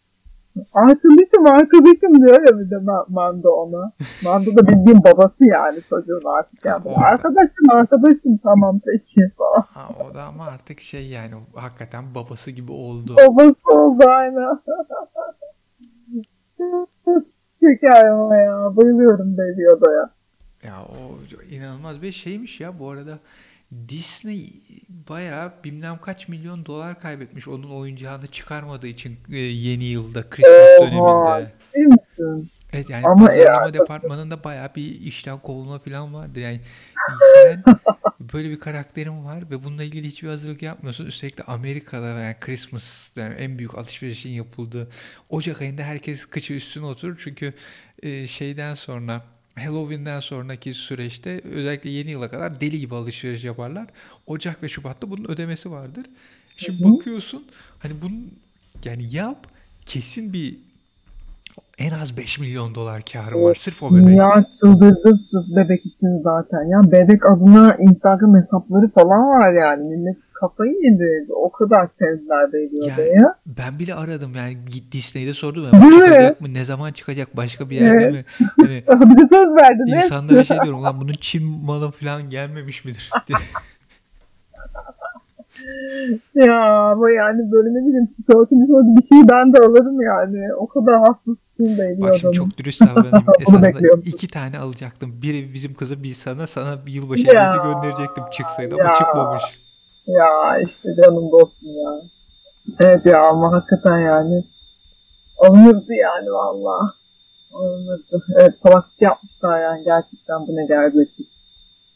Arkadaşım 0.73 1.47
arkadaşım 1.47 2.27
diyor 2.27 2.41
ya 2.49 2.59
bir 2.59 2.71
de 2.71 2.75
Ma- 2.75 3.05
Mando 3.09 3.49
ona. 3.51 3.93
Mando 4.25 4.57
da 4.57 4.69
bildiğin 4.69 5.05
babası 5.05 5.45
yani 5.45 5.79
çocuğun 5.89 6.23
artık 6.39 6.65
yani. 6.65 6.83
Orada. 6.85 7.07
Arkadaşım 7.07 7.71
arkadaşım 7.71 8.37
tamam 8.43 8.81
peki 8.87 9.21
falan. 9.39 9.65
Ha, 9.75 9.89
o 10.11 10.15
da 10.15 10.23
ama 10.23 10.47
artık 10.47 10.81
şey 10.81 11.07
yani 11.07 11.35
hakikaten 11.55 12.05
babası 12.15 12.51
gibi 12.51 12.73
oldu. 12.73 13.17
Babası 13.17 13.71
oldu 13.79 14.05
aynen. 14.09 14.59
Şeker 17.61 18.05
ama 18.05 18.37
ya. 18.37 18.77
Bayılıyorum 18.77 19.33
Baby 19.39 19.63
Yoda'ya. 19.63 20.11
Ya 20.67 20.75
o 20.83 20.99
inanılmaz 21.55 22.03
bir 22.03 22.13
şeymiş 22.13 22.61
ya 22.61 22.79
bu 22.79 22.91
arada. 22.91 23.19
Disney 23.89 24.53
bayağı 25.09 25.53
bilmem 25.65 25.99
kaç 26.03 26.29
milyon 26.29 26.67
dolar 26.67 27.01
kaybetmiş 27.01 27.49
onun 27.49 27.71
oyuncağını 27.71 28.27
çıkarmadığı 28.27 28.89
için 28.89 29.19
e, 29.33 29.37
yeni 29.39 29.85
yılda 29.85 30.31
Christmas 30.31 30.79
Oha. 30.79 30.87
döneminde. 30.87 31.53
Evet 32.73 32.91
yani 32.91 33.07
Ama 33.07 33.27
pazarlama 33.27 33.67
ya- 33.67 33.75
departmanında 33.75 34.45
bayağı 34.45 34.75
bir 34.77 35.01
işten 35.01 35.39
kovulma 35.39 35.79
falan 35.79 36.15
vardı. 36.15 36.41
Yani 36.41 36.61
sen 37.45 37.65
böyle 38.33 38.51
bir 38.51 38.61
karakterin 38.61 39.25
var 39.25 39.51
ve 39.51 39.65
bununla 39.65 39.83
ilgili 39.85 40.09
hiçbir 40.09 40.29
hazırlık 40.29 40.63
yapmıyorsun. 40.63 41.07
Üstelik 41.07 41.39
de 41.39 41.43
Amerika'da 41.43 42.07
yani 42.09 42.37
Christmas 42.41 43.11
yani 43.17 43.35
en 43.35 43.59
büyük 43.59 43.75
alışverişin 43.79 44.31
yapıldığı 44.31 44.89
Ocak 45.31 45.63
ayında 45.63 45.83
herkes 45.83 46.27
kıçı 46.27 46.53
üstüne 46.55 46.85
oturur. 46.87 47.21
Çünkü 47.25 47.55
e, 48.03 48.27
şeyden 48.27 48.75
sonra 48.75 49.23
Halloween'den 49.57 50.21
sonraki 50.21 50.75
süreçte 50.75 51.41
özellikle 51.45 51.91
yeni 51.91 52.11
yıla 52.11 52.31
kadar 52.31 52.61
deli 52.61 52.81
gibi 52.81 52.95
alışveriş 52.95 53.45
yaparlar. 53.45 53.87
Ocak 54.27 54.63
ve 54.63 54.69
Şubat'ta 54.69 55.11
bunun 55.11 55.25
ödemesi 55.31 55.71
vardır. 55.71 56.07
Şimdi 56.57 56.85
Hı 56.85 56.89
hı. 56.89 56.93
bakıyorsun 56.93 57.45
hani 57.79 57.93
bunun 58.03 58.33
yani 58.85 59.15
yap 59.17 59.47
kesin 59.87 60.33
bir 60.33 60.59
en 61.79 61.91
az 61.91 62.17
5 62.17 62.39
milyon 62.39 62.75
dolar 62.75 63.03
karı 63.13 63.43
var 63.43 63.55
sırf 63.55 63.83
o 63.83 63.95
bebek. 63.95 64.07
Dünya 64.07 64.45
çıldırdı 64.61 65.21
bebek 65.57 65.87
için 65.87 66.23
zaten. 66.23 66.65
Ya 66.65 66.93
bebek 66.93 67.27
adına 67.27 67.77
Instagram 67.81 68.37
hesapları 68.37 68.89
falan 68.89 69.29
var 69.29 69.53
yani. 69.53 69.85
Millet 69.85 70.17
kafayı 70.43 70.73
yedi. 70.73 71.27
O 71.35 71.53
kadar 71.53 71.87
sevdiler 71.99 72.49
Baby 72.49 72.77
Yani-. 72.89 73.23
Ben 73.47 73.79
bile 73.79 73.95
aradım 73.95 74.33
yani 74.37 74.57
Disney'de 74.93 75.33
sordum 75.33 75.65
ya 75.65 75.73
Değil 75.73 75.85
mi? 75.85 75.93
çıkacak 76.01 76.41
mı 76.41 76.55
ne 76.55 76.65
zaman 76.65 76.93
çıkacak 76.93 77.37
başka 77.37 77.71
bir 77.71 77.77
yerde 77.81 78.05
Evet. 78.05 78.13
mi? 78.13 78.25
Hani 78.61 79.17
Bir 79.17 79.29
söz 79.29 79.57
verdiniz. 79.57 80.05
insanlara 80.05 80.45
şey 80.45 80.57
diyorum 80.65 80.83
lan 80.83 81.01
bunun 81.01 81.13
Çin 81.21 81.47
malı 81.65 81.91
falan 81.91 82.31
gelmemiş 82.31 82.85
midir? 82.85 83.11
Ya 86.35 86.63
ama 86.91 87.11
yani 87.11 87.53
böyle 87.53 87.69
ne 87.69 87.87
bileyim 87.89 88.07
tişörtü 88.07 88.49
tişörtü 88.51 88.97
bir 88.97 89.03
şey 89.03 89.29
ben 89.31 89.53
de 89.53 89.59
alırım 89.59 90.01
yani. 90.03 90.55
O 90.55 90.67
kadar 90.67 90.99
hassasın 90.99 91.39
Baby 91.79 92.01
Bak 92.03 92.17
şimdi 92.21 92.37
çok 92.37 92.59
dürüst 92.59 92.81
davranayım. 92.81 93.27
Esasında 93.41 93.71
iki 94.05 94.29
tane 94.29 94.59
alacaktım. 94.59 95.23
Biri 95.23 95.55
bizim 95.55 95.75
kıza 95.75 96.03
bir 96.03 96.15
sana 96.15 96.47
sana 96.47 96.87
bir 96.87 96.93
yılbaşı 96.93 97.23
hediyesi 97.23 97.57
gönderecektim 97.65 98.25
çıksaydı 98.33 98.75
ama 98.81 98.95
çıkmamış. 98.95 99.43
Ya 100.07 100.59
işte 100.65 100.89
canım 101.03 101.33
dostum 101.33 101.69
ya. 101.69 102.01
Evet 102.81 103.07
ya 103.07 103.29
ama 103.29 103.53
hakikaten 103.53 103.99
yani 103.99 104.45
alınırdı 105.39 105.93
yani 105.93 106.33
valla. 106.33 106.93
Alınırdı. 107.55 108.25
Evet 108.41 108.55
salaklık 108.63 109.03
yapmışlar 109.03 109.61
yani 109.63 109.85
gerçekten 109.85 110.47
bu 110.47 110.57
ne 110.57 110.67
gerzeklik. 110.67 111.29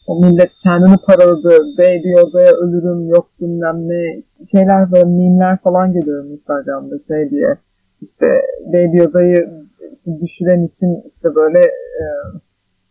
O 0.07 0.21
millet 0.21 0.53
kendini 0.63 0.97
paraladı. 0.97 1.79
Baby 1.79 2.09
Yoda'ya 2.09 2.53
ölürüm 2.53 3.09
yok 3.09 3.29
bilmem 3.41 3.89
ne. 3.89 4.21
Şeyler 4.53 4.93
böyle 4.93 5.05
mimler 5.05 5.59
falan 5.59 5.93
geliyor 5.93 6.25
Instagram'da 6.25 6.99
şey 7.09 7.31
diye. 7.31 7.57
İşte 8.03 8.27
Baby 8.67 8.97
Yoda'yı 8.97 9.51
işte 9.93 10.11
düşüren 10.21 10.63
için 10.67 11.03
işte 11.09 11.35
böyle 11.35 11.59
e, 12.03 12.05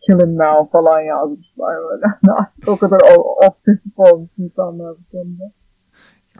kill 0.06 0.20
him 0.20 0.38
now 0.38 0.70
falan 0.72 1.00
yazmışlar 1.00 1.76
böyle. 1.90 2.06
O 2.66 2.76
kadar 2.76 3.00
obsesif 3.48 3.98
olmuş 3.98 4.30
insanlar 4.38 4.94
bu 4.98 5.18
konuda. 5.18 5.44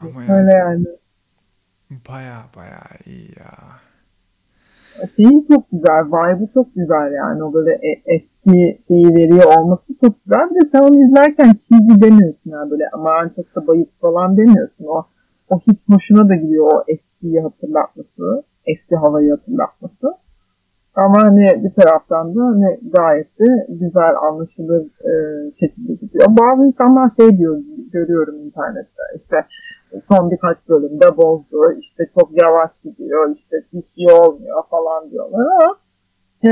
Ama 0.00 0.22
yani 0.24 0.32
Öyle 0.40 0.52
yani. 0.52 0.86
baya 2.08 2.44
baya 2.56 2.82
iyi 3.06 3.28
ya. 3.38 3.52
Şeyi 5.16 5.46
çok 5.48 5.70
güzel, 5.72 6.04
vibe'ı 6.06 6.46
çok 6.54 6.74
güzel 6.74 7.12
yani. 7.12 7.44
O 7.44 7.52
böyle 7.54 7.70
e- 7.70 8.02
eski 8.14 8.78
şeyi 8.88 9.06
veriyor 9.06 9.56
olması 9.58 9.94
çok 10.00 10.24
güzel. 10.24 10.50
Bir 10.50 10.54
de 10.54 10.68
sen 10.72 10.82
onu 10.82 11.06
izlerken 11.06 11.44
cheesy 11.52 12.02
demiyorsun 12.02 12.50
yani 12.50 12.70
böyle 12.70 12.84
aman 12.92 13.28
çok 13.36 13.54
da 13.56 13.66
bayık 13.66 14.00
falan 14.00 14.36
demiyorsun. 14.36 14.84
O, 14.84 15.04
o 15.50 15.60
his 15.60 15.88
hoşuna 15.88 16.28
da 16.28 16.34
gidiyor 16.34 16.72
o 16.72 16.84
eskiyi 16.88 17.40
hatırlatması, 17.40 18.42
eski 18.66 18.96
havayı 18.96 19.30
hatırlatması. 19.30 20.14
Ama 20.96 21.22
hani 21.22 21.64
bir 21.64 21.82
taraftan 21.82 22.34
da 22.34 22.44
hani 22.44 22.78
gayet 22.92 23.38
de 23.38 23.66
güzel 23.68 24.14
anlaşılır 24.28 24.82
e, 24.82 25.12
şekilde 25.60 25.92
gidiyor. 25.94 26.26
Bazı 26.28 26.66
insanlar 26.66 27.10
şey 27.16 27.38
diyor 27.38 27.58
görüyorum 27.92 28.36
internette 28.36 29.02
işte 29.16 29.36
son 30.08 30.30
birkaç 30.30 30.68
bölümde 30.68 31.16
bozdu 31.16 31.72
işte 31.80 32.06
çok 32.14 32.42
yavaş 32.42 32.70
gidiyor 32.84 33.36
işte 33.36 33.56
bir 33.72 33.82
şey 33.82 34.14
olmuyor 34.14 34.62
falan 34.70 35.10
diyorlar 35.10 35.40
ama 35.40 35.76
e, 36.44 36.50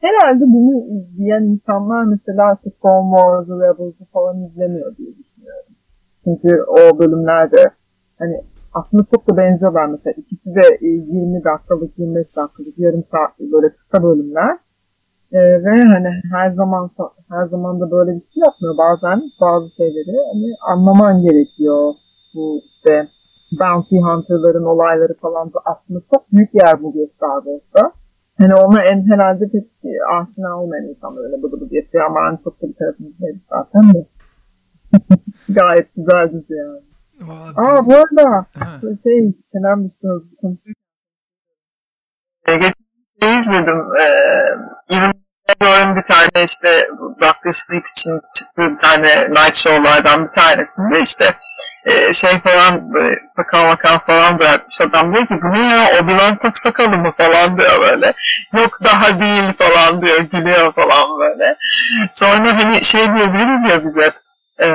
herhalde 0.00 0.44
bunu 0.44 0.84
izleyen 0.84 1.42
insanlar 1.42 2.04
mesela 2.04 2.54
işte 2.54 2.70
Clone 2.82 3.16
Wars'ı 3.16 3.60
Rebels'ı 3.60 4.04
falan 4.04 4.36
izlemiyor 4.44 4.96
diye 4.96 5.08
düşünüyorum. 5.08 5.72
Çünkü 6.24 6.62
o 6.62 6.98
bölümlerde 6.98 7.70
hani 8.18 8.40
aslında 8.74 9.04
çok 9.10 9.30
da 9.30 9.36
benziyorlar 9.36 9.86
mesela. 9.86 10.14
İkisi 10.16 10.54
de 10.54 10.78
20 10.80 11.38
e, 11.38 11.44
dakikalık, 11.44 11.98
25 11.98 12.36
dakikalık, 12.36 12.78
yarım 12.78 13.04
saatlik 13.10 13.52
böyle 13.52 13.68
kısa 13.68 14.02
bölümler. 14.02 14.58
Ee, 15.32 15.64
ve 15.64 15.82
hani 15.82 16.20
her 16.32 16.50
zaman 16.50 16.90
her 17.28 17.46
zaman 17.46 17.80
da 17.80 17.90
böyle 17.90 18.10
bir 18.10 18.20
şey 18.20 18.42
yapmıyor. 18.46 18.78
Bazen 18.78 19.22
bazı 19.40 19.74
şeyleri 19.74 20.16
hani 20.32 20.54
anlaman 20.60 21.22
gerekiyor. 21.22 21.94
Bu 22.34 22.62
işte 22.66 23.08
bounty 23.60 23.96
hunter'ların 23.96 24.64
olayları 24.64 25.14
falan 25.14 25.52
da 25.52 25.58
aslında 25.64 26.00
çok 26.10 26.32
büyük 26.32 26.54
yer 26.54 26.82
buluyor 26.82 27.08
Star 27.08 27.42
Wars'ta. 27.44 27.92
Hani 28.38 28.54
ona 28.54 28.82
en 28.82 29.10
herhalde 29.12 29.48
pek 29.48 29.64
aşina 30.12 30.62
olmayan 30.62 30.88
insanlar 30.88 31.24
öyle 31.24 31.42
bıdı 31.42 31.60
bıdı 31.60 31.74
yapıyor 31.74 32.04
ama 32.06 32.30
en 32.30 32.36
çok 32.44 32.62
da 32.62 32.68
bir 32.68 32.74
tarafımızdayız 32.74 33.38
zaten 33.50 33.94
de. 33.94 34.06
Gayet 35.48 35.94
güzel 35.96 36.32
dizi 36.32 36.54
yani. 36.54 36.91
Valla 37.26 37.50
Aa 37.56 37.86
bu 37.86 37.94
arada 37.94 38.46
Ha. 38.58 38.80
şey 39.02 39.32
soru 40.02 40.22
konuşuyor. 40.40 40.76
Geçen 42.46 42.72
şey 43.22 43.40
izledim. 43.40 43.80
Ee, 44.00 45.12
McGregor'ın 45.52 45.96
bir 45.96 46.02
tane 46.02 46.44
işte 46.44 46.86
Doctor 47.20 47.50
Sleep 47.50 47.84
için 47.88 48.20
çıktığı 48.34 48.70
bir 48.70 48.78
tane 48.78 49.30
night 49.30 49.54
show'lardan 49.54 50.24
bir 50.24 50.30
tanesinde 50.30 51.00
işte 51.00 51.24
e, 51.84 52.12
şey 52.12 52.38
falan 52.38 52.92
böyle 52.94 53.16
sakal 53.36 53.66
makal 53.66 53.98
falan 53.98 54.38
bırakmış 54.38 54.80
adam 54.80 55.14
diyor 55.14 55.26
ki 55.26 55.34
bu 55.42 55.52
ne 55.52 55.66
ya 55.66 55.84
Obi-Wan 55.98 56.38
tak 56.38 56.56
sakalı 56.56 56.98
mı 56.98 57.10
falan 57.10 57.58
diyor 57.58 57.80
böyle. 57.80 58.12
Yok 58.56 58.78
daha 58.84 59.20
değil 59.20 59.52
falan 59.58 60.02
diyor 60.02 60.18
gülüyor 60.18 60.72
falan 60.72 61.18
böyle. 61.20 61.56
Sonra 62.10 62.62
hani 62.64 62.84
şey 62.84 63.04
diyebiliriz 63.16 63.70
ya 63.70 63.84
bize 63.84 64.12
e, 64.64 64.66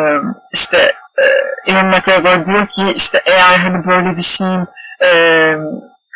işte 0.54 0.78
e, 1.22 1.26
Ewan 1.72 1.88
McGregor 1.88 2.46
diyor 2.46 2.68
ki 2.68 2.84
işte 2.96 3.22
eğer 3.26 3.60
hani 3.60 3.88
böyle 3.88 4.18
bir 4.18 4.22
şeyin 4.22 4.68
e, 5.04 5.10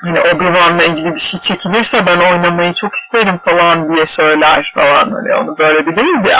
hani 0.04 0.20
Obi-Wan'la 0.20 0.84
ilgili 0.84 1.16
bir 1.16 1.20
şey 1.20 1.40
çekilirse 1.40 2.06
ben 2.08 2.32
oynamayı 2.32 2.74
çok 2.74 2.96
isterim 2.96 3.38
falan 3.38 3.94
diye 3.94 4.06
söyler 4.06 4.74
falan 4.76 5.12
hani 5.12 5.36
onu 5.40 5.58
böyle 5.58 5.86
biliriz 5.86 6.32
ya. 6.32 6.40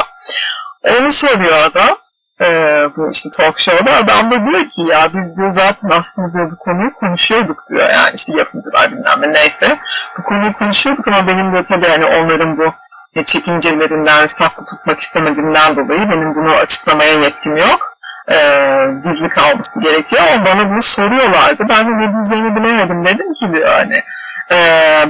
Onu 1.00 1.12
soruyor 1.12 1.58
adam. 1.72 1.98
E, 2.42 2.48
bu 2.98 3.10
işte 3.12 3.30
talk 3.38 3.60
show'da 3.60 3.92
adam 3.94 4.32
da 4.32 4.36
diyor 4.36 4.70
ki 4.70 4.82
ya 4.82 5.14
biz 5.14 5.38
diyor 5.38 5.50
zaten 5.50 5.90
aslında 5.90 6.34
diyor 6.34 6.52
bu 6.52 6.58
konuyu 6.58 6.94
konuşuyorduk 6.94 7.58
diyor 7.70 7.90
yani 7.90 8.12
işte 8.14 8.38
yapımcılar 8.38 8.92
bilmem 8.92 9.22
ne 9.22 9.34
neyse 9.34 9.80
bu 10.18 10.24
konuyu 10.24 10.54
konuşuyorduk 10.54 11.08
ama 11.08 11.28
benim 11.28 11.54
de 11.54 11.62
tabii 11.62 11.88
hani 11.88 12.06
onların 12.06 12.58
bu 12.58 12.64
e, 13.16 13.24
çekincelerinden, 13.24 14.26
saklı 14.26 14.66
tutmak 14.66 15.00
istemediğimden 15.00 15.76
dolayı 15.76 16.10
benim 16.10 16.36
bunu 16.36 16.54
açıklamaya 16.54 17.14
yetkim 17.14 17.58
yok. 17.58 17.91
Ee, 18.32 18.88
gizli 19.04 19.30
kalması 19.30 19.82
gerekiyor 19.82 20.22
ama 20.36 20.46
bana 20.46 20.70
bunu 20.70 20.82
soruyorlardı. 20.82 21.64
Ben 21.70 21.88
de 21.88 22.06
ne 22.06 22.12
diyeceğimi 22.12 22.56
bilemedim. 22.56 23.06
Dedim 23.06 23.34
ki 23.34 23.54
diyor 23.54 23.68
hani 23.68 24.04
e, 24.52 24.58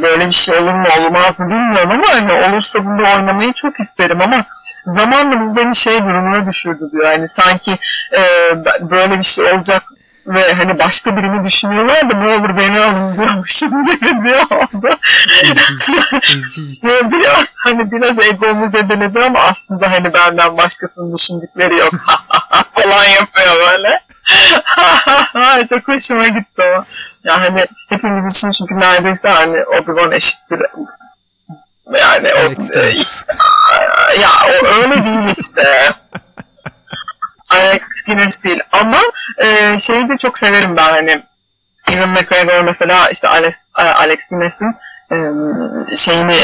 böyle 0.02 0.26
bir 0.26 0.32
şey 0.32 0.58
olur 0.58 0.74
mu 0.74 0.86
olmaz 1.00 1.40
mı 1.40 1.50
bilmiyorum 1.50 1.92
ama 1.92 2.04
hani 2.10 2.50
olursa 2.50 2.86
bunu 2.86 3.04
oynamayı 3.16 3.54
çok 3.54 3.80
isterim 3.80 4.22
ama 4.22 4.46
zamanla 4.86 5.42
bu 5.42 5.58
beni 5.58 5.76
şey 5.76 6.00
durumuna 6.00 6.46
düşürdü 6.46 6.90
diyor. 6.92 7.06
Hani 7.06 7.28
sanki 7.28 7.72
e, 8.18 8.22
böyle 8.92 9.18
bir 9.18 9.24
şey 9.24 9.46
olacak 9.54 9.84
ve 10.28 10.54
hani 10.54 10.80
başka 10.80 11.18
birini 11.18 11.46
düşünüyorlar 11.46 12.10
da 12.10 12.18
ne 12.18 12.34
olur 12.34 12.58
beni 12.58 12.80
alın 12.80 13.18
diyormuşum 13.18 13.86
gibi 13.86 14.26
diyor 14.26 14.42
oldu. 14.52 14.90
Ezik. 15.44 16.84
Ya 16.84 17.12
biraz 17.12 17.56
hani 17.64 17.92
biraz 17.92 18.28
egomu 18.28 18.68
zedeledi 18.68 19.20
ama 19.26 19.40
aslında 19.40 19.92
hani 19.92 20.14
benden 20.14 20.58
başkasını 20.58 21.16
düşündükleri 21.16 21.78
yok 21.78 21.94
falan 22.76 23.04
yapıyor 23.04 23.52
böyle. 23.70 24.04
Çok 25.70 25.88
hoşuma 25.88 26.28
gitti 26.28 26.62
o. 26.62 26.86
Ya 27.24 27.42
hani 27.42 27.66
hepimiz 27.90 28.38
için 28.38 28.52
çünkü 28.52 28.80
neredeyse 28.80 29.30
hani 29.30 29.58
Obi-Wan 29.58 30.16
eşittir. 30.16 30.60
Yani 32.00 32.30
o, 32.34 32.40
Alex 32.40 32.72
e, 32.76 32.80
ya 34.22 34.30
o 34.46 34.68
öyle 34.68 35.06
değil 35.06 35.36
işte. 35.38 35.94
Alex 37.50 37.82
Guinness 38.08 38.44
değil 38.44 38.60
ama 38.72 38.98
e, 39.38 39.78
şeyi 39.78 40.10
de 40.10 40.18
çok 40.18 40.38
severim 40.38 40.78
ben 40.78 40.90
hani 40.90 41.24
Ewan 41.88 42.10
McGregor 42.10 42.64
mesela 42.64 43.10
işte 43.10 43.28
Alex, 43.28 43.58
Alex 43.74 44.30
Guinness'in 44.30 44.76
e, 45.12 45.16
şeyini 45.96 46.36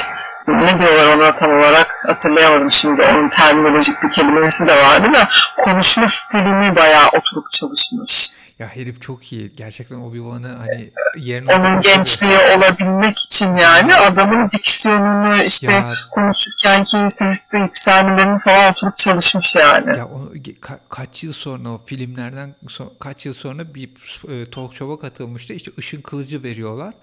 ne 0.48 0.80
diyorlar 0.80 1.18
ona 1.18 1.36
tam 1.36 1.52
olarak 1.52 1.96
hatırlayamadım 2.08 2.72
şimdi 2.72 3.02
onun 3.02 3.30
terminolojik 3.30 4.04
bir 4.04 4.12
kelimesi 4.12 4.68
de 4.68 4.76
vardı 4.76 5.14
da 5.14 5.30
konuşma 5.58 6.08
stilini 6.08 6.76
bayağı 6.76 7.08
oturup 7.08 7.50
çalışmış. 7.52 8.32
Ya 8.60 8.68
herif 8.68 9.02
çok 9.02 9.34
iyi. 9.34 9.54
Gerçekten 9.56 9.96
Obi-Wan'ı 9.96 10.58
hani 10.58 10.92
yerine 11.18 11.56
Onun 11.56 11.82
gençliği 11.82 12.38
olabilmek 12.58 13.20
için 13.20 13.56
yani 13.58 13.96
adamın 13.96 14.50
diksiyonunu 14.52 15.44
işte 15.44 15.72
Ya 15.72 15.94
konuşurkenki 16.12 17.10
ses 17.10 17.54
yükselmelerini 17.54 18.38
falan 18.40 18.72
oturup 18.72 18.96
çalışmış 18.96 19.56
yani. 19.56 19.98
Ya 19.98 20.06
o, 20.06 20.34
ka- 20.62 20.80
kaç 20.90 21.24
yıl 21.24 21.34
sonra 21.34 21.70
o 21.70 21.82
filmlerden 21.86 22.56
so- 22.68 23.00
kaç 23.00 23.26
yıl 23.26 23.34
sonra 23.34 23.76
bir 23.76 23.90
e, 24.30 24.52
talk 24.52 24.74
show'a 24.74 25.00
katılmıştı. 25.00 25.54
İşte 25.54 25.72
ışın 25.80 26.02
kılıcı 26.02 26.44
veriyorlar. 26.44 26.94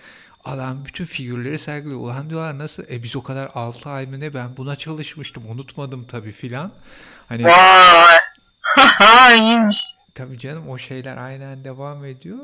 Adam 0.45 0.85
bütün 0.85 1.05
figürleri 1.05 1.59
sergiliyor. 1.59 2.01
Ulan 2.01 2.31
diyorlar 2.31 2.59
nasıl? 2.59 2.83
E 2.91 3.03
biz 3.03 3.17
o 3.17 3.23
kadar 3.23 3.51
6 3.55 3.91
ay 3.91 4.07
mı 4.07 4.21
ne 4.21 4.35
ben 4.35 4.57
buna 4.57 4.77
çalışmıştım. 4.77 5.43
Unutmadım 5.51 6.05
tabii 6.05 6.33
filan. 6.33 6.73
Hani 7.29 7.43
iyiymiş. 9.39 9.85
tabii 10.15 10.39
canım 10.39 10.69
o 10.71 10.79
şeyler 10.79 11.17
aynen 11.17 11.65
devam 11.65 12.05
ediyor. 12.05 12.39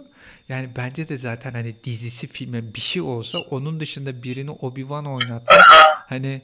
Yani 0.48 0.68
bence 0.76 1.09
de 1.09 1.18
zaten 1.18 1.53
hani 1.53 1.84
dizisi 1.84 2.26
filmi 2.28 2.74
bir 2.74 2.80
şey 2.80 3.03
olsa 3.03 3.38
onun 3.38 3.80
dışında 3.80 4.22
birini 4.22 4.51
Obi-Wan 4.51 5.09
oynatmak 5.09 5.64
hani 6.09 6.42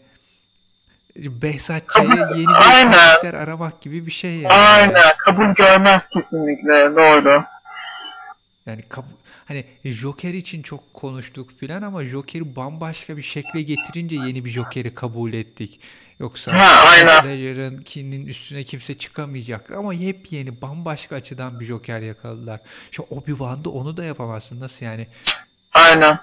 Behzat 1.16 1.82
Ç'ye 1.90 2.04
yeni 2.08 2.46
bir 2.48 2.90
karakter 2.92 3.34
aramak 3.34 3.80
gibi 3.80 4.06
bir 4.06 4.10
şey 4.10 4.34
yani. 4.36 4.52
Aynen. 4.52 5.12
Kabul 5.18 5.54
görmez 5.54 6.08
kesinlikle. 6.08 6.72
Doğru. 6.96 7.44
Yani 8.66 8.82
kab- 8.90 9.04
hani 9.46 9.64
Joker 9.84 10.34
için 10.34 10.62
çok 10.62 10.94
konuştuk 10.94 11.50
filan 11.58 11.82
ama 11.82 12.04
Joker'i 12.04 12.56
bambaşka 12.56 13.16
bir 13.16 13.22
şekle 13.22 13.62
getirince 13.62 14.16
yeni 14.16 14.44
bir 14.44 14.50
Joker'i 14.50 14.94
kabul 14.94 15.32
ettik. 15.32 15.80
Yoksa. 16.18 16.56
Ledger'ınkinin 17.24 18.26
üstüne 18.26 18.64
kimse 18.64 18.98
çıkamayacak 18.98 19.70
ama 19.70 19.94
yepyeni 19.94 20.60
bambaşka 20.62 21.16
açıdan 21.16 21.60
bir 21.60 21.64
Joker 21.64 22.00
yakaladılar. 22.00 22.60
Şu 22.90 23.02
Obi-Wan'da 23.02 23.70
onu 23.70 23.96
da 23.96 24.04
yapamazsın. 24.04 24.60
Nasıl 24.60 24.86
yani? 24.86 25.06
Aynen. 25.72 26.18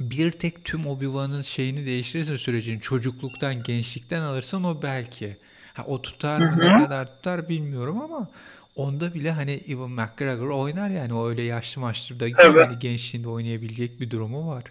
Bir 0.00 0.32
tek 0.32 0.64
tüm 0.64 0.86
Obi-Wan'ın 0.86 1.42
şeyini 1.42 1.86
değiştirirsin 1.86 2.36
sürecini. 2.36 2.80
Çocukluktan, 2.80 3.62
gençlikten 3.62 4.22
alırsan 4.22 4.64
o 4.64 4.82
belki. 4.82 5.36
Ha, 5.74 5.84
o 5.86 6.02
tutar 6.02 6.40
mı 6.40 6.58
ne 6.58 6.84
kadar 6.84 7.16
tutar 7.16 7.48
bilmiyorum 7.48 8.00
ama 8.02 8.28
onda 8.76 9.14
bile 9.14 9.30
hani 9.30 9.52
Ewan 9.52 9.90
McGregor 9.90 10.48
oynar 10.48 10.88
yani 10.88 11.14
o 11.14 11.28
öyle 11.28 11.42
yaşlı 11.42 11.80
maçlı 11.80 12.20
da. 12.20 12.26
Hani 12.66 12.78
gençliğinde 12.78 13.28
oynayabilecek 13.28 14.00
bir 14.00 14.10
durumu 14.10 14.48
var. 14.54 14.62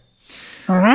Hı 0.68 0.74
hı. 0.74 0.90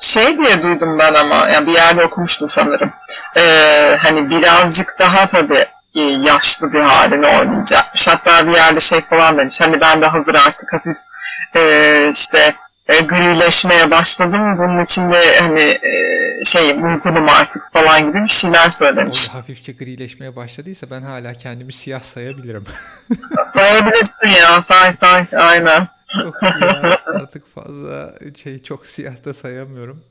Şey 0.00 0.38
diye 0.38 0.62
duydum 0.62 0.98
ben 0.98 1.14
ama 1.14 1.48
yani 1.52 1.66
bir 1.66 1.72
yerde 1.72 2.04
okumuştum 2.04 2.48
sanırım. 2.48 2.92
Ee, 3.36 3.96
hani 4.02 4.30
birazcık 4.30 4.96
daha 4.98 5.26
tabii 5.26 5.64
e, 5.94 6.00
yaşlı 6.00 6.72
bir 6.72 6.80
halini 6.80 7.26
oynayacakmış. 7.26 8.08
Hatta 8.08 8.46
bir 8.46 8.52
yerde 8.52 8.80
şey 8.80 9.00
falan 9.00 9.38
demiş. 9.38 9.60
Hani 9.60 9.80
ben 9.80 10.02
de 10.02 10.06
hazır 10.06 10.34
artık 10.34 10.72
hafif 10.72 10.96
e, 11.56 12.08
işte 12.12 12.54
e, 12.92 13.00
grileşmeye 13.00 13.90
başladım. 13.90 14.58
Bunun 14.58 14.82
için 14.82 15.12
de 15.12 15.40
hani 15.40 15.62
e, 15.62 16.44
şey 16.44 16.70
uygunum 16.70 17.28
artık 17.40 17.62
falan 17.72 18.00
gibi 18.00 18.22
bir 18.22 18.26
şeyler 18.26 18.68
söylemiş. 18.68 19.30
O 19.30 19.38
hafifçe 19.38 19.72
grileşmeye 19.72 20.36
başladıysa 20.36 20.90
ben 20.90 21.02
hala 21.02 21.32
kendimi 21.32 21.72
siyah 21.72 22.00
sayabilirim. 22.00 22.64
Sayabilirsin 23.44 24.28
ya 24.28 24.62
say 24.62 24.92
say 25.00 25.26
aynen. 25.32 25.88
Yok 26.24 26.34
ya 26.42 27.00
artık 27.06 27.54
fazla 27.54 28.14
şey 28.42 28.62
çok 28.62 28.86
siyah 28.86 29.24
da 29.24 29.34
sayamıyorum. 29.34 30.04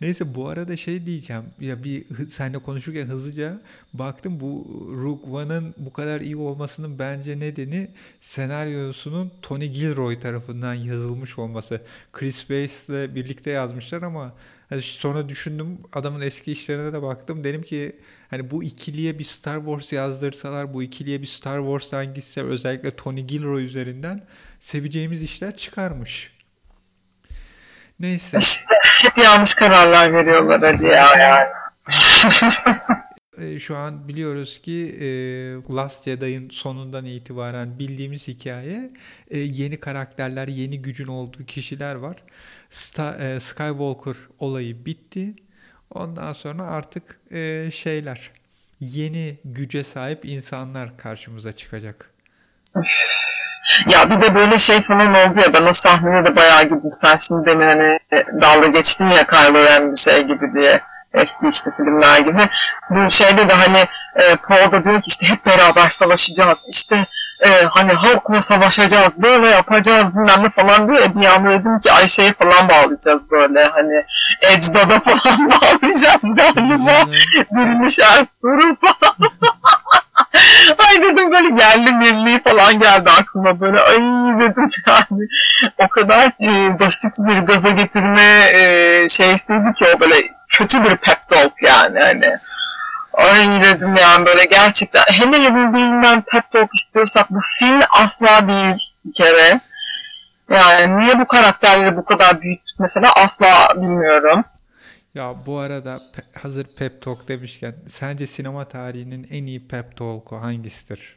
Neyse 0.00 0.34
bu 0.34 0.48
arada 0.48 0.76
şey 0.76 1.06
diyeceğim. 1.06 1.42
Ya 1.60 1.84
bir 1.84 2.04
seninle 2.28 2.58
konuşurken 2.58 3.06
hızlıca 3.06 3.60
baktım 3.92 4.40
bu 4.40 4.66
Rogue 5.02 5.30
One'ın 5.30 5.74
bu 5.78 5.92
kadar 5.92 6.20
iyi 6.20 6.36
olmasının 6.36 6.98
bence 6.98 7.38
nedeni 7.38 7.88
senaryosunun 8.20 9.32
Tony 9.42 9.66
Gilroy 9.66 10.20
tarafından 10.20 10.74
yazılmış 10.74 11.38
olması. 11.38 11.80
Chris 12.12 12.38
Weiss'le 12.38 13.14
birlikte 13.14 13.50
yazmışlar 13.50 14.02
ama 14.02 14.32
Hani 14.70 14.82
sonra 14.82 15.28
düşündüm 15.28 15.78
adamın 15.92 16.20
eski 16.20 16.52
işlerine 16.52 16.92
de 16.92 17.02
baktım. 17.02 17.44
Dedim 17.44 17.62
ki 17.62 17.96
hani 18.30 18.50
bu 18.50 18.62
ikiliye 18.64 19.18
bir 19.18 19.24
Star 19.24 19.58
Wars 19.58 19.92
yazdırsalar 19.92 20.74
bu 20.74 20.82
ikiliye 20.82 21.22
bir 21.22 21.26
Star 21.26 21.58
Wars'tan 21.58 22.14
gitse 22.14 22.42
özellikle 22.42 22.96
Tony 22.96 23.20
Gilroy 23.20 23.64
üzerinden 23.64 24.22
seveceğimiz 24.60 25.22
işler 25.22 25.56
çıkarmış. 25.56 26.30
Neyse. 28.00 28.38
İşte 28.38 28.64
hep 29.02 29.18
yanlış 29.24 29.54
kararlar 29.54 30.12
veriyorlar 30.12 30.60
hadi 30.74 30.86
ya 30.86 31.08
yani. 31.18 31.48
E, 33.38 33.58
Şu 33.60 33.76
an 33.76 34.08
biliyoruz 34.08 34.60
ki 34.62 34.96
e, 35.00 35.06
Last 35.74 36.04
Jedi'ın 36.04 36.50
sonundan 36.50 37.04
itibaren 37.04 37.78
bildiğimiz 37.78 38.28
hikaye 38.28 38.90
e, 39.30 39.38
yeni 39.38 39.80
karakterler, 39.80 40.48
yeni 40.48 40.82
gücün 40.82 41.06
olduğu 41.06 41.44
kişiler 41.46 41.94
var. 41.94 42.16
Skywalker 43.40 44.16
olayı 44.38 44.84
bitti. 44.84 45.34
Ondan 45.90 46.32
sonra 46.32 46.62
artık 46.66 47.20
şeyler, 47.74 48.30
yeni 48.80 49.38
güce 49.44 49.84
sahip 49.84 50.24
insanlar 50.24 50.96
karşımıza 50.96 51.52
çıkacak. 51.52 52.10
Ya 53.86 54.10
bir 54.10 54.22
de 54.22 54.34
böyle 54.34 54.58
şey 54.58 54.82
falan 54.82 55.14
oldu 55.14 55.40
ya 55.40 55.54
ben 55.54 55.66
o 55.66 55.72
sahnede 55.72 56.28
de 56.28 56.36
bayağı 56.36 56.62
güldüm. 56.62 56.90
Sen 56.92 57.16
şimdi 57.16 57.46
demin 57.46 57.66
hani 57.66 57.98
dalga 58.40 58.66
geçtin 58.66 59.08
ya 59.08 59.26
Kylo 59.26 59.64
Ren 59.64 59.92
bir 59.92 59.96
şey 59.96 60.22
gibi 60.22 60.52
diye. 60.54 60.80
Eski 61.14 61.48
işte 61.48 61.70
filmler 61.76 62.18
gibi. 62.18 62.42
Bu 62.90 63.10
şeyde 63.10 63.48
de 63.48 63.52
hani 63.52 63.84
e, 64.16 64.36
Paul 64.36 64.72
da 64.72 64.84
diyor 64.84 65.02
ki 65.02 65.08
işte 65.08 65.26
hep 65.26 65.46
beraber 65.46 65.86
savaşacağız. 65.86 66.58
İşte 66.68 67.06
e, 67.40 67.48
hani 67.64 67.92
halkla 67.92 68.40
savaşacağız. 68.40 69.12
Böyle 69.16 69.48
yapacağız 69.48 70.14
bilmem 70.14 70.44
ne 70.44 70.50
falan 70.50 70.88
diyor. 70.88 71.00
E, 71.00 71.14
bir 71.14 71.26
anda 71.26 71.50
dedim 71.50 71.78
ki 71.78 71.92
Ayşe'yi 71.92 72.32
falan 72.32 72.68
bağlayacağız 72.68 73.20
böyle. 73.30 73.64
Hani 73.64 74.04
Ecdad'a 74.42 75.00
falan 75.10 75.50
bağlayacağız 75.50 76.20
galiba. 76.22 77.12
Diriliş 77.54 77.98
Ertuğrul 77.98 78.74
falan. 78.74 79.14
Ay 80.78 81.02
dedim 81.02 81.32
böyle 81.32 81.62
yerli 81.62 81.92
milli 81.92 82.42
falan 82.42 82.80
geldi 82.80 83.10
aklıma 83.20 83.60
böyle 83.60 83.80
ay 83.80 83.96
dedim 84.40 84.66
yani 84.86 85.26
o 85.78 85.88
kadar 85.88 86.32
e, 86.42 86.78
basit 86.80 87.14
bir 87.18 87.38
gaza 87.38 87.70
getirme 87.70 88.40
e, 88.52 89.08
şeysiydi 89.08 89.72
ki 89.78 89.84
o 89.96 90.00
böyle 90.00 90.14
kötü 90.50 90.84
bir 90.84 90.96
pep 90.96 91.18
talk 91.28 91.62
yani 91.62 91.98
hani 92.00 92.38
ay 93.12 93.62
dedim 93.62 93.96
yani 93.96 94.26
böyle 94.26 94.44
gerçekten 94.44 95.02
hele 95.02 95.38
yenildiğinden 95.38 96.24
pep 96.32 96.50
talk 96.50 96.74
istiyorsak 96.74 97.30
bu 97.30 97.38
film 97.58 97.80
asla 98.02 98.48
değil 98.48 98.76
bir 99.04 99.12
kere 99.12 99.60
yani 100.50 100.98
niye 100.98 101.18
bu 101.18 101.26
karakterleri 101.26 101.96
bu 101.96 102.04
kadar 102.04 102.40
büyüttük 102.40 102.80
mesela 102.80 103.12
asla 103.16 103.68
bilmiyorum. 103.76 104.44
Ya 105.14 105.34
bu 105.46 105.58
arada 105.58 106.00
hazır 106.42 106.64
pep 106.78 107.02
talk 107.02 107.28
demişken 107.28 107.74
sence 107.88 108.26
sinema 108.26 108.64
tarihinin 108.64 109.26
en 109.30 109.46
iyi 109.46 109.68
pep 109.68 109.96
talk'u 109.96 110.42
hangisidir? 110.42 111.16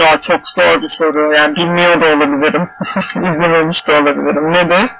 Ya 0.00 0.20
çok 0.20 0.48
zor 0.48 0.82
bir 0.82 0.86
soru 0.86 1.32
yani 1.34 1.56
bilmiyor 1.56 2.00
da 2.00 2.06
olabilirim 2.16 2.68
izlememiş 3.16 3.88
de 3.88 3.92
olabilirim 3.92 4.52
nedir? 4.52 4.90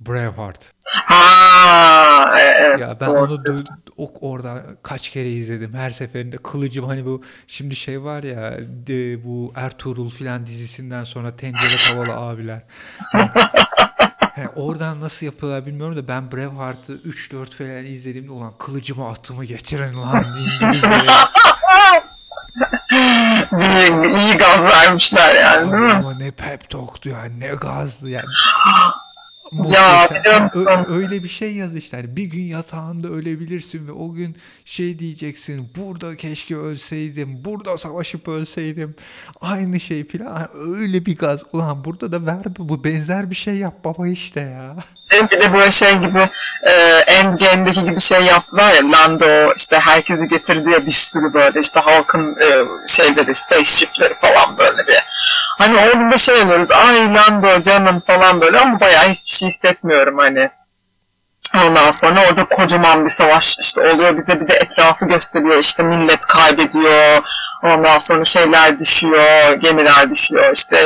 Braveheart. 0.00 0.72
Ha, 0.84 2.38
e- 2.38 2.42
evet. 2.42 2.80
Ya 2.80 2.88
ben 3.00 3.08
doğru 3.08 3.18
onu 3.18 3.44
diyorsun. 3.44 3.79
Dö- 4.00 4.18
o- 4.20 4.28
orada 4.30 4.62
kaç 4.82 5.08
kere 5.08 5.30
izledim. 5.30 5.74
Her 5.74 5.90
seferinde 5.90 6.36
kılıcım 6.36 6.84
hani 6.86 7.04
bu 7.04 7.22
şimdi 7.46 7.76
şey 7.76 8.02
var 8.02 8.22
ya 8.22 8.52
de, 8.86 9.24
bu 9.24 9.52
Ertuğrul 9.56 10.10
filan 10.10 10.46
dizisinden 10.46 11.04
sonra 11.04 11.36
tencere 11.36 11.92
tavalı 12.04 12.26
abiler. 12.26 12.62
He, 14.34 14.48
oradan 14.48 15.00
nasıl 15.00 15.26
yapıyorlar 15.26 15.66
bilmiyorum 15.66 15.96
da 15.96 16.08
ben 16.08 16.32
Braveheart'ı 16.32 16.92
3-4 16.96 17.50
falan 17.50 17.84
izlediğimde 17.84 18.30
ulan 18.30 18.52
kılıcımı 18.58 19.08
atımı 19.08 19.44
getirin 19.44 19.96
lan 19.96 20.24
İngilizlere. 20.38 21.06
İyi 24.16 24.36
gaz 24.38 24.64
vermişler 24.64 25.34
yani 25.34 25.72
değil 25.72 25.82
mi? 25.82 25.92
Ama 25.92 26.14
ne 26.14 26.30
pep 26.30 26.70
talk'tu 26.70 27.08
yani 27.08 27.40
ne 27.40 27.48
gazdı 27.48 28.08
yani. 28.08 28.20
Ya, 29.52 29.58
Muhteşem. 29.62 30.22
biliyor 30.24 30.40
musun? 30.40 30.66
Ö- 30.66 30.94
öyle 30.96 31.22
bir 31.22 31.28
şey 31.28 31.56
yaz 31.56 31.76
işte. 31.76 31.96
Hani 31.96 32.16
bir 32.16 32.24
gün 32.24 32.42
yatağında 32.42 33.08
ölebilirsin 33.08 33.88
ve 33.88 33.92
o 33.92 34.12
gün 34.12 34.36
şey 34.64 34.98
diyeceksin. 34.98 35.70
Burada 35.76 36.16
keşke 36.16 36.56
ölseydim. 36.56 37.44
Burada 37.44 37.78
savaşıp 37.78 38.28
ölseydim. 38.28 38.94
Aynı 39.40 39.80
şey 39.80 40.06
filan. 40.06 40.48
Öyle 40.78 41.06
bir 41.06 41.16
gaz. 41.18 41.40
Ulan 41.52 41.84
burada 41.84 42.12
da 42.12 42.26
ver 42.26 42.42
bu 42.58 42.84
benzer 42.84 43.30
bir 43.30 43.36
şey 43.36 43.54
yap 43.56 43.74
baba 43.84 44.08
işte 44.08 44.40
ya. 44.40 44.76
Bir 45.32 45.40
de 45.40 45.52
böyle 45.52 45.70
şey 45.70 45.94
gibi 45.94 46.28
e, 46.66 46.72
Endgame'deki 47.06 47.84
gibi 47.84 48.00
şey 48.00 48.22
yaptılar 48.24 48.72
ya 48.74 48.92
Lando 48.92 49.52
işte 49.56 49.78
herkesi 49.78 50.28
getirdi 50.28 50.70
ya 50.70 50.86
bir 50.86 50.90
sürü 50.90 51.34
böyle 51.34 51.60
işte 51.60 51.80
halkın 51.80 52.36
e, 52.36 52.48
şeyleri 52.88 53.34
spaceship'leri 53.34 54.14
falan 54.20 54.58
böyle 54.58 54.86
bir 54.86 54.94
hani 55.58 55.76
orada 55.76 56.16
şey 56.16 56.42
oluyoruz 56.42 56.70
ay 56.70 57.14
Lando 57.14 57.60
canım 57.62 58.02
falan 58.06 58.40
böyle 58.40 58.58
ama 58.58 58.80
bayağı 58.80 59.08
hiçbir 59.08 59.28
şey 59.30 59.39
hissetmiyorum 59.46 60.18
hani 60.18 60.50
Ondan 61.54 61.90
sonra 61.90 62.20
orada 62.28 62.44
kocaman 62.44 63.04
bir 63.04 63.10
savaş 63.10 63.58
işte 63.58 63.80
oluyor. 63.80 64.16
Bir 64.16 64.26
de 64.26 64.40
bir 64.40 64.48
de 64.48 64.54
etrafı 64.54 65.04
gösteriyor. 65.04 65.58
İşte 65.58 65.82
millet 65.82 66.20
kaybediyor. 66.26 67.22
Ondan 67.62 67.98
sonra 67.98 68.24
şeyler 68.24 68.78
düşüyor. 68.78 69.52
Gemiler 69.52 70.10
düşüyor. 70.10 70.52
İşte 70.52 70.76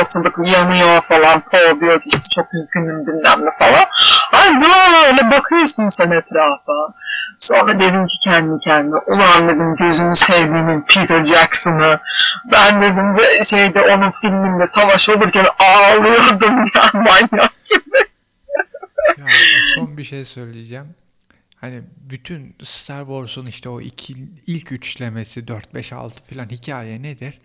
ortalık 0.00 0.38
yanıyor 0.38 1.02
falan. 1.02 1.40
Paul 1.40 1.80
diyor 1.80 2.00
ki 2.00 2.08
işte 2.08 2.28
çok 2.34 2.46
üzgünüm 2.54 3.06
bilmem 3.06 3.46
ne 3.46 3.50
falan. 3.58 3.84
Ay 4.32 4.62
böyle 4.62 5.30
bakıyorsun 5.30 5.88
sen 5.88 6.10
etrafa. 6.10 6.94
Sonra 7.38 7.80
dedim 7.80 8.06
ki 8.06 8.18
kendi 8.18 8.58
kendime 8.60 8.98
ulan 9.06 9.48
dedim 9.48 9.76
gözünü 9.76 10.12
sevdiğimin 10.12 10.80
Peter 10.80 11.24
Jackson'ı 11.24 12.00
ben 12.52 12.82
dedim 12.82 13.16
ve 13.16 13.44
şeyde 13.44 13.80
onun 13.80 14.10
filminde 14.10 14.66
savaş 14.66 15.08
olurken 15.10 15.46
ağlıyordum 15.58 16.58
ya 16.74 16.82
manyak 16.94 17.52
Ya 19.18 19.26
son 19.74 19.96
bir 19.96 20.04
şey 20.04 20.24
söyleyeceğim. 20.24 20.94
Hani 21.60 21.80
bütün 22.10 22.56
Star 22.64 23.00
Wars'un 23.00 23.46
işte 23.46 23.68
o 23.68 23.80
iki, 23.80 24.16
ilk 24.46 24.72
üçlemesi 24.72 25.48
4, 25.48 25.74
5, 25.74 25.92
6 25.92 26.20
falan 26.34 26.46
hikaye 26.48 27.02
nedir? 27.02 27.38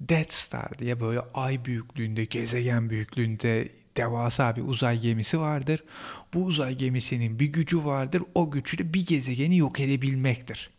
Death 0.00 0.32
Star 0.32 0.78
diye 0.78 1.00
böyle 1.00 1.20
ay 1.34 1.64
büyüklüğünde, 1.64 2.24
gezegen 2.24 2.90
büyüklüğünde 2.90 3.68
devasa 3.96 4.56
bir 4.56 4.62
uzay 4.62 5.00
gemisi 5.00 5.40
vardır. 5.40 5.84
Bu 6.34 6.44
uzay 6.44 6.74
gemisinin 6.74 7.38
bir 7.38 7.46
gücü 7.46 7.84
vardır. 7.84 8.22
O 8.34 8.50
gücü 8.50 8.78
de 8.78 8.94
bir 8.94 9.06
gezegeni 9.06 9.56
yok 9.56 9.80
edebilmektir. 9.80 10.70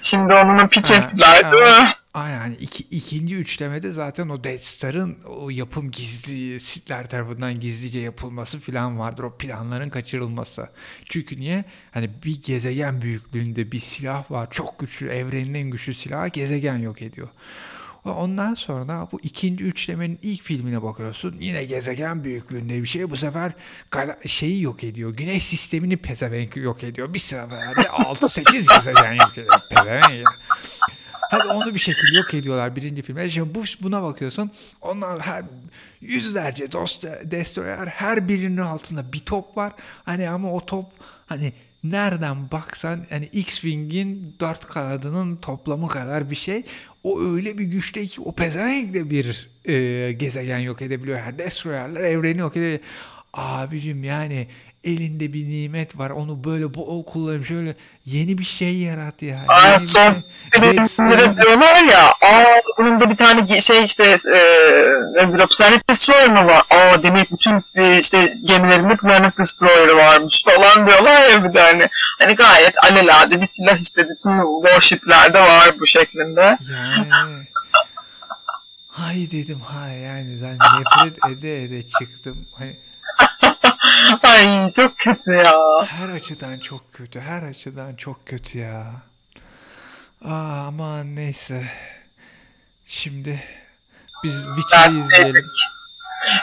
Şimdi 0.00 0.34
onunla 0.34 0.68
piç 0.68 0.90
ettiler 0.90 1.52
değil 1.52 1.62
mi? 1.62 1.88
Yani 2.14 2.56
iki, 2.56 2.82
ikinci 2.82 3.36
üçlemede 3.36 3.92
zaten 3.92 4.28
o 4.28 4.44
Death 4.44 4.62
Star'ın 4.62 5.18
o 5.26 5.50
yapım 5.50 5.90
gizli, 5.90 6.60
Sith'ler 6.60 7.10
tarafından 7.10 7.60
gizlice 7.60 7.98
yapılması 7.98 8.60
falan 8.60 8.98
vardır. 8.98 9.22
O 9.22 9.36
planların 9.36 9.90
kaçırılması. 9.90 10.68
Çünkü 11.08 11.40
niye? 11.40 11.64
Hani 11.90 12.10
bir 12.24 12.42
gezegen 12.42 13.02
büyüklüğünde 13.02 13.72
bir 13.72 13.80
silah 13.80 14.30
var. 14.30 14.48
Çok 14.50 14.78
güçlü, 14.78 15.08
evrenin 15.08 15.54
en 15.54 15.70
güçlü 15.70 15.94
silahı 15.94 16.28
gezegen 16.28 16.78
yok 16.78 17.02
ediyor. 17.02 17.28
Ve 18.06 18.10
Ondan 18.10 18.54
sonra 18.54 19.08
bu 19.12 19.20
ikinci 19.22 19.64
üçlemenin 19.64 20.18
ilk 20.22 20.42
filmine 20.42 20.82
bakıyorsun. 20.82 21.36
Yine 21.40 21.64
gezegen 21.64 22.24
büyüklüğünde 22.24 22.82
bir 22.82 22.86
şey. 22.86 23.10
Bu 23.10 23.16
sefer 23.16 23.52
şeyi 24.26 24.62
yok 24.62 24.84
ediyor. 24.84 25.14
Güneş 25.14 25.44
sistemini 25.44 25.96
pezevenk 25.96 26.56
yok 26.56 26.84
ediyor. 26.84 27.14
Bir 27.14 27.18
seferde 27.18 27.80
6-8 27.80 28.76
gezegen 28.76 29.12
yok 29.12 29.38
ediyor. 29.38 29.60
Pezevenk. 29.70 30.28
Hadi 31.30 31.48
onu 31.48 31.74
bir 31.74 31.78
şekilde 31.78 32.18
yok 32.18 32.34
ediyorlar 32.34 32.76
birinci 32.76 33.02
filmde. 33.02 33.30
Şimdi 33.30 33.54
bu, 33.54 33.62
buna 33.82 34.02
bakıyorsun. 34.02 34.50
Onlar 34.80 35.20
her 35.20 35.44
yüzlerce 36.00 36.72
dost, 36.72 37.04
destroyer 37.24 37.86
her 37.86 38.28
birinin 38.28 38.56
altında 38.56 39.12
bir 39.12 39.20
top 39.20 39.56
var. 39.56 39.72
Hani 40.04 40.28
ama 40.28 40.52
o 40.52 40.66
top 40.66 40.86
hani 41.26 41.52
nereden 41.84 42.50
baksan 42.50 43.06
hani 43.10 43.26
X-Wing'in 43.26 44.36
dört 44.40 44.66
kanadının 44.66 45.36
toplamı 45.36 45.88
kadar 45.88 46.30
bir 46.30 46.36
şey. 46.36 46.64
O 47.06 47.20
öyle 47.20 47.58
bir 47.58 47.64
güçte 47.64 48.06
ki 48.06 48.20
o 48.20 48.32
pezevenk 48.32 48.94
de 48.94 49.10
bir 49.10 49.50
e, 49.64 50.12
gezegen 50.12 50.58
yok 50.58 50.82
edebiliyor. 50.82 51.18
Yani 51.18 51.38
destroyerler 51.38 52.00
evreni 52.00 52.40
yok 52.40 52.56
edebiliyor. 52.56 52.80
Abicim 53.32 54.04
yani 54.04 54.48
elinde 54.86 55.32
bir 55.32 55.44
nimet 55.50 55.98
var. 55.98 56.10
Onu 56.10 56.44
böyle 56.44 56.74
bol 56.74 57.04
kullanıp 57.04 57.46
şöyle 57.46 57.74
yeni 58.04 58.38
bir 58.38 58.44
şey 58.44 58.76
yarat 58.76 59.22
ya. 59.22 59.44
Aa, 59.48 59.68
Yeni 59.68 59.80
son 59.80 60.12
şey. 60.12 60.72
Star'ın- 60.72 60.86
filmde 60.86 61.42
diyorlar 61.42 61.84
ya 61.84 62.06
aa 62.06 62.44
bunun 62.78 63.00
da 63.00 63.10
bir 63.10 63.16
tane 63.16 63.60
şey 63.60 63.84
işte 63.84 64.04
e, 64.04 64.38
Planet 65.58 65.88
Destroyer 65.88 66.30
mı 66.30 66.48
var? 66.48 66.62
Aa 66.70 67.02
demek 67.02 67.32
bütün 67.32 67.64
e, 67.74 67.98
işte 67.98 68.30
gemilerinde 68.48 68.96
Planet 68.96 69.38
Destroyer 69.38 69.88
varmış 69.96 70.44
falan 70.44 70.86
diyorlar 70.86 71.28
ya 71.30 71.44
bir 71.44 71.54
de 71.54 71.60
hani. 71.60 71.86
Hani 72.18 72.34
gayet 72.34 72.74
alelade 72.84 73.40
bir 73.40 73.46
silah 73.46 73.80
işte 73.80 74.08
bütün 74.08 74.62
warshiplerde 74.66 75.40
var 75.40 75.70
bu 75.80 75.86
şeklinde. 75.86 76.58
Yani 76.70 77.46
hay 78.88 79.30
dedim 79.30 79.60
hay 79.60 79.98
yani 79.98 80.38
ben 80.42 80.58
nefret 80.58 81.18
ede 81.30 81.62
ede 81.64 81.82
çıktım. 81.82 82.46
Hani 82.58 82.76
Ay 84.22 84.70
çok 84.70 84.98
kötü 84.98 85.32
ya. 85.32 85.60
Her 85.86 86.08
açıdan 86.08 86.58
çok 86.58 86.92
kötü. 86.92 87.20
Her 87.20 87.42
açıdan 87.42 87.94
çok 87.94 88.26
kötü 88.26 88.58
ya. 88.58 88.92
Aa, 90.24 90.66
aman 90.66 91.16
neyse. 91.16 91.64
Şimdi 92.86 93.42
biz 94.24 94.34
Witcher'ı 94.56 94.94
izleyelim. 94.98 95.44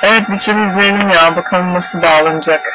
Evet 0.03 0.27
şey 0.27 0.55
izleyelim 0.55 1.09
ya. 1.09 1.35
Bakalım 1.35 1.73
nasıl 1.73 2.01
bağlanacak. 2.01 2.65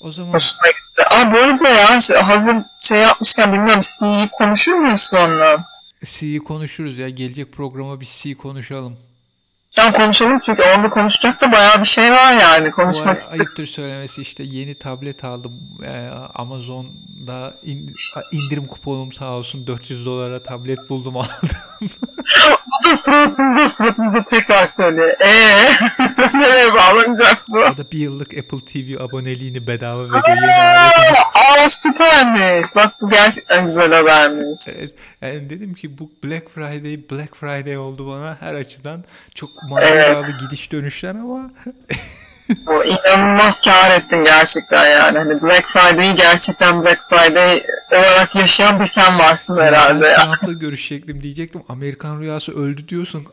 O 0.00 0.12
zaman 0.12 0.32
Hoşuma 0.32 0.68
gitti. 0.68 1.02
Aa 1.10 1.34
bu 1.34 1.38
arada 1.38 1.68
ya 1.68 2.00
şey- 2.00 2.16
hazır 2.16 2.56
şey 2.76 2.98
yapmışken 3.00 3.52
bilmiyorum 3.52 3.80
C'yi 3.98 4.28
konuşur 4.28 4.72
muyuz 4.74 5.00
sonra? 5.00 5.64
C'yi 6.04 6.38
konuşuruz 6.38 6.98
ya. 6.98 7.08
Gelecek 7.08 7.52
programa 7.52 8.00
bir 8.00 8.08
C 8.22 8.34
konuşalım. 8.34 8.98
Tam 9.76 9.92
konuşalım 9.92 10.38
çünkü 10.38 10.62
onda 10.76 10.88
konuşacak 10.88 11.40
da 11.40 11.52
bayağı 11.52 11.80
bir 11.80 11.84
şey 11.86 12.10
var 12.10 12.32
yani. 12.40 12.70
Konuşmak 12.70 13.18
istedim. 13.18 13.40
ayıptır 13.40 13.66
söylemesi 13.66 14.22
işte 14.22 14.42
yeni 14.42 14.74
tablet 14.74 15.24
aldım. 15.24 15.52
Ee, 15.84 16.08
Amazon'da 16.34 17.54
in- 17.62 17.94
indirim 18.32 18.66
kuponum 18.66 19.12
sağ 19.12 19.30
olsun 19.30 19.66
400 19.66 20.06
dolara 20.06 20.42
tablet 20.42 20.88
buldum 20.88 21.16
aldım. 21.16 21.30
O 22.80 22.84
da 22.90 22.96
suratımıza 22.96 23.68
suratımıza 23.68 24.24
tekrar 24.30 24.66
söyle. 24.66 25.16
Eee 25.24 25.70
nereye 26.34 26.74
bağlanacak 26.74 27.42
bu? 27.48 27.58
O 27.58 27.76
da 27.76 27.90
bir 27.92 27.98
yıllık 27.98 28.38
Apple 28.38 28.60
TV 28.72 29.02
aboneliğini 29.02 29.66
bedava 29.66 30.02
veriyor 30.04 30.22
aa 31.34 31.70
süpermiş. 31.70 32.66
Bak 32.76 32.94
bu 33.00 33.10
gerçekten 33.10 33.66
güzel 33.66 33.92
habermiş. 33.92 34.60
Evet, 34.78 34.94
yani 35.22 35.50
dedim 35.50 35.74
ki 35.74 35.98
bu 35.98 36.10
Black 36.24 36.48
Friday 36.54 37.00
Black 37.10 37.36
Friday 37.36 37.78
oldu 37.78 38.08
bana 38.08 38.36
her 38.40 38.54
açıdan 38.54 39.04
çok 39.34 39.50
maceralı 39.68 40.26
gidiş 40.40 40.72
dönüşler 40.72 41.10
ama 41.10 41.50
Bu 42.66 42.84
inanılmaz 42.84 43.60
kar 43.60 43.90
ettin 43.90 44.22
gerçekten 44.22 44.90
yani. 44.90 45.18
Hani 45.18 45.42
Black 45.42 45.68
Friday'i 45.68 46.14
gerçekten 46.14 46.82
Black 46.82 47.00
Friday 47.10 47.62
olarak 47.92 48.34
yaşayan 48.34 48.80
bir 48.80 48.84
sen 48.84 49.18
varsın 49.18 49.58
herhalde 49.58 50.04
ben. 50.04 50.24
Trump'la 50.24 50.52
görüşecektim 50.52 51.22
diyecektim 51.22 51.62
Amerikan 51.68 52.20
rüyası 52.20 52.52
öldü 52.52 52.88
diyorsun. 52.88 53.26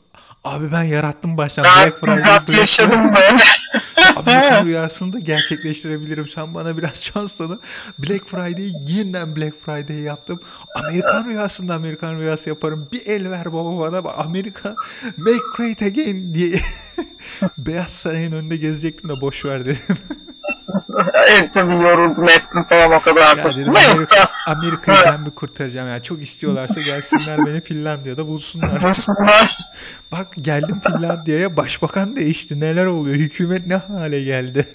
Abi 0.44 0.72
ben 0.72 0.84
yarattım 0.84 1.38
baştan 1.38 1.66
Ben 1.66 1.86
Black 1.86 2.00
Friday. 2.00 2.60
yaşadım 2.60 3.16
böyle. 3.16 3.44
Amerikan 4.28 4.66
rüyasını 4.66 5.14
da 5.14 5.20
gerçekleştirebilirim. 5.20 6.28
Sen 6.28 6.54
bana 6.54 6.78
biraz 6.78 6.96
şans 7.02 7.36
tanı. 7.36 7.60
Black 8.00 8.28
Friday'i 8.28 8.74
yeniden 8.88 9.36
Black 9.36 9.56
Friday 9.66 10.00
yaptım. 10.00 10.40
Amerikan 10.76 11.26
rüyasında 11.26 11.74
Amerikan 11.74 12.20
rüyası 12.20 12.50
yaparım. 12.50 12.88
Bir 12.92 13.06
el 13.06 13.30
ver 13.30 13.54
baba 13.54 13.80
bana. 13.80 14.12
Amerika 14.12 14.76
make 15.18 15.44
great 15.58 15.82
again 15.82 16.34
diye. 16.34 16.60
Beyaz 17.58 17.90
Saray'ın 17.90 18.32
önünde 18.32 18.58
gezecektim 18.58 19.10
de 19.10 19.22
boş 19.22 19.46
ver 19.46 19.66
dedim. 19.66 19.78
evet 21.28 21.52
tabii 21.52 21.74
yoruldum 21.74 22.30
ettim 22.30 22.64
falan 22.70 22.92
o 22.92 23.00
kadar 23.00 23.22
Ama 23.22 23.42
Amerika, 23.42 23.96
yoksa 24.02 24.30
Amerika'yı 24.48 25.06
ben 25.06 25.22
mi 25.22 25.32
kurtaracağım? 25.32 25.88
Yani 25.88 26.04
çok 26.04 26.22
istiyorlarsa 26.22 26.82
gelsinler 26.82 27.46
beni 27.46 27.62
Finlandiya'da 27.62 28.28
bulsunlar. 28.28 28.84
bulsunlar. 28.84 29.58
Bak 30.12 30.28
geldim 30.42 30.82
Finlandiya'ya 30.88 31.58
başbakan 31.58 32.16
değişti. 32.16 32.60
Neler 32.60 32.86
oluyor? 32.86 33.16
Hükümet 33.16 33.68
ne 33.68 33.76
hale 33.76 34.24
geldi? 34.24 34.68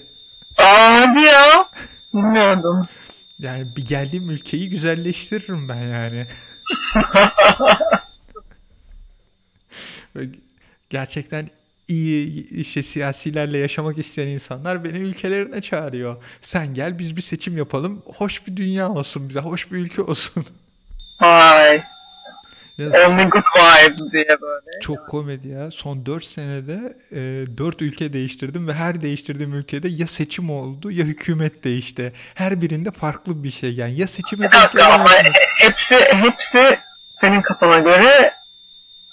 Hadi 0.57 1.25
ya. 1.25 1.65
Bilmiyordum. 2.13 2.87
Yani 3.39 3.67
bir 3.75 3.85
geldiğim 3.85 4.29
ülkeyi 4.29 4.69
güzelleştiririm 4.69 5.69
ben 5.69 5.81
yani. 5.81 6.27
Gerçekten 10.89 11.49
iyi 11.87 12.49
işte 12.49 12.83
siyasilerle 12.83 13.57
yaşamak 13.57 13.97
isteyen 13.97 14.27
insanlar 14.27 14.83
beni 14.83 14.97
ülkelerine 14.97 15.61
çağırıyor. 15.61 16.23
Sen 16.41 16.73
gel 16.73 16.99
biz 16.99 17.15
bir 17.15 17.21
seçim 17.21 17.57
yapalım. 17.57 18.03
Hoş 18.05 18.47
bir 18.47 18.55
dünya 18.57 18.89
olsun 18.89 19.29
bize. 19.29 19.39
Hoş 19.39 19.71
bir 19.71 19.77
ülke 19.77 20.01
olsun. 20.01 20.45
Vay. 21.21 21.83
Ya 22.77 22.87
Only 22.87 23.23
good 23.23 23.43
vibes 23.57 24.11
diye 24.11 24.37
böyle. 24.41 24.79
çok 24.81 25.07
komedi 25.07 25.47
ya. 25.47 25.71
Son 25.71 26.05
4 26.05 26.23
senede 26.25 26.97
e, 27.11 27.17
4 27.57 27.81
ülke 27.81 28.13
değiştirdim 28.13 28.67
ve 28.67 28.73
her 28.73 29.01
değiştirdiğim 29.01 29.53
ülkede 29.53 29.87
ya 29.87 30.07
seçim 30.07 30.49
oldu 30.49 30.91
ya 30.91 31.05
hükümet 31.05 31.63
değişti. 31.63 32.13
Her 32.35 32.61
birinde 32.61 32.91
farklı 32.91 33.43
bir 33.43 33.51
şey 33.51 33.73
yani. 33.73 33.99
Ya 33.99 34.07
denk 34.31 34.51
dakika 34.53 34.93
ama 34.93 35.09
hepsi, 35.61 35.95
hepsi 35.95 36.79
senin 37.13 37.41
kafana 37.41 37.79
göre 37.79 38.33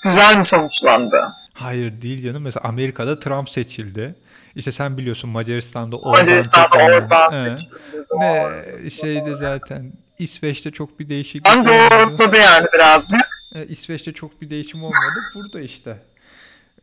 güzel 0.02 0.36
mi 0.36 0.44
sonuçlandı? 0.44 1.32
Hayır 1.60 2.02
değil 2.02 2.22
canım. 2.22 2.42
Mesela 2.42 2.68
Amerika'da 2.68 3.18
Trump 3.18 3.48
seçildi. 3.50 4.14
İşte 4.56 4.72
sen 4.72 4.98
biliyorsun 4.98 5.30
Macaristan'da 5.30 5.96
Orban 5.96 6.10
Macaristan'da. 6.10 6.76
Orban 6.84 7.54
seçildi. 7.54 7.78
Ne 8.18 8.90
şeyde 8.90 9.36
zaten 9.36 9.92
İsveç'te 10.18 10.70
çok 10.70 11.00
bir 11.00 11.08
değişiklik 11.08 11.46
Ben 11.46 11.64
doğrultladı 11.64 12.36
yani 12.36 12.66
birazcık. 12.74 13.20
İsveç'te 13.68 14.12
çok 14.12 14.42
bir 14.42 14.50
değişim 14.50 14.84
olmadı. 14.84 15.20
Burada 15.34 15.60
işte. 15.60 15.96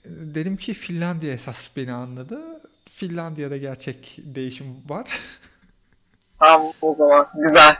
Dedim 0.06 0.58
ki 0.58 0.74
Finlandiya 0.74 1.34
esas 1.34 1.70
beni 1.76 1.94
anladı. 1.94 2.40
Finlandiya'da 2.96 3.58
gerçek 3.58 4.18
değişim 4.18 4.66
var. 4.90 5.08
Tamam 6.40 6.72
o 6.82 6.92
zaman. 6.92 7.26
Güzel. 7.44 7.76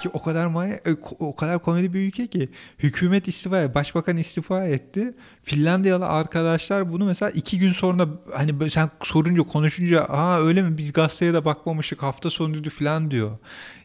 Ki 0.00 0.08
o 0.12 0.22
kadar 0.22 0.46
maya, 0.46 0.74
e, 0.74 0.96
o 1.18 1.36
kadar 1.36 1.58
komedi 1.58 1.94
bir 1.94 2.00
ülke 2.00 2.26
ki 2.26 2.48
hükümet 2.78 3.28
istifa 3.28 3.74
başbakan 3.74 4.16
istifa 4.16 4.64
etti. 4.64 5.12
Finlandiyalı 5.44 6.06
arkadaşlar 6.06 6.92
bunu 6.92 7.04
mesela 7.04 7.30
iki 7.30 7.58
gün 7.58 7.72
sonra 7.72 8.06
hani 8.34 8.70
sen 8.70 8.90
sorunca 9.02 9.42
konuşunca 9.42 10.00
aa 10.04 10.40
öyle 10.40 10.62
mi 10.62 10.78
biz 10.78 10.92
gazeteye 10.92 11.34
de 11.34 11.44
bakmamıştık 11.44 12.02
hafta 12.02 12.30
sonuydu 12.30 12.70
falan 12.70 13.10
diyor. 13.10 13.30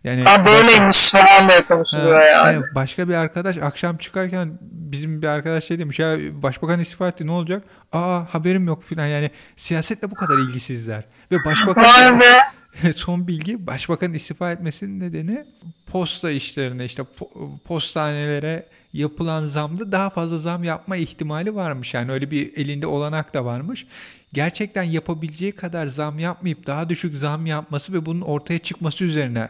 Yani 0.04 0.24
Ha 0.24 0.46
böyleymiş 0.46 1.12
falan 1.12 1.50
diye 1.50 1.62
konuşuluyor 1.66 2.22
yani. 2.22 2.56
evet, 2.56 2.66
başka 2.76 3.10
bir 3.10 3.14
arkadaş 3.14 3.58
akşam 3.58 3.98
çıkarken 3.98 4.52
bizim 4.62 5.22
bir 5.22 5.28
arkadaş 5.28 5.64
şey 5.64 5.80
demiş 5.80 6.00
ya 6.00 6.18
başbakan 6.44 6.80
istifa 6.80 7.08
etti 7.08 7.28
ne 7.28 7.32
olacak? 7.32 7.64
Aa 7.92 8.22
haberim 8.34 8.68
yok 8.68 8.84
falan 8.84 9.06
yani 9.08 9.32
siyasetle 9.58 10.12
bu 10.12 10.16
kadar 10.16 10.38
ilgisizler. 10.38 11.04
Ve 11.32 11.36
başbakan 11.46 11.84
Vay 11.84 12.20
be. 12.20 12.38
son 12.96 13.28
bilgi 13.28 13.68
başbakan 13.68 14.14
istifa 14.14 14.52
etmesinin 14.52 15.00
nedeni 15.00 15.46
posta 15.92 16.32
işlerine 16.32 16.86
işte 16.86 17.02
po- 17.20 17.58
postanelere 17.60 18.66
yapılan 18.94 19.46
zamda 19.46 19.92
daha 19.92 20.10
fazla 20.10 20.40
zam 20.40 20.64
yapma 20.64 20.96
ihtimali 20.96 21.56
varmış. 21.56 21.94
Yani 21.94 22.12
öyle 22.12 22.32
bir 22.32 22.58
elinde 22.58 22.88
olanak 22.88 23.34
da 23.34 23.46
varmış. 23.46 23.86
Gerçekten 24.34 24.84
yapabileceği 24.84 25.52
kadar 25.52 25.88
zam 25.88 26.20
yapmayıp 26.20 26.68
daha 26.68 26.90
düşük 26.90 27.18
zam 27.18 27.46
yapması 27.46 27.94
ve 27.94 28.06
bunun 28.06 28.22
ortaya 28.22 28.60
çıkması 28.60 29.04
üzerine 29.04 29.50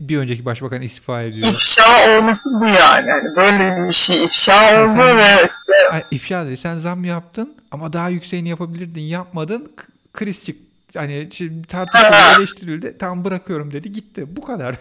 bir 0.00 0.18
önceki 0.18 0.44
başbakan 0.44 0.82
istifa 0.82 1.22
ediyor. 1.22 1.48
İfşa 1.52 2.18
olması 2.18 2.50
bu 2.60 2.64
yani. 2.64 3.10
Hani 3.10 3.36
böyle 3.36 3.86
bir 3.88 3.92
şey 3.92 4.24
ifşa 4.24 4.82
oldu 4.82 4.92
sen- 4.96 5.16
ve 5.18 5.22
işte 5.46 6.06
ifşa 6.10 6.46
değil. 6.46 6.56
Sen 6.56 6.78
zam 6.78 7.04
yaptın 7.04 7.54
ama 7.70 7.92
daha 7.92 8.08
yükseğini 8.08 8.48
yapabilirdin. 8.48 9.00
Yapmadın. 9.00 9.72
Kriz 10.12 10.44
çıktı. 10.44 10.71
Hani 10.96 11.28
şimdi 11.34 11.68
tartışıldı, 11.68 12.16
eleştirildi. 12.38 12.98
Tam 12.98 13.24
bırakıyorum 13.24 13.72
dedi. 13.72 13.92
Gitti. 13.92 14.36
Bu 14.36 14.46
kadar. 14.46 14.74